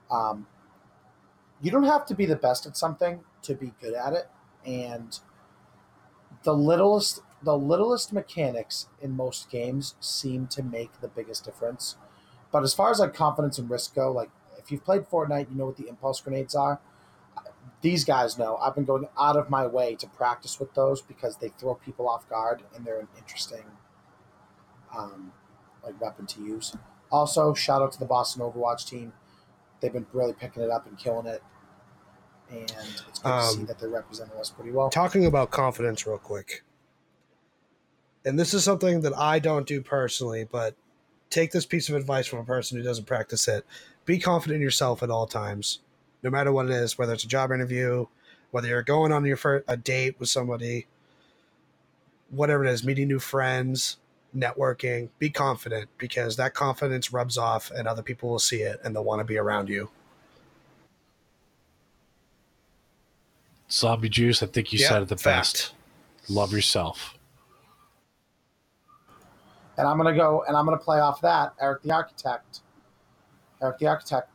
Um, 0.09 0.47
you 1.61 1.71
don't 1.71 1.83
have 1.83 2.05
to 2.07 2.15
be 2.15 2.25
the 2.25 2.35
best 2.35 2.65
at 2.65 2.77
something 2.77 3.21
to 3.43 3.55
be 3.55 3.73
good 3.81 3.93
at 3.93 4.13
it, 4.13 4.29
and 4.65 5.19
the 6.43 6.53
littlest 6.53 7.21
the 7.41 7.57
littlest 7.57 8.11
mechanics 8.11 8.87
in 9.01 9.15
most 9.15 9.49
games 9.49 9.95
seem 10.01 10.45
to 10.47 10.61
make 10.61 10.99
the 10.99 11.07
biggest 11.07 11.45
difference. 11.45 11.95
But 12.51 12.63
as 12.63 12.73
far 12.73 12.91
as 12.91 12.99
like 12.99 13.13
confidence 13.13 13.57
and 13.57 13.69
risk 13.69 13.95
go, 13.95 14.11
like 14.11 14.29
if 14.57 14.71
you've 14.71 14.83
played 14.83 15.03
Fortnite, 15.03 15.49
you 15.49 15.55
know 15.55 15.65
what 15.67 15.77
the 15.77 15.87
impulse 15.87 16.19
grenades 16.19 16.53
are. 16.55 16.79
These 17.81 18.03
guys 18.03 18.37
know. 18.37 18.57
I've 18.57 18.75
been 18.75 18.83
going 18.83 19.07
out 19.17 19.37
of 19.37 19.49
my 19.49 19.65
way 19.65 19.95
to 19.95 20.07
practice 20.07 20.59
with 20.59 20.73
those 20.73 21.01
because 21.01 21.37
they 21.37 21.47
throw 21.47 21.75
people 21.75 22.09
off 22.09 22.27
guard 22.27 22.63
and 22.75 22.85
they're 22.85 22.99
an 22.99 23.07
interesting 23.17 23.63
um, 24.95 25.31
like 25.83 25.99
weapon 26.01 26.25
to 26.27 26.41
use. 26.41 26.75
Also, 27.11 27.53
shout 27.53 27.81
out 27.81 27.91
to 27.93 27.99
the 27.99 28.05
Boston 28.05 28.41
Overwatch 28.41 28.85
team. 28.85 29.13
They've 29.81 29.93
been 29.93 30.05
really 30.13 30.33
picking 30.33 30.63
it 30.63 30.69
up 30.69 30.85
and 30.87 30.97
killing 30.97 31.25
it, 31.27 31.41
and 32.49 32.63
it's 32.63 33.19
good 33.19 33.23
to 33.23 33.43
see 33.47 33.59
Um, 33.61 33.65
that 33.67 33.79
they're 33.79 33.89
representing 33.89 34.37
us 34.37 34.49
pretty 34.49 34.71
well. 34.71 34.89
talking 34.89 35.25
about 35.25 35.51
confidence 35.51 36.05
real 36.05 36.17
quick. 36.17 36.63
And 38.25 38.37
this 38.37 38.53
is 38.53 38.63
something 38.63 39.01
that 39.01 39.17
i 39.17 39.39
don't 39.39 39.65
do 39.65 39.81
personally 39.81 40.43
but 40.43 40.75
take 41.29 41.51
this 41.51 41.65
piece 41.65 41.87
of 41.89 41.95
advice 41.95 42.27
from 42.27 42.39
a 42.39 42.43
person 42.43 42.77
who 42.77 42.83
doesn't 42.83 43.05
practice 43.05 43.47
it. 43.47 43.65
Be 44.05 44.19
confident 44.19 44.57
in 44.57 44.61
yourself 44.61 45.01
at 45.03 45.09
all 45.09 45.25
times 45.27 45.79
no 46.21 46.29
matter 46.29 46.51
what 46.51 46.65
it 46.65 46.71
is 46.71 46.97
whether 46.97 47.13
it's 47.13 47.23
a 47.23 47.27
job 47.27 47.51
interview 47.51 48.05
whether 48.51 48.67
you're 48.67 48.83
going 48.83 49.11
on 49.13 49.23
your 49.25 49.37
first 49.37 49.63
a 49.67 49.77
date 49.77 50.19
with 50.19 50.27
somebody 50.29 50.87
whatever 52.29 52.65
it 52.65 52.71
is 52.71 52.83
meeting 52.83 53.07
new 53.07 53.19
friends 53.19 53.97
networking 54.35 55.09
be 55.19 55.29
confident 55.29 55.89
because 55.97 56.35
that 56.37 56.53
confidence 56.53 57.11
rubs 57.11 57.37
off 57.37 57.71
and 57.71 57.87
other 57.87 58.03
people 58.03 58.29
will 58.29 58.39
see 58.39 58.61
it 58.61 58.79
and 58.83 58.95
they'll 58.95 59.03
want 59.03 59.19
to 59.19 59.25
be 59.25 59.37
around 59.37 59.69
you 59.69 59.89
Zombie 63.71 64.09
Juice, 64.09 64.41
I 64.41 64.47
think 64.47 64.73
you 64.73 64.79
Yeah, 64.79 64.89
said 64.89 65.03
it 65.03 65.09
the 65.09 65.17
fact. 65.17 65.73
best. 65.73 65.73
Love 66.29 66.53
yourself. 66.53 67.15
And 69.77 69.87
I'm 69.87 69.97
gonna 69.97 70.15
go 70.15 70.43
and 70.47 70.57
I'm 70.57 70.65
gonna 70.65 70.77
play 70.77 70.99
off 70.99 71.21
that. 71.21 71.53
Erick 71.61 71.83
the 71.83 71.91
Architect. 71.91 72.61
Erick 73.61 73.77
the 73.79 73.87
Architect 73.87 74.29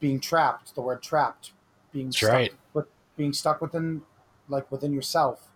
being 0.00 0.20
trapped, 0.20 0.74
the 0.74 0.80
word 0.80 1.02
trapped. 1.02 1.52
Being 1.92 2.12
That's 2.12 2.18
stuck 2.18 2.32
right. 2.32 2.52
with 2.72 2.86
being 3.16 3.32
stuck 3.32 3.60
within 3.60 4.02
like 4.48 4.70
within 4.72 4.92
yourself. 4.92 5.48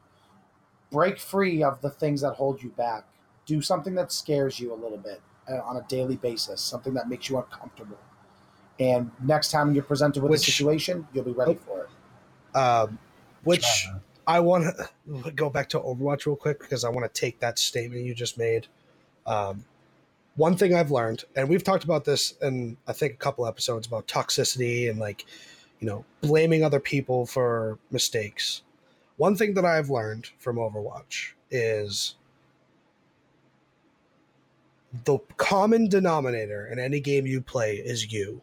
Break 0.91 1.19
free 1.19 1.63
of 1.63 1.81
the 1.81 1.91
things 1.91 2.21
that 2.21 2.35
hold 2.35 2.63
you 2.63 2.71
back. 2.71 3.05
Do 3.47 3.61
something 3.61 3.95
that 3.95 4.13
scares 4.13 4.59
you 4.59 4.73
a 4.73 4.77
little 4.77 4.99
bit 4.99 5.21
uh, 5.51 5.61
on 5.65 5.77
a 5.77 5.83
daily 5.89 6.17
basis, 6.17 6.61
something 6.61 6.95
that 6.95 7.09
makes 7.09 7.29
you 7.29 7.37
uncomfortable. 7.39 7.99
And 8.81 9.11
next 9.23 9.51
time 9.51 9.75
you're 9.75 9.85
presented 9.85 10.23
with 10.23 10.31
Which- 10.31 10.49
a 10.49 10.51
situation, 10.51 11.07
you'll 11.13 11.25
be 11.25 11.33
ready 11.33 11.55
for 11.55 11.85
it. 11.85 12.57
um, 12.59 12.99
which. 13.45 13.87
I 14.27 14.41
want 14.41 14.65
to 15.15 15.31
go 15.37 15.51
back 15.51 15.69
to 15.71 15.81
Overwatch 15.81 16.25
real 16.25 16.35
quick 16.37 16.59
because 16.59 16.83
I 16.83 16.89
want 16.89 17.05
to 17.13 17.21
take 17.21 17.41
that 17.41 17.59
statement 17.59 18.05
you 18.07 18.15
just 18.15 18.39
made. 18.39 18.67
Um, 19.27 19.67
one 20.37 20.57
thing 20.57 20.75
I've 20.75 20.91
learned, 20.91 21.25
and 21.37 21.47
we've 21.47 21.63
talked 21.63 21.85
about 21.85 22.07
this 22.07 22.33
in 22.41 22.79
I 22.89 22.95
think 22.95 23.13
a 23.13 23.17
couple 23.17 23.47
episodes 23.47 23.87
about 23.87 24.09
toxicity 24.09 24.89
and 24.89 24.99
like, 24.99 25.27
you 25.79 25.87
know, 25.87 26.07
blaming 26.23 26.65
other 26.65 26.81
people 26.81 27.27
for 27.27 27.79
mistakes. 27.91 28.63
One 29.19 29.37
thing 29.37 29.53
that 29.55 29.67
I've 29.67 29.91
learned 29.91 30.31
from 30.39 30.57
Overwatch 30.57 31.33
is 31.51 32.15
the 35.05 35.19
common 35.37 35.89
denominator 35.89 36.67
in 36.67 36.79
any 36.79 37.01
game 37.01 37.27
you 37.27 37.41
play 37.41 37.77
is 37.77 38.13
you. 38.13 38.43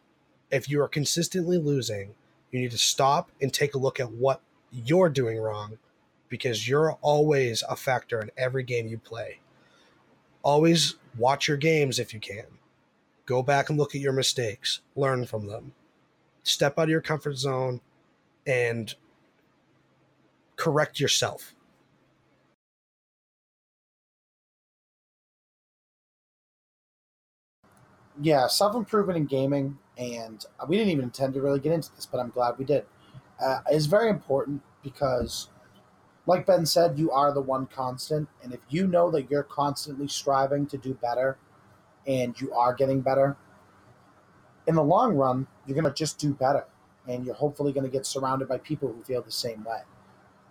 If 0.50 0.70
you 0.70 0.82
are 0.82 0.88
consistently 0.88 1.58
losing, 1.58 2.14
you 2.52 2.60
need 2.60 2.72
to 2.72 2.78
stop 2.78 3.32
and 3.42 3.54
take 3.54 3.74
a 3.74 3.78
look 3.78 4.00
at 4.00 4.12
what 4.12 4.42
you're 4.72 5.10
doing 5.10 5.40
wrong 5.40 5.78
because 6.28 6.68
you're 6.68 6.98
always 7.02 7.64
a 7.70 7.76
factor 7.76 8.20
in 8.20 8.32
every 8.38 8.64
game 8.64 8.88
you 8.88 8.98
play. 8.98 9.40
Always 10.44 10.96
watch 11.18 11.48
your 11.48 11.58
games 11.58 12.00
if 12.00 12.14
you 12.14 12.20
can. 12.20 12.46
Go 13.26 13.42
back 13.42 13.70
and 13.70 13.78
look 13.78 13.96
at 13.96 14.02
your 14.02 14.14
mistakes, 14.14 14.82
learn 14.96 15.26
from 15.26 15.48
them. 15.48 15.74
Step 16.44 16.78
out 16.78 16.84
of 16.84 16.90
your 16.90 17.02
comfort 17.02 17.38
zone 17.38 17.80
and 18.46 18.94
correct 20.58 21.00
yourself. 21.00 21.54
Yeah, 28.20 28.48
self 28.48 28.76
improvement 28.76 29.18
in 29.18 29.26
gaming, 29.26 29.78
and 29.98 30.46
we 30.68 30.78
didn't 30.78 30.92
even 30.92 31.06
intend 31.06 31.34
to 31.36 31.42
really 31.42 31.60
get 31.60 31.72
into 31.72 31.94
this, 31.96 32.06
but 32.06 32.20
I'm 32.20 32.30
glad 32.30 32.58
we 32.58 32.66
did. 32.66 32.86
Uh, 33.40 33.60
is 33.72 33.86
very 33.86 34.10
important 34.10 34.62
because, 34.84 35.50
like 36.26 36.46
Ben 36.46 36.66
said, 36.66 37.00
you 37.00 37.12
are 37.12 37.34
the 37.34 37.42
one 37.42 37.68
constant, 37.68 38.28
and 38.44 38.54
if 38.54 38.60
you 38.70 38.88
know 38.88 39.10
that 39.12 39.30
you're 39.30 39.44
constantly 39.44 40.08
striving 40.08 40.66
to 40.68 40.78
do 40.78 40.94
better, 40.96 41.38
and 42.06 42.40
you 42.40 42.54
are 42.54 42.74
getting 42.74 43.02
better, 43.02 43.38
in 44.68 44.76
the 44.76 44.84
long 44.84 45.16
run, 45.16 45.48
you're 45.66 45.76
gonna 45.76 45.94
just 45.94 46.20
do 46.20 46.34
better, 46.34 46.66
and 47.08 47.26
you're 47.26 47.36
hopefully 47.36 47.72
gonna 47.72 47.90
get 47.90 48.06
surrounded 48.06 48.48
by 48.48 48.58
people 48.58 48.92
who 48.92 49.04
feel 49.04 49.22
the 49.22 49.32
same 49.32 49.64
way. 49.64 49.82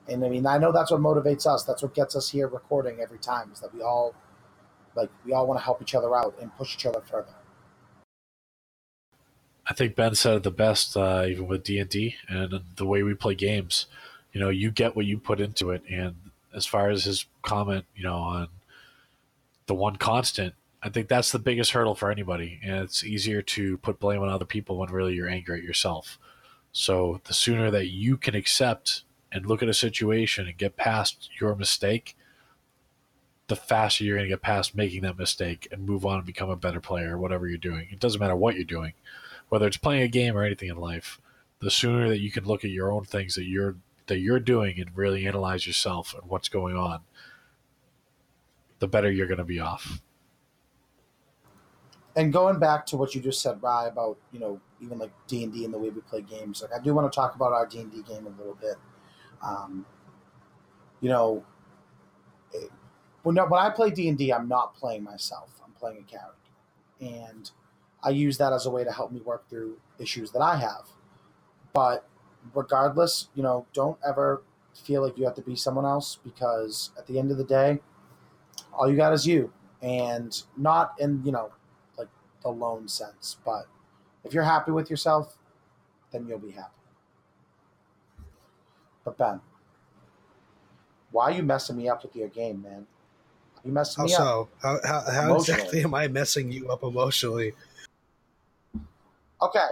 And 0.09 0.25
I 0.25 0.29
mean, 0.29 0.47
I 0.47 0.59
know 0.59 0.73
that's 0.73 0.91
what 0.91 1.01
motivates 1.01 1.47
us. 1.47 1.65
That's 1.65 1.83
what 1.83 1.95
gets 1.95 2.17
us 2.17 2.31
here 2.31 2.49
recording 2.49 3.01
every 3.01 3.19
time. 3.19 3.51
Is 3.53 3.61
that 3.61 3.73
we 3.75 3.83
all, 3.83 4.15
like, 4.97 5.11
we 5.25 5.33
all 5.33 5.47
want 5.47 5.61
to 5.61 5.65
help 5.65 5.81
each 5.83 5.95
other 5.95 6.17
out 6.17 6.35
and 6.41 6.55
push 6.57 6.75
each 6.75 6.87
other 6.87 7.01
further. 7.01 7.35
I 9.67 9.75
think 9.75 9.95
Ben 9.95 10.15
said 10.15 10.37
it 10.37 10.43
the 10.43 10.51
best, 10.51 10.97
uh, 10.97 11.25
even 11.29 11.47
with 11.47 11.65
D 11.65 11.79
and 11.79 11.89
D 11.89 12.17
and 12.29 12.61
the 12.77 12.87
way 12.87 13.03
we 13.03 13.15
play 13.15 13.35
games. 13.35 13.87
You 14.33 14.41
know, 14.41 14.49
you 14.49 14.71
get 14.71 14.97
what 14.97 15.07
you 15.07 15.19
put 15.19 15.41
into 15.41 15.71
it, 15.71 15.83
and 15.89 16.17
as 16.55 16.67
far 16.67 16.91
as 16.91 17.05
his 17.05 17.27
comment, 17.43 17.85
you 17.95 18.03
know, 18.03 18.17
on 18.17 18.49
the 19.67 19.75
one 19.75 19.97
constant, 19.97 20.55
I 20.83 20.89
think 20.89 21.09
that's 21.09 21.33
the 21.33 21.39
biggest 21.39 21.73
hurdle 21.73 21.95
for 21.95 22.11
anybody, 22.11 22.59
and 22.63 22.77
it's 22.77 23.05
easier 23.05 23.43
to 23.43 23.77
put 23.79 24.01
blame 24.01 24.23
on 24.23 24.29
other 24.29 24.45
people 24.45 24.77
when 24.79 24.91
really 24.91 25.15
you're 25.15 25.29
angry 25.29 25.59
at 25.59 25.65
yourself. 25.65 26.19
So 26.73 27.21
the 27.25 27.35
sooner 27.35 27.71
that 27.71 27.89
you 27.89 28.17
can 28.17 28.35
accept 28.35 29.03
and 29.33 29.47
look 29.47 29.63
at 29.63 29.69
a 29.69 29.75
situation 29.75 30.47
and 30.47 30.57
get 30.57 30.77
past 30.77 31.29
your 31.41 31.55
mistake, 31.55 32.17
the 33.49 33.57
faster 33.57 34.05
you're 34.05 34.17
going 34.17 34.29
to 34.29 34.35
get 34.35 34.43
past 34.43 34.77
making 34.77 35.03
that 35.03 35.19
mistake 35.19 35.69
and 35.71 35.87
move 35.87 36.07
on 36.07 36.19
and 36.19 36.27
become 36.27 36.51
a 36.51 36.57
better 36.57 36.81
player, 36.81 37.19
whatever 37.19 37.49
you're 37.49 37.59
doing. 37.59 37.89
It 37.91 38.01
doesn't 38.01 38.21
matter 38.21 38.37
what 38.37 38.55
you're 38.55 38.65
doing, 38.65 38.93
whether 39.51 39.67
it's 39.67 39.77
playing 39.77 40.03
a 40.03 40.09
game 40.09 40.37
or 40.37 40.45
anything 40.45 40.71
in 40.71 40.77
life. 40.77 41.21
The 41.59 41.71
sooner 41.71 42.09
that 42.09 42.21
you 42.21 42.31
can 42.31 42.45
look 42.45 42.65
at 42.65 42.71
your 42.71 42.91
own 42.91 43.05
things 43.05 43.35
that 43.35 43.45
you're 43.45 43.77
that 44.07 44.21
you're 44.21 44.41
doing 44.41 44.81
and 44.81 44.97
really 44.97 45.27
analyze 45.27 45.67
yourself 45.67 46.15
and 46.15 46.29
what's 46.29 46.49
going 46.49 46.75
on, 46.75 47.01
the 48.79 48.89
better 48.89 49.11
you're 49.11 49.27
going 49.27 49.39
to 49.39 49.45
be 49.45 49.61
off. 49.61 50.01
And 52.17 52.33
going 52.33 52.59
back 52.59 52.87
to 52.87 52.97
what 52.97 53.15
you 53.15 53.21
just 53.21 53.43
said, 53.43 53.63
Rye, 53.63 53.89
about 53.89 54.17
you 54.33 54.41
know 54.41 54.61
even 54.81 54.99
like 54.99 55.13
D 55.27 55.45
and 55.45 55.53
D 55.53 55.65
and 55.65 55.75
the 55.75 55.79
way 55.79 55.91
we 55.91 56.01
play 56.01 56.23
games, 56.23 56.63
like 56.63 56.73
I 56.73 56.83
do 56.83 56.95
want 56.95 57.13
to 57.13 57.15
talk 57.15 57.35
about 57.35 57.53
our 57.53 57.67
D 57.67 57.81
and 57.81 57.93
D 57.93 58.03
game 58.03 58.27
a 58.27 58.39
little 58.39 58.57
bit. 58.61 58.77
Um, 59.43 59.85
you 61.01 61.09
know, 61.09 61.45
it, 62.53 62.71
when 63.23 63.37
when 63.37 63.61
I 63.61 63.71
play 63.71 63.91
D 63.91 64.09
and 64.09 64.17
D, 64.17 64.33
I'm 64.33 64.49
not 64.49 64.75
playing 64.75 65.03
myself. 65.03 65.61
I'm 65.65 65.73
playing 65.73 65.99
a 65.99 66.11
character, 66.11 66.51
and 67.01 67.51
I 68.03 68.11
use 68.11 68.39
that 68.39 68.53
as 68.53 68.67
a 68.67 68.71
way 68.71 68.85
to 68.85 68.93
help 68.93 69.13
me 69.13 69.21
work 69.21 69.49
through 69.49 69.79
issues 69.99 70.31
that 70.33 70.41
I 70.41 70.57
have. 70.57 70.87
But 71.73 72.09
regardless, 72.55 73.29
you 73.35 73.43
know, 73.43 73.67
don't 73.73 73.99
ever 74.07 74.43
feel 74.75 75.03
like 75.03 75.19
you 75.19 75.25
have 75.25 75.35
to 75.35 75.43
be 75.43 75.57
someone 75.57 75.85
else 75.85 76.19
because 76.25 76.91
at 76.99 77.07
the 77.07 77.19
end 77.19 77.31
of 77.31 77.39
the 77.39 77.45
day, 77.45 77.81
all 78.73 78.91
you 78.91 78.97
got 78.97 79.13
is 79.13 79.27
you. 79.27 79.53
And 79.83 80.43
not 80.57 80.95
in, 80.99 81.23
you 81.25 81.33
know, 81.33 81.51
like 81.97 82.09
the 82.43 82.51
lone 82.51 82.89
sense, 82.89 83.39
but 83.45 83.67
if 84.25 84.35
you're 84.35 84.45
happy 84.45 84.71
with 84.71 84.91
yourself, 84.91 85.39
then 86.13 86.27
you'll 86.27 86.39
be 86.39 86.51
happy. 86.51 86.73
But 89.05 89.17
Ben, 89.17 89.41
why 91.11 91.25
are 91.25 91.33
you 91.33 91.43
messing 91.43 91.77
me 91.77 91.89
up 91.89 92.03
with 92.03 92.15
your 92.15 92.29
game, 92.29 92.63
man? 92.63 92.87
You 93.65 93.73
messing 93.73 94.03
How 94.03 94.07
me 94.07 94.15
up. 94.15 94.21
How 94.21 94.25
so? 94.25 94.49
How, 94.63 94.79
how, 94.85 95.11
how 95.11 95.37
exactly 95.37 95.83
am 95.83 95.95
I 95.95 96.09
messing 96.09 96.53
you 96.53 96.69
up 96.69 96.83
emotionally? 96.83 97.55
Okay. 99.43 99.68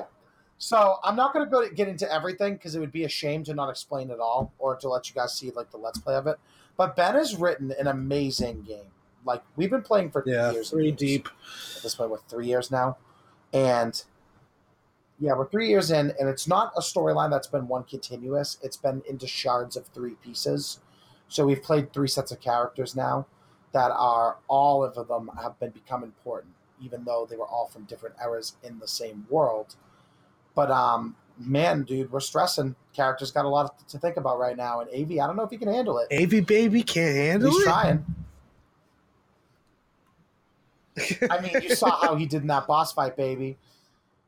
So 0.58 0.96
I'm 1.04 1.14
not 1.14 1.32
going 1.32 1.44
to 1.46 1.50
go 1.50 1.66
to 1.66 1.72
get 1.72 1.86
into 1.88 2.12
everything 2.12 2.54
because 2.54 2.74
it 2.74 2.80
would 2.80 2.90
be 2.90 3.04
a 3.04 3.08
shame 3.08 3.44
to 3.44 3.54
not 3.54 3.70
explain 3.70 4.10
it 4.10 4.18
all 4.18 4.52
or 4.58 4.74
to 4.76 4.88
let 4.88 5.08
you 5.08 5.14
guys 5.14 5.32
see 5.34 5.50
like 5.52 5.70
the 5.70 5.76
let's 5.76 5.98
play 5.98 6.16
of 6.16 6.26
it. 6.26 6.36
But 6.76 6.96
Ben 6.96 7.14
has 7.14 7.36
written 7.36 7.72
an 7.78 7.86
amazing 7.86 8.62
game. 8.62 8.90
Like 9.24 9.42
we've 9.56 9.70
been 9.70 9.82
playing 9.82 10.10
for 10.10 10.24
Yeah, 10.26 10.50
years. 10.52 10.70
three 10.70 10.86
years. 10.86 10.96
deep. 10.96 11.28
At 11.76 11.82
this 11.82 11.94
point, 11.94 12.10
we're 12.10 12.18
three 12.28 12.46
years 12.46 12.70
now, 12.70 12.96
and 13.52 14.02
yeah, 15.20 15.34
we're 15.34 15.48
three 15.48 15.68
years 15.68 15.90
in, 15.90 16.12
and 16.18 16.28
it's 16.28 16.46
not 16.46 16.72
a 16.76 16.80
storyline 16.80 17.30
that's 17.30 17.48
been 17.48 17.66
one 17.68 17.84
continuous. 17.84 18.58
It's 18.62 18.76
been 18.76 19.02
into 19.08 19.26
shards 19.26 19.76
of 19.76 19.86
three 19.88 20.14
pieces. 20.14 20.80
So 21.28 21.44
we've 21.44 21.62
played 21.62 21.92
three 21.92 22.08
sets 22.08 22.32
of 22.32 22.40
characters 22.40 22.96
now 22.96 23.26
that 23.72 23.90
are 23.90 24.38
all 24.48 24.82
of 24.84 24.94
them 25.08 25.30
have 25.42 25.58
been 25.60 25.70
become 25.70 26.02
important, 26.02 26.54
even 26.82 27.04
though 27.04 27.26
they 27.28 27.36
were 27.36 27.46
all 27.46 27.66
from 27.66 27.84
different 27.84 28.14
eras 28.22 28.54
in 28.62 28.78
the 28.78 28.88
same 28.88 29.26
world. 29.30 29.76
But 30.54 30.70
um, 30.70 31.16
man, 31.38 31.82
dude, 31.84 32.10
we're 32.10 32.20
stressing. 32.20 32.74
Characters 32.94 33.30
got 33.30 33.44
a 33.44 33.48
lot 33.48 33.88
to 33.88 33.98
think 33.98 34.16
about 34.16 34.38
right 34.38 34.56
now, 34.56 34.80
and 34.80 34.88
Av, 34.90 35.10
I 35.10 35.26
don't 35.26 35.36
know 35.36 35.44
if 35.44 35.50
he 35.50 35.56
can 35.56 35.68
handle 35.72 35.98
it. 35.98 36.08
AV 36.12 36.46
baby 36.46 36.82
can't 36.82 37.16
handle 37.16 37.50
He's 37.50 37.56
it. 37.56 37.60
He's 37.60 37.64
trying. 37.66 38.04
I 41.30 41.40
mean, 41.40 41.52
you 41.62 41.74
saw 41.76 41.90
how 42.00 42.16
he 42.16 42.26
did 42.26 42.42
in 42.42 42.48
that 42.48 42.66
boss 42.66 42.92
fight, 42.92 43.16
baby. 43.16 43.56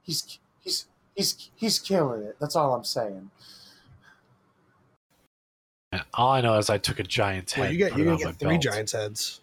He's 0.02 0.38
he's 0.60 0.86
he's 1.14 1.50
he's 1.56 1.78
killing 1.78 2.22
it. 2.22 2.36
That's 2.40 2.54
all 2.56 2.74
I'm 2.74 2.84
saying. 2.84 3.30
All 6.14 6.30
I 6.32 6.40
know 6.40 6.56
is 6.58 6.70
I 6.70 6.78
took 6.78 7.00
a 7.00 7.02
giant's 7.02 7.52
head. 7.54 7.62
Well, 7.62 7.72
you 7.72 7.78
get 7.78 7.92
put 7.92 8.00
you 8.00 8.12
it 8.12 8.18
get 8.18 8.38
three 8.38 8.50
belt, 8.50 8.62
giants 8.62 8.92
heads. 8.92 9.40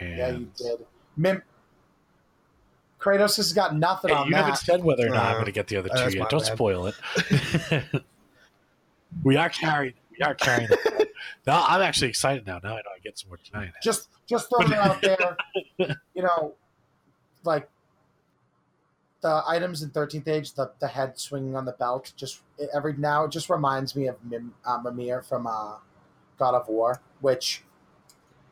and- 0.00 0.18
Yeah, 0.18 0.28
you 0.30 0.50
did. 0.56 0.86
Mim- 1.16 1.42
Kratos 3.06 3.36
has 3.36 3.52
got 3.52 3.76
nothing 3.76 4.10
Hey, 4.10 4.16
on 4.16 4.26
you 4.28 4.34
haven't 4.34 4.56
said 4.58 4.82
whether 4.82 5.06
or 5.06 5.10
not 5.10 5.26
I'm 5.26 5.30
Uh, 5.30 5.34
going 5.34 5.46
to 5.46 5.52
get 5.52 5.68
the 5.68 5.76
other 5.76 5.88
two 5.90 6.16
yet. 6.16 6.28
Don't 6.28 6.40
bad. 6.42 6.52
spoil 6.54 6.86
it. 6.88 6.94
we 9.22 9.36
are 9.36 9.48
carrying. 9.48 9.94
We 10.18 10.24
are 10.24 10.34
carrying. 10.34 10.68
it. 10.70 11.12
Now 11.46 11.64
I'm 11.66 11.80
actually 11.82 12.08
excited 12.08 12.46
now. 12.46 12.60
Now 12.62 12.70
I 12.72 12.76
know 12.76 12.90
I 12.96 12.98
get 13.02 13.18
some 13.18 13.28
more 13.28 13.38
giant 13.42 13.66
heads. 13.74 13.84
Just 13.84 14.08
just 14.26 14.48
throwing 14.48 14.72
it 14.72 14.78
out 14.78 15.00
there. 15.02 15.36
You 16.14 16.22
know, 16.22 16.54
like 17.44 17.68
the 19.20 19.42
items 19.46 19.82
in 19.82 19.90
Thirteenth 19.90 20.26
Age, 20.28 20.52
the 20.54 20.72
the 20.80 20.88
head 20.88 21.18
swinging 21.18 21.54
on 21.56 21.64
the 21.64 21.72
belt. 21.72 22.12
Just 22.16 22.42
every 22.74 22.94
now, 22.96 23.24
it 23.24 23.30
just 23.30 23.48
reminds 23.50 23.94
me 23.96 24.06
of 24.08 24.16
Mim, 24.24 24.54
uh, 24.64 24.78
Mimir 24.82 25.22
from 25.22 25.46
uh, 25.46 25.76
God 26.38 26.54
of 26.54 26.68
War, 26.68 27.00
which 27.20 27.62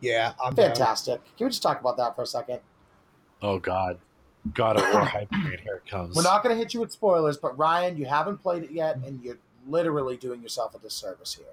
Yeah, 0.00 0.32
I'm 0.42 0.54
down. 0.54 0.66
fantastic. 0.66 1.20
Can 1.36 1.46
we 1.46 1.50
just 1.50 1.62
talk 1.62 1.80
about 1.80 1.96
that 1.96 2.14
for 2.16 2.22
a 2.22 2.26
second? 2.26 2.60
oh 3.42 3.58
God, 3.58 3.98
God 4.52 4.76
of 4.76 4.82
War 4.92 5.04
hype. 5.04 5.32
Here 5.32 5.76
it 5.84 5.90
comes. 5.90 6.14
We're 6.14 6.22
not 6.22 6.42
going 6.42 6.54
to 6.54 6.58
hit 6.58 6.74
you 6.74 6.80
with 6.80 6.92
spoilers, 6.92 7.36
but 7.36 7.56
Ryan, 7.56 7.96
you 7.96 8.04
haven't 8.06 8.38
played 8.38 8.64
it 8.64 8.70
yet, 8.70 8.96
and 8.96 9.22
you're 9.22 9.38
literally 9.66 10.16
doing 10.16 10.42
yourself 10.42 10.74
a 10.74 10.78
disservice 10.78 11.34
here. 11.34 11.46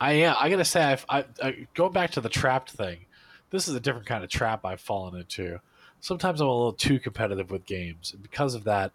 I 0.00 0.12
am. 0.12 0.36
I 0.38 0.50
gotta 0.50 0.64
say, 0.64 0.82
I've, 0.82 1.06
I, 1.08 1.24
I 1.42 1.66
going 1.74 1.92
back 1.92 2.10
to 2.12 2.20
the 2.20 2.28
trapped 2.28 2.70
thing. 2.70 3.06
This 3.50 3.68
is 3.68 3.74
a 3.74 3.80
different 3.80 4.06
kind 4.06 4.22
of 4.22 4.30
trap 4.30 4.64
I've 4.64 4.80
fallen 4.80 5.18
into. 5.18 5.60
Sometimes 6.00 6.40
I'm 6.40 6.48
a 6.48 6.52
little 6.52 6.72
too 6.72 6.98
competitive 6.98 7.50
with 7.50 7.64
games, 7.64 8.12
and 8.12 8.22
because 8.22 8.54
of 8.54 8.64
that, 8.64 8.92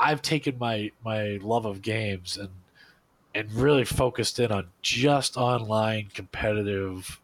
I've 0.00 0.22
taken 0.22 0.58
my 0.58 0.90
my 1.04 1.38
love 1.40 1.64
of 1.66 1.82
games 1.82 2.36
and 2.36 2.48
and 3.34 3.52
really 3.52 3.84
focused 3.84 4.38
in 4.38 4.50
on 4.50 4.68
just 4.82 5.36
online 5.36 6.08
competitive 6.12 7.20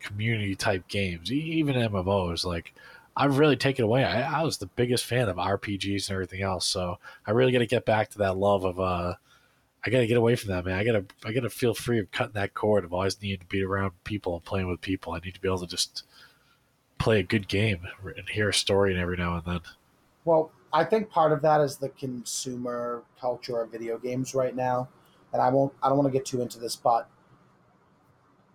community 0.00 0.54
type 0.54 0.86
games, 0.88 1.32
even 1.32 1.74
MMOs. 1.74 2.44
Like 2.44 2.72
I've 3.18 3.38
really 3.38 3.56
taken 3.56 3.84
away. 3.84 4.04
I, 4.04 4.40
I 4.40 4.42
was 4.44 4.58
the 4.58 4.66
biggest 4.66 5.04
fan 5.04 5.28
of 5.28 5.36
RPGs 5.36 6.08
and 6.08 6.14
everything 6.14 6.40
else, 6.40 6.66
so 6.66 6.98
I 7.26 7.32
really 7.32 7.52
got 7.52 7.58
to 7.58 7.66
get 7.66 7.84
back 7.84 8.10
to 8.10 8.18
that 8.18 8.36
love 8.36 8.64
of 8.64 8.78
uh 8.78 9.14
I 9.84 9.90
gotta 9.90 10.06
get 10.06 10.16
away 10.16 10.34
from 10.36 10.50
that, 10.50 10.64
man. 10.64 10.78
I 10.78 10.84
gotta 10.84 11.04
I 11.24 11.32
gotta 11.32 11.50
feel 11.50 11.72
free 11.74 11.98
of 11.98 12.10
cutting 12.10 12.34
that 12.34 12.54
cord 12.54 12.84
of 12.84 12.92
always 12.92 13.20
needing 13.22 13.40
to 13.40 13.46
be 13.46 13.62
around 13.62 13.92
people 14.04 14.34
and 14.34 14.44
playing 14.44 14.68
with 14.68 14.80
people. 14.80 15.12
I 15.12 15.20
need 15.20 15.34
to 15.34 15.40
be 15.40 15.48
able 15.48 15.60
to 15.60 15.66
just 15.66 16.04
play 16.98 17.20
a 17.20 17.22
good 17.22 17.48
game 17.48 17.86
and 18.04 18.28
hear 18.28 18.48
a 18.48 18.54
story 18.54 18.92
and 18.92 19.00
every 19.00 19.16
now 19.16 19.36
and 19.36 19.44
then. 19.44 19.60
Well, 20.24 20.50
I 20.72 20.84
think 20.84 21.10
part 21.10 21.32
of 21.32 21.42
that 21.42 21.60
is 21.60 21.76
the 21.76 21.88
consumer 21.90 23.02
culture 23.20 23.60
of 23.60 23.70
video 23.70 23.98
games 23.98 24.34
right 24.34 24.54
now, 24.54 24.88
and 25.32 25.40
I 25.40 25.48
won't. 25.48 25.72
I 25.82 25.88
don't 25.88 25.98
want 25.98 26.12
to 26.12 26.16
get 26.16 26.26
too 26.26 26.42
into 26.42 26.58
this, 26.58 26.76
but 26.76 27.08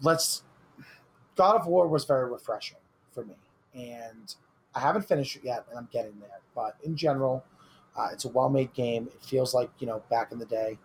let's. 0.02 0.44
God 1.36 1.56
of 1.56 1.66
War 1.66 1.88
was 1.88 2.06
very 2.06 2.30
refreshing 2.30 2.78
for 3.12 3.24
me, 3.24 3.36
and 3.74 4.36
I 4.76 4.80
haven't 4.80 5.08
finished 5.08 5.36
it 5.36 5.44
yet, 5.44 5.66
and 5.70 5.78
I'm 5.78 5.90
getting 5.92 6.20
there. 6.20 6.40
But 6.56 6.78
in 6.84 6.96
general, 6.96 7.44
uh, 7.96 8.10
it's 8.12 8.26
a 8.26 8.30
well-made 8.30 8.74
game. 8.74 9.08
It 9.14 9.24
feels 9.24 9.54
like 9.54 9.70
you 9.80 9.88
know 9.88 10.04
back 10.10 10.32
in 10.32 10.40
the 10.40 10.46
day, 10.46 10.78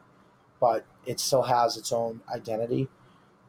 but 0.60 0.84
it 1.06 1.20
still 1.20 1.42
has 1.42 1.76
its 1.76 1.92
own 1.92 2.20
identity. 2.32 2.88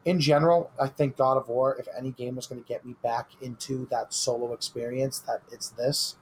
In 0.06 0.18
general, 0.18 0.70
I 0.80 0.88
think 0.88 1.16
God 1.16 1.36
of 1.36 1.48
War, 1.48 1.76
if 1.78 1.86
any 1.96 2.10
game 2.12 2.36
was 2.36 2.46
going 2.46 2.62
to 2.62 2.66
get 2.66 2.86
me 2.86 2.94
back 3.02 3.30
into 3.42 3.86
that 3.90 4.14
solo 4.14 4.54
experience, 4.54 5.18
that 5.20 5.42
it's 5.52 5.70
this 5.70 6.16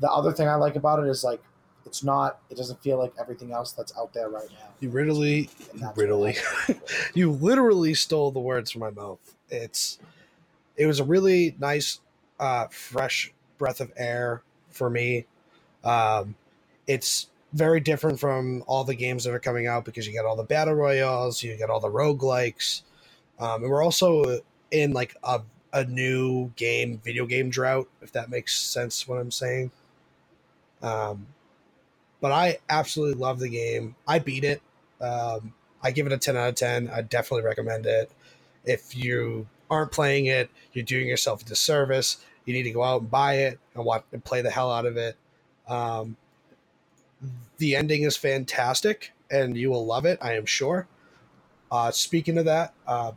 the 0.00 0.10
other 0.10 0.32
thing 0.32 0.48
I 0.48 0.54
like 0.56 0.76
about 0.76 0.98
it 1.04 1.08
is 1.08 1.24
like 1.24 1.42
it's 1.84 2.02
not 2.02 2.40
it 2.50 2.56
doesn't 2.56 2.82
feel 2.82 2.98
like 2.98 3.12
everything 3.18 3.52
else 3.52 3.72
that's 3.72 3.96
out 3.96 4.12
there 4.12 4.28
right 4.28 4.48
now. 4.50 4.68
You 4.80 4.90
literally, 4.90 5.48
that's 5.74 5.96
literally, 5.96 6.36
you 7.14 7.30
literally 7.30 7.94
stole 7.94 8.30
the 8.30 8.40
words 8.40 8.70
from 8.70 8.80
my 8.80 8.90
mouth. 8.90 9.20
It's, 9.48 9.98
it 10.76 10.86
was 10.86 11.00
a 11.00 11.04
really 11.04 11.56
nice, 11.58 12.00
uh, 12.38 12.66
fresh 12.68 13.32
breath 13.58 13.80
of 13.80 13.92
air 13.96 14.42
for 14.70 14.90
me. 14.90 15.26
Um, 15.84 16.34
it's 16.86 17.28
very 17.52 17.80
different 17.80 18.20
from 18.20 18.62
all 18.66 18.84
the 18.84 18.94
games 18.94 19.24
that 19.24 19.32
are 19.32 19.38
coming 19.38 19.66
out 19.66 19.84
because 19.84 20.06
you 20.06 20.14
got 20.14 20.26
all 20.26 20.36
the 20.36 20.44
battle 20.44 20.74
royales, 20.74 21.42
you 21.42 21.56
got 21.56 21.70
all 21.70 21.80
the 21.80 21.90
roguelikes, 21.90 22.82
um, 23.38 23.62
and 23.62 23.70
we're 23.70 23.82
also 23.82 24.40
in 24.70 24.92
like 24.92 25.16
a 25.22 25.40
a 25.72 25.84
new 25.84 26.50
game, 26.56 27.00
video 27.04 27.26
game 27.26 27.50
drought, 27.50 27.86
if 28.00 28.10
that 28.12 28.30
makes 28.30 28.58
sense. 28.58 29.06
What 29.06 29.18
I'm 29.18 29.30
saying. 29.30 29.70
Um, 30.82 31.26
but 32.20 32.32
I 32.32 32.58
absolutely 32.70 33.20
love 33.20 33.38
the 33.38 33.48
game. 33.48 33.94
I 34.08 34.18
beat 34.18 34.44
it. 34.44 34.62
Um, 35.00 35.52
I 35.82 35.90
give 35.90 36.06
it 36.06 36.12
a 36.12 36.18
10 36.18 36.36
out 36.36 36.48
of 36.48 36.54
10. 36.54 36.88
I 36.88 37.02
definitely 37.02 37.44
recommend 37.44 37.84
it. 37.86 38.10
If 38.64 38.96
you 38.96 39.46
aren't 39.70 39.92
playing 39.92 40.26
it, 40.26 40.50
you're 40.72 40.84
doing 40.84 41.06
yourself 41.06 41.42
a 41.42 41.44
disservice. 41.44 42.24
You 42.46 42.54
need 42.54 42.62
to 42.62 42.70
go 42.70 42.82
out 42.82 43.02
and 43.02 43.10
buy 43.10 43.34
it 43.34 43.58
and 43.74 43.84
watch 43.84 44.04
and 44.12 44.24
play 44.24 44.40
the 44.40 44.50
hell 44.50 44.72
out 44.72 44.86
of 44.86 44.96
it. 44.96 45.16
Um, 45.68 46.16
the 47.58 47.76
ending 47.76 48.02
is 48.02 48.16
fantastic, 48.16 49.12
and 49.30 49.56
you 49.56 49.70
will 49.70 49.84
love 49.84 50.06
it. 50.06 50.18
I 50.22 50.34
am 50.34 50.46
sure. 50.46 50.86
Uh, 51.70 51.90
speaking 51.90 52.38
of 52.38 52.44
that, 52.44 52.72
uh, 52.86 53.12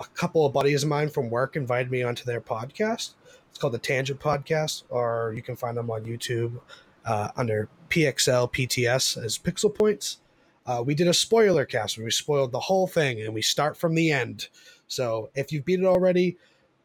a 0.00 0.04
couple 0.14 0.44
of 0.44 0.52
buddies 0.52 0.82
of 0.82 0.88
mine 0.88 1.08
from 1.08 1.30
work 1.30 1.56
invited 1.56 1.90
me 1.90 2.02
onto 2.02 2.24
their 2.24 2.40
podcast 2.40 3.14
It's 3.48 3.58
called 3.58 3.74
the 3.74 3.78
Tangent 3.78 4.18
Podcast, 4.18 4.82
or 4.90 5.32
you 5.36 5.42
can 5.42 5.54
find 5.54 5.76
them 5.76 5.90
on 5.90 6.04
YouTube 6.04 6.60
uh, 7.04 7.28
under 7.36 7.68
PXL 7.88 8.52
PTS 8.52 9.22
as 9.22 9.38
Pixel 9.38 9.72
Points. 9.72 10.18
Uh, 10.66 10.82
we 10.84 10.94
did 10.94 11.08
a 11.08 11.14
spoiler 11.14 11.64
cast 11.64 11.98
where 11.98 12.04
we 12.04 12.10
spoiled 12.10 12.52
the 12.52 12.60
whole 12.60 12.86
thing 12.86 13.20
and 13.20 13.34
we 13.34 13.42
start 13.42 13.76
from 13.76 13.94
the 13.94 14.10
end. 14.12 14.48
So 14.86 15.30
if 15.34 15.52
you've 15.52 15.64
beat 15.64 15.80
it 15.80 15.86
already, 15.86 16.36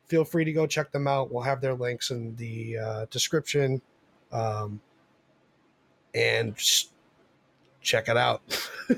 feel 0.08 0.24
free 0.24 0.46
to 0.46 0.54
go 0.54 0.68
check 0.68 0.92
them 0.92 1.08
out. 1.08 1.32
We'll 1.32 1.44
have 1.44 1.62
their 1.62 1.74
links 1.74 2.12
in 2.12 2.36
the 2.36 2.78
uh, 2.78 3.06
description. 3.10 3.82
Um, 4.32 4.82
and 6.14 6.56
check 7.82 8.10
it 8.10 8.18
out. 8.18 8.42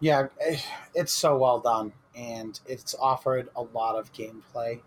Yeah, 0.00 0.28
it's 0.94 1.12
so 1.12 1.36
well 1.36 1.60
done, 1.60 1.92
and 2.16 2.58
it's 2.66 2.94
offered 2.98 3.48
a 3.54 3.62
lot 3.62 3.96
of 3.96 4.12
gameplay. 4.12 4.80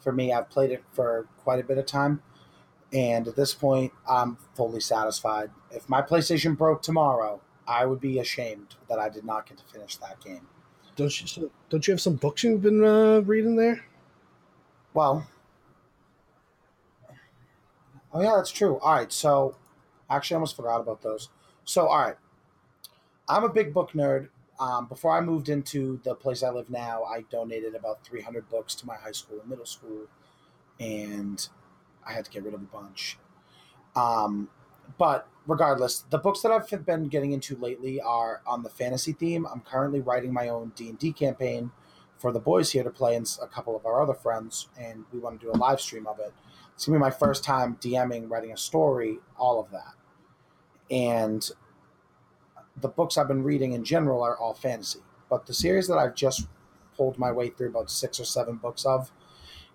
For 0.00 0.12
me, 0.12 0.32
I've 0.32 0.50
played 0.50 0.70
it 0.70 0.84
for 0.92 1.26
quite 1.38 1.60
a 1.60 1.64
bit 1.64 1.78
of 1.78 1.86
time, 1.86 2.22
and 2.92 3.26
at 3.26 3.36
this 3.36 3.54
point, 3.54 3.92
I'm 4.08 4.36
fully 4.54 4.80
satisfied. 4.80 5.50
If 5.70 5.88
my 5.88 6.02
PlayStation 6.02 6.56
broke 6.56 6.82
tomorrow, 6.82 7.40
I 7.68 7.84
would 7.84 8.00
be 8.00 8.18
ashamed 8.18 8.76
that 8.88 8.98
I 8.98 9.10
did 9.10 9.24
not 9.24 9.46
get 9.46 9.58
to 9.58 9.64
finish 9.64 9.96
that 9.96 10.18
game. 10.24 10.48
don't 10.96 11.36
you? 11.36 11.50
Don't 11.68 11.86
you 11.86 11.92
have 11.92 12.00
some 12.00 12.14
books 12.14 12.42
you've 12.42 12.62
been 12.62 12.82
uh, 12.82 13.20
reading 13.20 13.56
there? 13.56 13.84
Well, 14.94 15.28
oh 18.12 18.22
yeah, 18.22 18.32
that's 18.36 18.50
true. 18.50 18.78
All 18.78 18.94
right, 18.94 19.12
so 19.12 19.54
actually, 20.08 20.36
I 20.36 20.38
almost 20.38 20.56
forgot 20.56 20.80
about 20.80 21.02
those. 21.02 21.28
So, 21.64 21.86
all 21.86 21.98
right, 21.98 22.16
I'm 23.28 23.44
a 23.44 23.50
big 23.50 23.74
book 23.74 23.92
nerd. 23.92 24.28
Um, 24.58 24.86
before 24.86 25.16
I 25.16 25.20
moved 25.20 25.50
into 25.50 26.00
the 26.02 26.14
place 26.14 26.42
I 26.42 26.50
live 26.50 26.68
now, 26.70 27.04
I 27.04 27.22
donated 27.30 27.74
about 27.76 28.02
300 28.02 28.48
books 28.48 28.74
to 28.76 28.86
my 28.86 28.96
high 28.96 29.12
school 29.12 29.38
and 29.40 29.48
middle 29.48 29.66
school, 29.66 30.06
and 30.80 31.46
I 32.04 32.12
had 32.12 32.24
to 32.24 32.30
get 32.30 32.42
rid 32.44 32.54
of 32.54 32.62
a 32.62 32.64
bunch. 32.64 33.18
Um, 33.94 34.48
but 34.96 35.28
regardless, 35.48 36.04
the 36.10 36.18
books 36.18 36.42
that 36.42 36.52
I've 36.52 36.84
been 36.84 37.08
getting 37.08 37.32
into 37.32 37.56
lately 37.56 38.00
are 38.00 38.42
on 38.46 38.62
the 38.62 38.68
fantasy 38.68 39.12
theme. 39.12 39.46
I'm 39.46 39.62
currently 39.62 40.00
writing 40.00 40.32
my 40.32 40.48
own 40.48 40.72
D 40.76 40.90
and 40.90 40.98
D 40.98 41.12
campaign 41.12 41.72
for 42.18 42.30
the 42.30 42.38
boys 42.38 42.70
here 42.72 42.84
to 42.84 42.90
play 42.90 43.16
and 43.16 43.28
a 43.42 43.46
couple 43.46 43.74
of 43.74 43.86
our 43.86 44.02
other 44.02 44.14
friends, 44.14 44.68
and 44.78 45.04
we 45.12 45.18
want 45.18 45.40
to 45.40 45.46
do 45.46 45.52
a 45.52 45.56
live 45.56 45.80
stream 45.80 46.06
of 46.06 46.20
it. 46.20 46.34
It's 46.74 46.86
gonna 46.86 46.98
be 46.98 47.00
my 47.00 47.10
first 47.10 47.42
time 47.42 47.78
DMing, 47.80 48.30
writing 48.30 48.52
a 48.52 48.56
story, 48.56 49.18
all 49.36 49.58
of 49.58 49.70
that, 49.70 49.94
and 50.90 51.50
the 52.76 52.88
books 52.88 53.16
I've 53.16 53.26
been 53.26 53.42
reading 53.42 53.72
in 53.72 53.84
general 53.84 54.22
are 54.22 54.38
all 54.38 54.54
fantasy. 54.54 55.00
But 55.30 55.46
the 55.46 55.54
series 55.54 55.88
that 55.88 55.98
I've 55.98 56.14
just 56.14 56.46
pulled 56.96 57.18
my 57.18 57.32
way 57.32 57.48
through 57.48 57.70
about 57.70 57.90
six 57.90 58.20
or 58.20 58.24
seven 58.24 58.56
books 58.56 58.84
of 58.84 59.12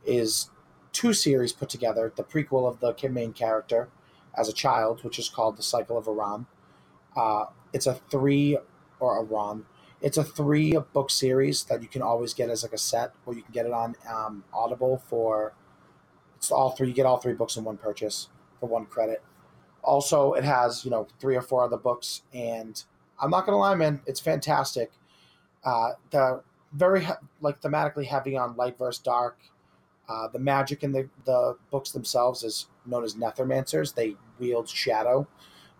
is 0.05 0.49
two 0.91 1.13
series 1.13 1.51
put 1.51 1.69
together. 1.69 2.13
The 2.15 2.23
prequel 2.23 2.67
of 2.67 2.79
the 2.79 3.09
main 3.09 3.33
character 3.33 3.89
as 4.37 4.49
a 4.49 4.53
child, 4.53 5.03
which 5.03 5.19
is 5.19 5.29
called 5.29 5.57
The 5.57 5.63
Cycle 5.63 5.97
of 5.97 6.05
Arawn. 6.05 6.45
Uh, 7.15 7.45
it's 7.71 7.87
a 7.87 7.95
three 7.95 8.57
or 8.99 9.23
Arawn. 9.23 9.63
It's 10.01 10.17
a 10.17 10.23
three 10.23 10.77
book 10.93 11.09
series 11.09 11.63
that 11.65 11.81
you 11.81 11.87
can 11.87 12.01
always 12.01 12.33
get 12.33 12.49
as 12.49 12.63
like 12.63 12.73
a 12.73 12.77
set, 12.77 13.13
or 13.25 13.33
you 13.33 13.41
can 13.41 13.53
get 13.53 13.65
it 13.65 13.71
on 13.73 13.95
um, 14.09 14.43
Audible 14.53 14.97
for. 15.07 15.53
It's 16.35 16.51
all 16.51 16.71
three. 16.71 16.89
You 16.89 16.93
get 16.93 17.05
all 17.05 17.17
three 17.17 17.33
books 17.33 17.55
in 17.55 17.63
one 17.63 17.77
purchase 17.77 18.29
for 18.59 18.67
one 18.67 18.85
credit. 18.85 19.23
Also, 19.83 20.33
it 20.33 20.43
has 20.43 20.83
you 20.83 20.91
know 20.91 21.07
three 21.19 21.35
or 21.35 21.41
four 21.41 21.63
other 21.63 21.77
books, 21.77 22.23
and 22.33 22.83
I'm 23.19 23.29
not 23.29 23.45
gonna 23.45 23.57
lie, 23.57 23.75
man, 23.75 24.01
it's 24.05 24.19
fantastic. 24.19 24.91
Uh, 25.63 25.91
the 26.11 26.43
very 26.73 27.07
like 27.39 27.61
thematically 27.61 28.05
heavy 28.05 28.35
on 28.35 28.55
light 28.57 28.77
versus 28.77 29.01
dark. 29.01 29.37
Uh, 30.09 30.27
the 30.27 30.39
magic 30.39 30.83
in 30.83 30.91
the, 30.91 31.09
the 31.23 31.55
books 31.71 31.91
themselves 31.91 32.43
is 32.43 32.67
known 32.85 33.03
as 33.03 33.15
Nethermancers. 33.15 33.95
They 33.95 34.15
wield 34.39 34.69
shadow 34.69 35.27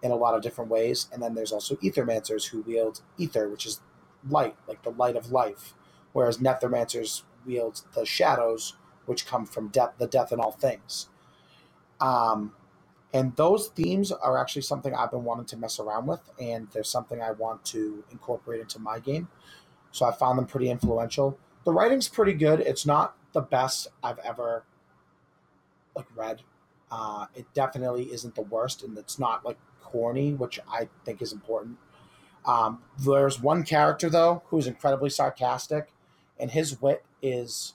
in 0.01 0.11
a 0.11 0.15
lot 0.15 0.35
of 0.35 0.41
different 0.41 0.69
ways, 0.69 1.07
and 1.13 1.21
then 1.21 1.33
there's 1.33 1.51
also 1.51 1.75
Ethermancers 1.77 2.49
who 2.49 2.61
wield 2.61 3.01
ether, 3.17 3.47
which 3.49 3.65
is 3.65 3.81
light, 4.29 4.55
like 4.67 4.83
the 4.83 4.91
light 4.91 5.15
of 5.15 5.31
life, 5.31 5.73
whereas 6.11 6.37
Nethermancers 6.39 7.23
wield 7.45 7.81
the 7.95 8.05
shadows, 8.05 8.75
which 9.05 9.25
come 9.25 9.45
from 9.45 9.69
death, 9.69 9.93
the 9.97 10.07
death 10.07 10.31
in 10.31 10.39
all 10.39 10.51
things. 10.51 11.07
Um, 12.01 12.53
and 13.13 13.35
those 13.35 13.67
themes 13.69 14.11
are 14.11 14.39
actually 14.39 14.63
something 14.63 14.93
I've 14.93 15.11
been 15.11 15.23
wanting 15.23 15.45
to 15.45 15.57
mess 15.57 15.79
around 15.79 16.07
with, 16.07 16.21
and 16.39 16.67
there's 16.73 16.89
something 16.89 17.21
I 17.21 17.31
want 17.31 17.63
to 17.65 18.03
incorporate 18.11 18.59
into 18.61 18.79
my 18.79 18.99
game. 18.99 19.29
So 19.91 20.05
I 20.05 20.11
found 20.11 20.37
them 20.37 20.47
pretty 20.47 20.69
influential. 20.69 21.37
The 21.63 21.71
writing's 21.71 22.09
pretty 22.09 22.33
good. 22.33 22.59
It's 22.59 22.85
not 22.85 23.15
the 23.33 23.41
best 23.41 23.87
I've 24.03 24.19
ever 24.19 24.65
like 25.95 26.07
read. 26.15 26.41
Uh, 26.95 27.25
it 27.33 27.51
definitely 27.55 28.13
isn't 28.13 28.35
the 28.35 28.43
worst, 28.43 28.83
and 28.83 28.95
it's 28.99 29.17
not 29.17 29.43
like 29.43 29.57
corny, 29.81 30.31
which 30.35 30.59
I 30.71 30.89
think 31.05 31.23
is 31.23 31.33
important. 31.33 31.77
Um, 32.45 32.83
there's 32.99 33.41
one 33.41 33.63
character 33.63 34.11
though 34.11 34.43
who's 34.47 34.67
incredibly 34.67 35.09
sarcastic, 35.09 35.91
and 36.39 36.51
his 36.51 36.79
wit 36.79 37.03
is 37.19 37.73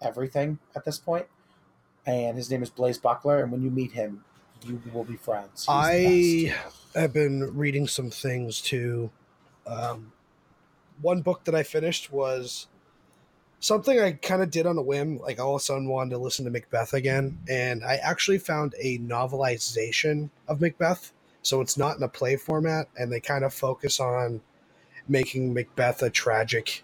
everything 0.00 0.58
at 0.74 0.86
this 0.86 0.98
point. 0.98 1.26
And 2.06 2.38
his 2.38 2.50
name 2.50 2.62
is 2.62 2.70
Blays 2.70 2.96
Buckler, 2.96 3.42
and 3.42 3.52
when 3.52 3.62
you 3.62 3.70
meet 3.70 3.92
him, 3.92 4.24
you 4.64 4.80
will 4.90 5.04
be 5.04 5.16
friends. 5.16 5.66
He's 5.66 5.68
I 5.68 6.54
have 6.98 7.12
been 7.12 7.54
reading 7.54 7.86
some 7.86 8.08
things 8.08 8.62
too. 8.62 9.10
Um, 9.66 10.12
one 11.02 11.20
book 11.20 11.44
that 11.44 11.54
I 11.54 11.62
finished 11.62 12.10
was 12.10 12.68
something 13.60 13.98
I 13.98 14.12
kind 14.12 14.42
of 14.42 14.50
did 14.50 14.66
on 14.66 14.78
a 14.78 14.82
whim. 14.82 15.18
Like 15.18 15.40
all 15.40 15.54
of 15.54 15.60
a 15.60 15.64
sudden 15.64 15.88
wanted 15.88 16.10
to 16.10 16.18
listen 16.18 16.44
to 16.44 16.50
Macbeth 16.50 16.94
again, 16.94 17.38
and 17.48 17.84
I 17.84 17.96
actually 17.96 18.38
found 18.38 18.74
a 18.80 18.98
novelization 18.98 20.30
of 20.48 20.60
Macbeth. 20.60 21.12
So 21.42 21.60
it's 21.60 21.78
not 21.78 21.96
in 21.96 22.02
a 22.02 22.08
play 22.08 22.36
format, 22.36 22.88
and 22.98 23.12
they 23.12 23.20
kind 23.20 23.44
of 23.44 23.54
focus 23.54 24.00
on 24.00 24.40
making 25.08 25.54
Macbeth 25.54 26.02
a 26.02 26.10
tragic 26.10 26.82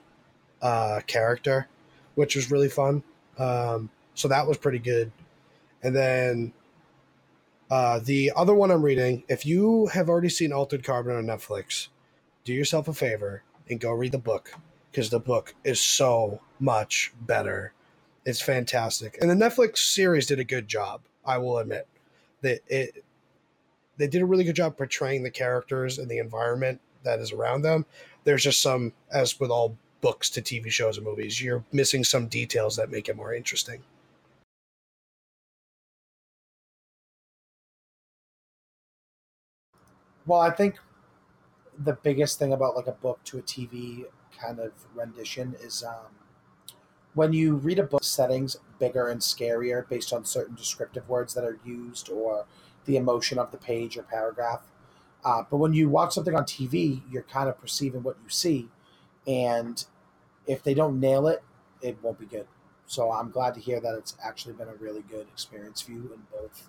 uh, 0.60 1.00
character, 1.06 1.68
which 2.14 2.36
was 2.36 2.50
really 2.50 2.68
fun. 2.68 3.02
Um, 3.38 3.90
so 4.14 4.28
that 4.28 4.46
was 4.46 4.58
pretty 4.58 4.78
good. 4.78 5.10
And 5.82 5.96
then 5.96 6.52
uh, 7.70 7.98
the 8.04 8.32
other 8.36 8.54
one 8.54 8.70
I'm 8.70 8.84
reading, 8.84 9.24
if 9.28 9.44
you 9.44 9.86
have 9.88 10.08
already 10.08 10.28
seen 10.28 10.52
Altered 10.52 10.84
Carbon 10.84 11.16
on 11.16 11.24
Netflix, 11.24 11.88
do 12.44 12.52
yourself 12.52 12.86
a 12.86 12.92
favor 12.92 13.42
and 13.68 13.80
go 13.80 13.90
read 13.90 14.12
the 14.12 14.18
book 14.18 14.54
because 14.92 15.08
the 15.08 15.18
book 15.18 15.54
is 15.64 15.80
so 15.80 16.38
much 16.60 17.12
better. 17.22 17.72
It's 18.26 18.42
fantastic. 18.42 19.18
And 19.20 19.30
the 19.30 19.34
Netflix 19.34 19.78
series 19.78 20.26
did 20.26 20.38
a 20.38 20.44
good 20.44 20.68
job, 20.68 21.00
I 21.24 21.38
will 21.38 21.58
admit. 21.58 21.88
They, 22.42 22.60
it, 22.68 23.02
they 23.96 24.06
did 24.06 24.20
a 24.20 24.26
really 24.26 24.44
good 24.44 24.54
job 24.54 24.76
portraying 24.76 25.22
the 25.22 25.30
characters 25.30 25.98
and 25.98 26.10
the 26.10 26.18
environment 26.18 26.80
that 27.04 27.20
is 27.20 27.32
around 27.32 27.62
them. 27.62 27.86
There's 28.24 28.44
just 28.44 28.60
some, 28.60 28.92
as 29.10 29.40
with 29.40 29.50
all 29.50 29.76
books 30.02 30.28
to 30.30 30.42
TV 30.42 30.70
shows 30.70 30.98
and 30.98 31.06
movies, 31.06 31.40
you're 31.40 31.64
missing 31.72 32.04
some 32.04 32.26
details 32.26 32.76
that 32.76 32.90
make 32.90 33.08
it 33.08 33.16
more 33.16 33.32
interesting. 33.32 33.80
Well, 40.26 40.40
I 40.40 40.50
think 40.50 40.78
the 41.78 41.94
biggest 41.94 42.38
thing 42.38 42.52
about 42.52 42.76
like 42.76 42.86
a 42.86 42.92
book 42.92 43.20
to 43.24 43.38
a 43.38 43.42
TV 43.42 44.04
kind 44.42 44.58
of 44.58 44.72
rendition 44.94 45.54
is 45.60 45.82
um, 45.82 46.12
when 47.14 47.32
you 47.32 47.56
read 47.56 47.78
a 47.78 47.82
book, 47.82 48.02
settings 48.02 48.56
bigger 48.78 49.08
and 49.08 49.20
scarier 49.20 49.88
based 49.88 50.12
on 50.12 50.24
certain 50.24 50.54
descriptive 50.54 51.08
words 51.08 51.34
that 51.34 51.44
are 51.44 51.58
used 51.64 52.08
or 52.08 52.46
the 52.84 52.96
emotion 52.96 53.38
of 53.38 53.50
the 53.50 53.58
page 53.58 53.96
or 53.96 54.02
paragraph. 54.02 54.62
Uh, 55.24 55.42
but 55.48 55.58
when 55.58 55.72
you 55.72 55.88
watch 55.88 56.12
something 56.14 56.34
on 56.34 56.44
TV, 56.44 57.02
you're 57.10 57.22
kind 57.22 57.48
of 57.48 57.60
perceiving 57.60 58.02
what 58.02 58.16
you 58.24 58.28
see, 58.28 58.68
and 59.26 59.84
if 60.48 60.64
they 60.64 60.74
don't 60.74 60.98
nail 60.98 61.28
it, 61.28 61.44
it 61.80 61.96
won't 62.02 62.18
be 62.18 62.26
good. 62.26 62.46
So 62.86 63.12
I'm 63.12 63.30
glad 63.30 63.54
to 63.54 63.60
hear 63.60 63.80
that 63.80 63.94
it's 63.94 64.16
actually 64.22 64.54
been 64.54 64.68
a 64.68 64.74
really 64.74 65.02
good 65.08 65.28
experience 65.28 65.80
for 65.80 65.92
you 65.92 66.10
in 66.12 66.22
both 66.32 66.68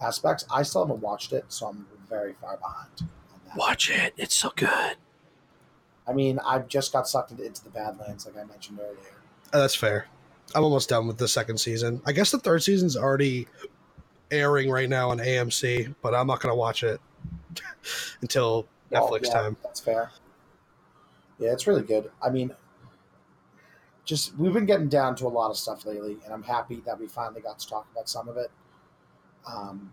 aspects. 0.00 0.44
I 0.50 0.62
still 0.62 0.84
haven't 0.84 1.02
watched 1.02 1.32
it, 1.32 1.44
so 1.48 1.66
I'm 1.68 1.86
very 2.08 2.34
far 2.40 2.56
behind. 2.56 2.90
On 3.00 3.40
that. 3.46 3.56
Watch 3.56 3.90
it. 3.90 4.12
It's 4.16 4.34
so 4.34 4.52
good. 4.56 4.96
I 6.08 6.12
mean, 6.12 6.38
I 6.44 6.60
just 6.60 6.92
got 6.92 7.06
sucked 7.06 7.32
into, 7.32 7.62
the 7.64 7.70
Badlands, 7.70 8.26
like 8.26 8.36
I 8.36 8.44
mentioned 8.44 8.78
earlier. 8.80 8.96
Uh, 9.52 9.60
That's 9.60 9.74
fair. 9.74 10.06
I'm 10.54 10.64
almost 10.64 10.88
done 10.88 11.06
with 11.06 11.18
the 11.18 11.28
second 11.28 11.58
season. 11.58 12.00
I 12.06 12.12
guess 12.12 12.30
the 12.30 12.38
third 12.38 12.62
season's 12.62 12.96
already 12.96 13.46
airing 14.30 14.70
right 14.70 14.88
now 14.88 15.10
on 15.10 15.18
AMC, 15.18 15.94
but 16.00 16.14
I'm 16.14 16.26
not 16.26 16.40
going 16.40 16.52
to 16.52 16.56
watch 16.56 16.82
it 16.82 17.00
until 18.22 18.66
Well, 18.90 19.10
Netflix 19.10 19.26
yeah, 19.26 19.32
time. 19.32 19.56
That's 19.62 19.80
fair. 19.80 20.10
Yeah, 21.38 21.52
it's 21.52 21.66
really 21.66 21.82
good. 21.82 22.10
I 22.22 22.30
mean, 22.30 22.54
just 24.04 24.36
we've 24.38 24.54
been 24.54 24.66
getting 24.66 24.88
down 24.88 25.14
to 25.16 25.26
a 25.26 25.28
lot 25.28 25.50
of 25.50 25.56
stuff 25.56 25.84
lately, 25.84 26.16
and 26.24 26.32
I'm 26.32 26.42
happy 26.42 26.82
that 26.86 26.98
we 26.98 27.06
finally 27.06 27.42
got 27.42 27.58
to 27.58 27.68
talk 27.68 27.86
about 27.92 28.08
some 28.08 28.28
of 28.28 28.38
it. 28.38 28.50
Um, 29.46 29.92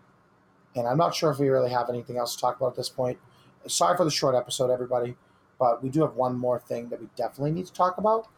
and 0.74 0.86
I'm 0.86 0.96
not 0.96 1.14
sure 1.14 1.30
if 1.30 1.38
we 1.38 1.48
really 1.48 1.70
have 1.70 1.88
anything 1.90 2.16
else 2.16 2.34
to 2.34 2.40
talk 2.40 2.56
about 2.56 2.68
at 2.68 2.76
this 2.76 2.88
point. 2.88 3.18
Sorry 3.66 3.96
for 3.96 4.04
the 4.04 4.10
short 4.10 4.34
episode, 4.34 4.70
everybody, 4.70 5.16
But 5.58 5.82
we 5.82 5.88
do 5.88 6.02
have 6.02 6.14
one 6.14 6.38
more 6.38 6.58
thing 6.58 6.88
that 6.90 7.00
we 7.00 7.08
definitely 7.16 7.52
need 7.52 7.66
to 7.66 7.72
talk 7.72 7.98
about, 7.98 8.28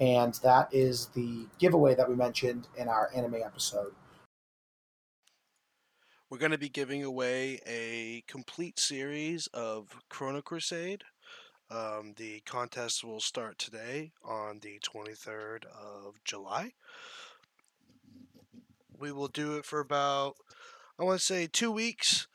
and 0.00 0.34
that 0.42 0.68
is 0.72 1.06
the 1.14 1.46
giveaway 1.58 1.94
that 1.94 2.08
we 2.08 2.16
mentioned 2.16 2.68
in 2.76 2.88
our 2.88 3.10
anime 3.14 3.36
episode. 3.44 3.92
We're 6.30 6.38
going 6.38 6.52
to 6.52 6.58
be 6.58 6.68
giving 6.68 7.04
away 7.04 7.60
a 7.64 8.24
complete 8.26 8.80
series 8.80 9.46
of 9.54 9.88
Chrono 10.08 10.42
Crusade. 10.42 11.04
Um, 11.70 12.14
the 12.16 12.40
contest 12.40 13.04
will 13.04 13.20
start 13.20 13.58
today 13.58 14.12
on 14.24 14.58
the 14.60 14.80
23rd 14.80 15.64
of 15.66 16.14
July. 16.24 16.72
We 18.98 19.12
will 19.12 19.28
do 19.28 19.56
it 19.56 19.64
for 19.64 19.80
about, 19.80 20.34
I 20.98 21.04
want 21.04 21.20
to 21.20 21.24
say, 21.24 21.46
two 21.46 21.70
weeks. 21.70 22.26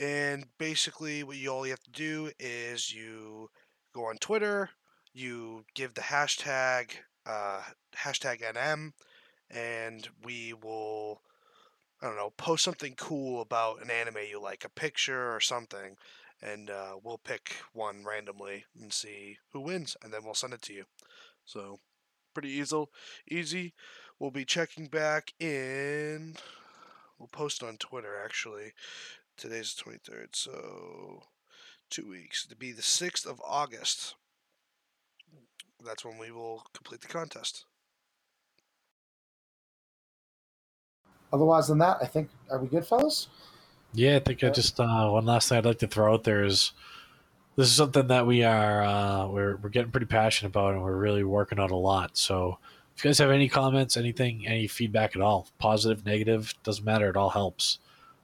And 0.00 0.46
basically, 0.56 1.22
what 1.22 1.36
you 1.36 1.50
all 1.50 1.66
you 1.66 1.72
have 1.72 1.82
to 1.82 1.90
do 1.90 2.30
is 2.40 2.92
you 2.92 3.50
go 3.94 4.06
on 4.06 4.16
Twitter, 4.16 4.70
you 5.12 5.66
give 5.74 5.92
the 5.92 6.00
hashtag 6.00 6.92
uh, 7.26 7.60
hashtag 7.94 8.40
NM, 8.40 8.92
and 9.50 10.08
we 10.24 10.54
will 10.54 11.20
I 12.00 12.06
don't 12.06 12.16
know 12.16 12.32
post 12.38 12.64
something 12.64 12.94
cool 12.96 13.42
about 13.42 13.82
an 13.82 13.90
anime 13.90 14.22
you 14.28 14.40
like, 14.40 14.64
a 14.64 14.70
picture 14.70 15.34
or 15.34 15.40
something, 15.40 15.96
and 16.40 16.70
uh, 16.70 16.94
we'll 17.04 17.18
pick 17.18 17.56
one 17.74 18.02
randomly 18.02 18.64
and 18.80 18.90
see 18.94 19.36
who 19.52 19.60
wins, 19.60 19.98
and 20.02 20.14
then 20.14 20.24
we'll 20.24 20.32
send 20.32 20.54
it 20.54 20.62
to 20.62 20.72
you. 20.72 20.84
So 21.44 21.78
pretty 22.32 22.48
easy. 22.48 22.84
Easy. 23.30 23.74
We'll 24.18 24.30
be 24.30 24.46
checking 24.46 24.86
back 24.86 25.34
in. 25.38 26.36
We'll 27.18 27.28
post 27.28 27.62
on 27.62 27.76
Twitter 27.76 28.18
actually. 28.24 28.72
Today's 29.40 29.74
the 29.74 29.90
23rd, 29.90 30.26
so 30.36 31.22
two 31.88 32.06
weeks. 32.06 32.46
To 32.46 32.54
be 32.54 32.72
the 32.72 32.82
6th 32.82 33.24
of 33.24 33.40
August. 33.42 34.14
That's 35.82 36.04
when 36.04 36.18
we 36.18 36.30
will 36.30 36.62
complete 36.74 37.00
the 37.00 37.08
contest. 37.08 37.64
Otherwise 41.32 41.68
than 41.68 41.78
that, 41.78 41.96
I 42.02 42.04
think 42.04 42.28
are 42.50 42.58
we 42.58 42.68
good, 42.68 42.84
fellas? 42.84 43.28
Yeah, 43.94 44.16
I 44.16 44.18
think 44.18 44.44
I 44.44 44.50
just 44.50 44.78
uh, 44.78 45.08
one 45.08 45.24
last 45.24 45.48
thing 45.48 45.56
I'd 45.56 45.64
like 45.64 45.78
to 45.78 45.86
throw 45.86 46.12
out 46.12 46.24
there 46.24 46.44
is 46.44 46.72
this 47.56 47.68
is 47.68 47.74
something 47.74 48.08
that 48.08 48.26
we 48.26 48.44
are 48.44 48.82
uh, 48.82 49.26
we're 49.26 49.56
we're 49.56 49.70
getting 49.70 49.90
pretty 49.90 50.06
passionate 50.06 50.50
about 50.50 50.74
and 50.74 50.82
we're 50.82 50.94
really 50.94 51.24
working 51.24 51.58
on 51.58 51.70
a 51.70 51.76
lot. 51.76 52.18
So 52.18 52.58
if 52.94 53.02
you 53.02 53.08
guys 53.08 53.16
have 53.18 53.30
any 53.30 53.48
comments, 53.48 53.96
anything, 53.96 54.46
any 54.46 54.66
feedback 54.66 55.16
at 55.16 55.22
all, 55.22 55.48
positive, 55.58 56.04
negative, 56.04 56.52
doesn't 56.62 56.84
matter. 56.84 57.08
It 57.08 57.16
all 57.16 57.30
helps. 57.30 57.78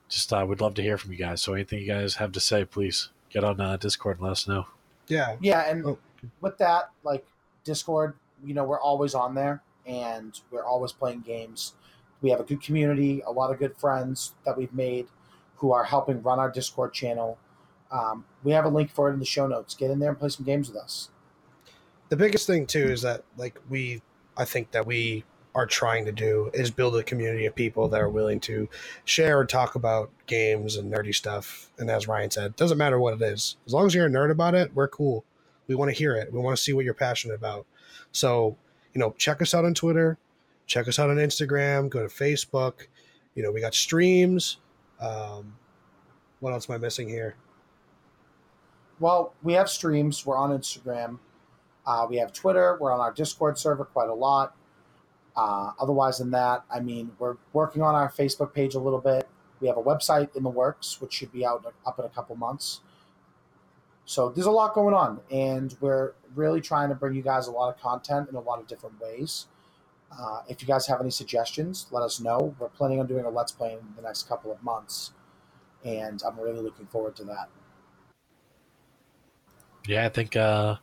Just 0.08 0.32
uh, 0.32 0.44
we'd 0.48 0.60
love 0.60 0.74
to 0.74 0.82
hear 0.82 0.98
from 0.98 1.12
you 1.12 1.18
guys. 1.18 1.42
So 1.42 1.54
anything 1.54 1.80
you 1.80 1.86
guys 1.86 2.16
have 2.16 2.32
to 2.32 2.40
say, 2.40 2.64
please 2.64 3.10
get 3.30 3.44
on 3.44 3.60
uh, 3.60 3.76
Discord 3.76 4.18
and 4.18 4.24
let 4.24 4.32
us 4.32 4.46
know. 4.48 4.66
Yeah. 5.08 5.36
Yeah, 5.40 5.68
and 5.68 5.84
Oh. 5.84 5.98
with 6.40 6.58
that, 6.58 6.90
like 7.02 7.26
Discord, 7.64 8.14
you 8.44 8.54
know, 8.54 8.64
we're 8.64 8.80
always 8.80 9.14
on 9.14 9.34
there 9.34 9.62
and 9.84 10.38
we're 10.50 10.64
always 10.64 10.92
playing 10.92 11.20
games. 11.20 11.74
We 12.22 12.30
have 12.30 12.40
a 12.40 12.44
good 12.44 12.62
community, 12.62 13.22
a 13.26 13.30
lot 13.30 13.50
of 13.52 13.58
good 13.58 13.76
friends 13.76 14.34
that 14.44 14.56
we've 14.56 14.72
made 14.72 15.08
who 15.56 15.72
are 15.72 15.84
helping 15.84 16.22
run 16.22 16.38
our 16.38 16.50
Discord 16.50 16.92
channel. 16.92 17.38
Um, 17.90 18.24
we 18.42 18.52
have 18.52 18.64
a 18.64 18.68
link 18.68 18.90
for 18.90 19.08
it 19.10 19.12
in 19.14 19.18
the 19.20 19.24
show 19.24 19.46
notes. 19.46 19.74
Get 19.74 19.90
in 19.90 19.98
there 19.98 20.10
and 20.10 20.18
play 20.18 20.28
some 20.28 20.44
games 20.44 20.68
with 20.68 20.76
us. 20.76 21.10
The 22.08 22.16
biggest 22.16 22.46
thing 22.46 22.66
too 22.66 22.84
is 22.84 23.02
that 23.02 23.24
like 23.36 23.58
we 23.68 24.02
I 24.36 24.44
think 24.44 24.70
that 24.72 24.86
we 24.86 25.24
are 25.56 25.64
trying 25.66 26.04
to 26.04 26.12
do 26.12 26.50
is 26.52 26.70
build 26.70 26.94
a 26.96 27.02
community 27.02 27.46
of 27.46 27.54
people 27.54 27.88
that 27.88 28.00
are 28.00 28.10
willing 28.10 28.38
to 28.38 28.68
share 29.06 29.40
and 29.40 29.48
talk 29.48 29.74
about 29.74 30.10
games 30.26 30.76
and 30.76 30.92
nerdy 30.92 31.14
stuff. 31.14 31.70
And 31.78 31.90
as 31.90 32.06
Ryan 32.06 32.30
said, 32.30 32.56
doesn't 32.56 32.76
matter 32.76 33.00
what 33.00 33.14
it 33.14 33.22
is. 33.22 33.56
As 33.66 33.72
long 33.72 33.86
as 33.86 33.94
you're 33.94 34.04
a 34.04 34.10
nerd 34.10 34.30
about 34.30 34.54
it, 34.54 34.74
we're 34.74 34.86
cool. 34.86 35.24
We 35.66 35.74
want 35.74 35.90
to 35.90 35.96
hear 35.96 36.14
it. 36.14 36.30
We 36.30 36.40
want 36.40 36.58
to 36.58 36.62
see 36.62 36.74
what 36.74 36.84
you're 36.84 36.92
passionate 36.92 37.36
about. 37.36 37.64
So, 38.12 38.58
you 38.92 39.00
know, 39.00 39.14
check 39.16 39.40
us 39.40 39.54
out 39.54 39.64
on 39.64 39.72
Twitter, 39.72 40.18
check 40.66 40.88
us 40.88 40.98
out 40.98 41.08
on 41.08 41.16
Instagram, 41.16 41.88
go 41.88 42.06
to 42.06 42.14
Facebook. 42.14 42.88
You 43.34 43.42
know, 43.42 43.50
we 43.50 43.62
got 43.62 43.74
streams. 43.74 44.58
Um, 45.00 45.54
what 46.40 46.52
else 46.52 46.68
am 46.68 46.74
I 46.74 46.78
missing 46.78 47.08
here? 47.08 47.34
Well, 49.00 49.32
we 49.42 49.54
have 49.54 49.70
streams. 49.70 50.26
We're 50.26 50.36
on 50.36 50.50
Instagram. 50.50 51.18
Uh, 51.86 52.06
we 52.10 52.16
have 52.16 52.34
Twitter. 52.34 52.76
We're 52.78 52.92
on 52.92 53.00
our 53.00 53.12
Discord 53.12 53.58
server 53.58 53.86
quite 53.86 54.08
a 54.08 54.14
lot. 54.14 54.54
Uh, 55.36 55.72
otherwise 55.78 56.18
than 56.18 56.30
that, 56.30 56.64
I 56.70 56.80
mean, 56.80 57.12
we're 57.18 57.36
working 57.52 57.82
on 57.82 57.94
our 57.94 58.10
Facebook 58.10 58.54
page 58.54 58.74
a 58.74 58.78
little 58.78 59.00
bit. 59.00 59.28
We 59.60 59.68
have 59.68 59.76
a 59.76 59.82
website 59.82 60.34
in 60.34 60.42
the 60.42 60.50
works, 60.50 61.00
which 61.00 61.12
should 61.12 61.32
be 61.32 61.44
out 61.44 61.64
up 61.86 61.98
in 61.98 62.04
a 62.04 62.08
couple 62.08 62.36
months. 62.36 62.80
So 64.06 64.30
there's 64.30 64.46
a 64.46 64.50
lot 64.50 64.72
going 64.74 64.94
on, 64.94 65.20
and 65.30 65.76
we're 65.80 66.12
really 66.34 66.60
trying 66.60 66.88
to 66.90 66.94
bring 66.94 67.14
you 67.14 67.22
guys 67.22 67.48
a 67.48 67.50
lot 67.50 67.74
of 67.74 67.80
content 67.80 68.28
in 68.28 68.36
a 68.36 68.40
lot 68.40 68.60
of 68.60 68.66
different 68.66 69.00
ways. 69.00 69.46
Uh, 70.16 70.42
if 70.48 70.62
you 70.62 70.68
guys 70.68 70.86
have 70.86 71.00
any 71.00 71.10
suggestions, 71.10 71.88
let 71.90 72.02
us 72.02 72.20
know. 72.20 72.54
We're 72.58 72.68
planning 72.68 73.00
on 73.00 73.06
doing 73.06 73.24
a 73.24 73.30
Let's 73.30 73.50
Play 73.50 73.72
in 73.72 73.80
the 73.96 74.02
next 74.02 74.28
couple 74.28 74.52
of 74.52 74.62
months, 74.62 75.10
and 75.84 76.22
I'm 76.24 76.38
really 76.38 76.60
looking 76.60 76.86
forward 76.86 77.16
to 77.16 77.24
that. 77.24 77.48
Yeah, 79.86 80.06
I 80.06 80.08
think 80.08 80.36
uh, 80.36 80.76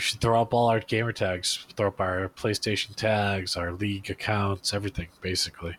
we 0.00 0.02
should 0.02 0.18
throw 0.22 0.40
up 0.40 0.54
all 0.54 0.68
our 0.70 0.80
gamer 0.80 1.12
tags, 1.12 1.66
throw 1.76 1.88
up 1.88 2.00
our 2.00 2.30
PlayStation 2.30 2.94
tags, 2.94 3.54
our 3.54 3.70
league 3.72 4.08
accounts, 4.08 4.72
everything 4.72 5.08
basically. 5.20 5.76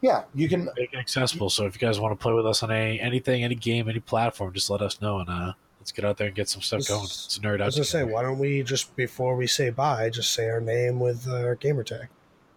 Yeah, 0.00 0.24
you 0.34 0.48
can 0.48 0.64
Make 0.76 0.92
it 0.92 0.98
accessible. 0.98 1.50
So 1.50 1.66
if 1.66 1.76
you 1.76 1.78
guys 1.86 2.00
want 2.00 2.10
to 2.10 2.20
play 2.20 2.32
with 2.32 2.46
us 2.46 2.64
on 2.64 2.72
any 2.72 2.98
anything, 3.00 3.44
any 3.44 3.54
game, 3.54 3.88
any 3.88 4.00
platform, 4.00 4.52
just 4.52 4.70
let 4.70 4.82
us 4.82 5.00
know 5.00 5.20
and 5.20 5.30
uh, 5.30 5.52
let's 5.78 5.92
get 5.92 6.04
out 6.04 6.16
there 6.16 6.26
and 6.26 6.34
get 6.34 6.48
some 6.48 6.62
stuff 6.62 6.84
going. 6.88 7.04
It's 7.04 7.36
a 7.36 7.40
nerd 7.42 7.60
I 7.60 7.62
out. 7.62 7.66
was 7.66 7.76
gonna 7.76 7.84
say, 7.84 8.02
why 8.02 8.22
don't 8.22 8.40
we 8.40 8.64
just 8.64 8.96
before 8.96 9.36
we 9.36 9.46
say 9.46 9.70
bye, 9.70 10.10
just 10.10 10.32
say 10.32 10.48
our 10.50 10.60
name 10.60 10.98
with 10.98 11.28
our 11.28 11.54
gamer 11.54 11.84
tag, 11.84 12.08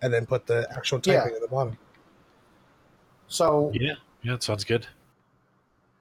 and 0.01 0.11
then 0.11 0.25
put 0.25 0.47
the 0.47 0.67
actual 0.75 0.99
Yeah. 1.05 1.19
typing 1.19 1.35
at 1.35 1.41
the 1.41 1.47
bottom. 1.47 1.77
So 3.27 3.69
Yeah, 3.75 3.93
yeah, 4.23 4.31
that 4.31 4.41
sounds 4.41 4.63
good. 4.63 4.87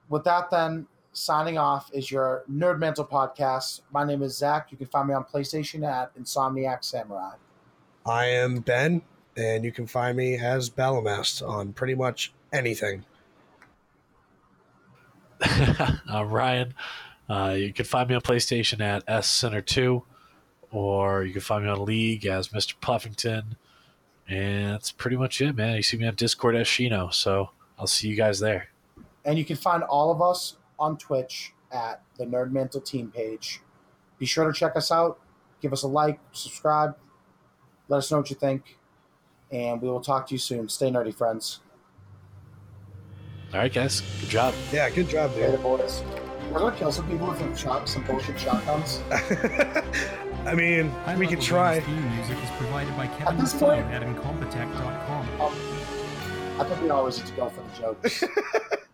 with 0.09 0.25
that, 0.25 0.51
then 0.51 0.87
signing 1.13 1.59
off 1.59 1.91
is 1.93 2.11
your 2.11 2.45
Nerd 2.51 2.79
Mantle 2.79 3.07
podcast. 3.07 3.83
My 3.93 4.05
name 4.05 4.23
is 4.23 4.37
Zach. 4.37 4.69
You 4.71 4.79
can 4.79 4.87
find 4.87 5.09
me 5.09 5.15
on 5.15 5.25
PlayStation 5.25 5.87
at 5.87 6.15
Insomniac 6.17 6.85
Samurai. 6.85 7.35
I 8.05 8.27
am 8.27 8.61
Ben, 8.61 9.03
and 9.37 9.65
you 9.65 9.73
can 9.73 9.87
find 9.87 10.17
me 10.17 10.37
as 10.37 10.71
Balamast 10.71 11.47
on 11.47 11.73
pretty 11.73 11.95
much 11.95 12.33
anything. 12.53 13.05
I'm 15.43 16.29
Ryan. 16.29 16.75
Uh, 17.29 17.55
you 17.59 17.73
can 17.73 17.85
find 17.85 18.09
me 18.09 18.15
on 18.15 18.21
PlayStation 18.21 18.81
at 18.81 19.05
S 19.07 19.29
Center 19.29 19.61
Two, 19.61 20.05
or 20.71 21.25
you 21.25 21.33
can 21.33 21.43
find 21.43 21.65
me 21.65 21.71
on 21.71 21.85
League 21.85 22.27
as 22.27 22.49
Mr. 22.49 22.75
Puffington. 22.81 23.57
And 24.29 24.73
that's 24.75 24.93
pretty 24.93 25.17
much 25.17 25.41
it, 25.41 25.55
man. 25.57 25.77
You 25.77 25.83
see 25.83 25.97
me 25.97 26.07
on 26.07 26.15
Discord 26.15 26.57
as 26.57 26.67
Shino, 26.67 27.13
so 27.13 27.51
I'll 27.79 27.87
see 27.87 28.09
you 28.09 28.17
guys 28.17 28.41
there. 28.41 28.69
And 29.25 29.39
you 29.39 29.45
can 29.45 29.57
find 29.57 29.83
all 29.83 30.11
of 30.11 30.23
us 30.23 30.57
on 30.79 30.97
Twitch 30.99 31.53
at 31.70 32.03
the 32.18 32.25
Nerd 32.25 32.51
Mantle 32.53 32.81
team 32.81 33.11
page. 33.14 33.61
Be 34.18 34.27
sure 34.27 34.47
to 34.47 34.53
check 34.53 34.77
us 34.77 34.91
out. 34.93 35.18
Give 35.61 35.73
us 35.73 35.83
a 35.83 35.89
like, 35.89 36.18
subscribe. 36.33 36.97
Let 37.89 37.99
us 37.99 38.11
know 38.11 38.18
what 38.18 38.31
you 38.31 38.37
think. 38.37 38.79
And 39.51 39.81
we 39.83 39.89
will 39.89 40.01
talk 40.01 40.27
to 40.29 40.35
you 40.35 40.39
soon. 40.39 40.68
Stay 40.68 40.91
nerdy, 40.91 41.14
friends. 41.14 41.61
All 43.53 43.61
right, 43.61 43.73
guys. 43.73 44.01
Good 44.20 44.31
job. 44.31 44.55
Yeah, 44.73 44.89
good 44.91 45.09
job, 45.09 45.33
Later, 45.35 45.53
dude. 45.53 45.62
boys. 45.62 46.03
We're 46.51 46.59
going 46.59 46.73
to 46.73 46.79
kill 46.79 46.93
some 46.93 47.09
people 47.09 47.29
with 47.29 47.39
some, 47.39 47.55
shot, 47.57 47.89
some 47.89 48.03
bullshit 48.05 48.39
shotguns. 48.41 49.01
I 49.11 50.55
mean, 50.55 50.89
High 51.05 51.16
we 51.16 51.27
Level 51.27 51.37
could 51.37 51.41
try. 51.41 51.75
Games 51.81 51.87
theme 51.87 52.16
music 52.16 52.39
is 52.43 52.51
provided 52.59 52.97
by 52.97 53.07
Kevin 53.09 53.39
this 53.39 53.55
point- 53.55 53.87
at 53.87 54.03
Incompetech.com. 54.03 55.41
Um, 55.41 55.53
I 56.61 56.64
think 56.64 56.83
we 56.83 56.91
always 56.91 57.18
need 57.18 57.27
to 57.29 57.33
go 57.35 57.49
for 57.51 57.62
the 57.62 57.79
jokes. 57.81 58.25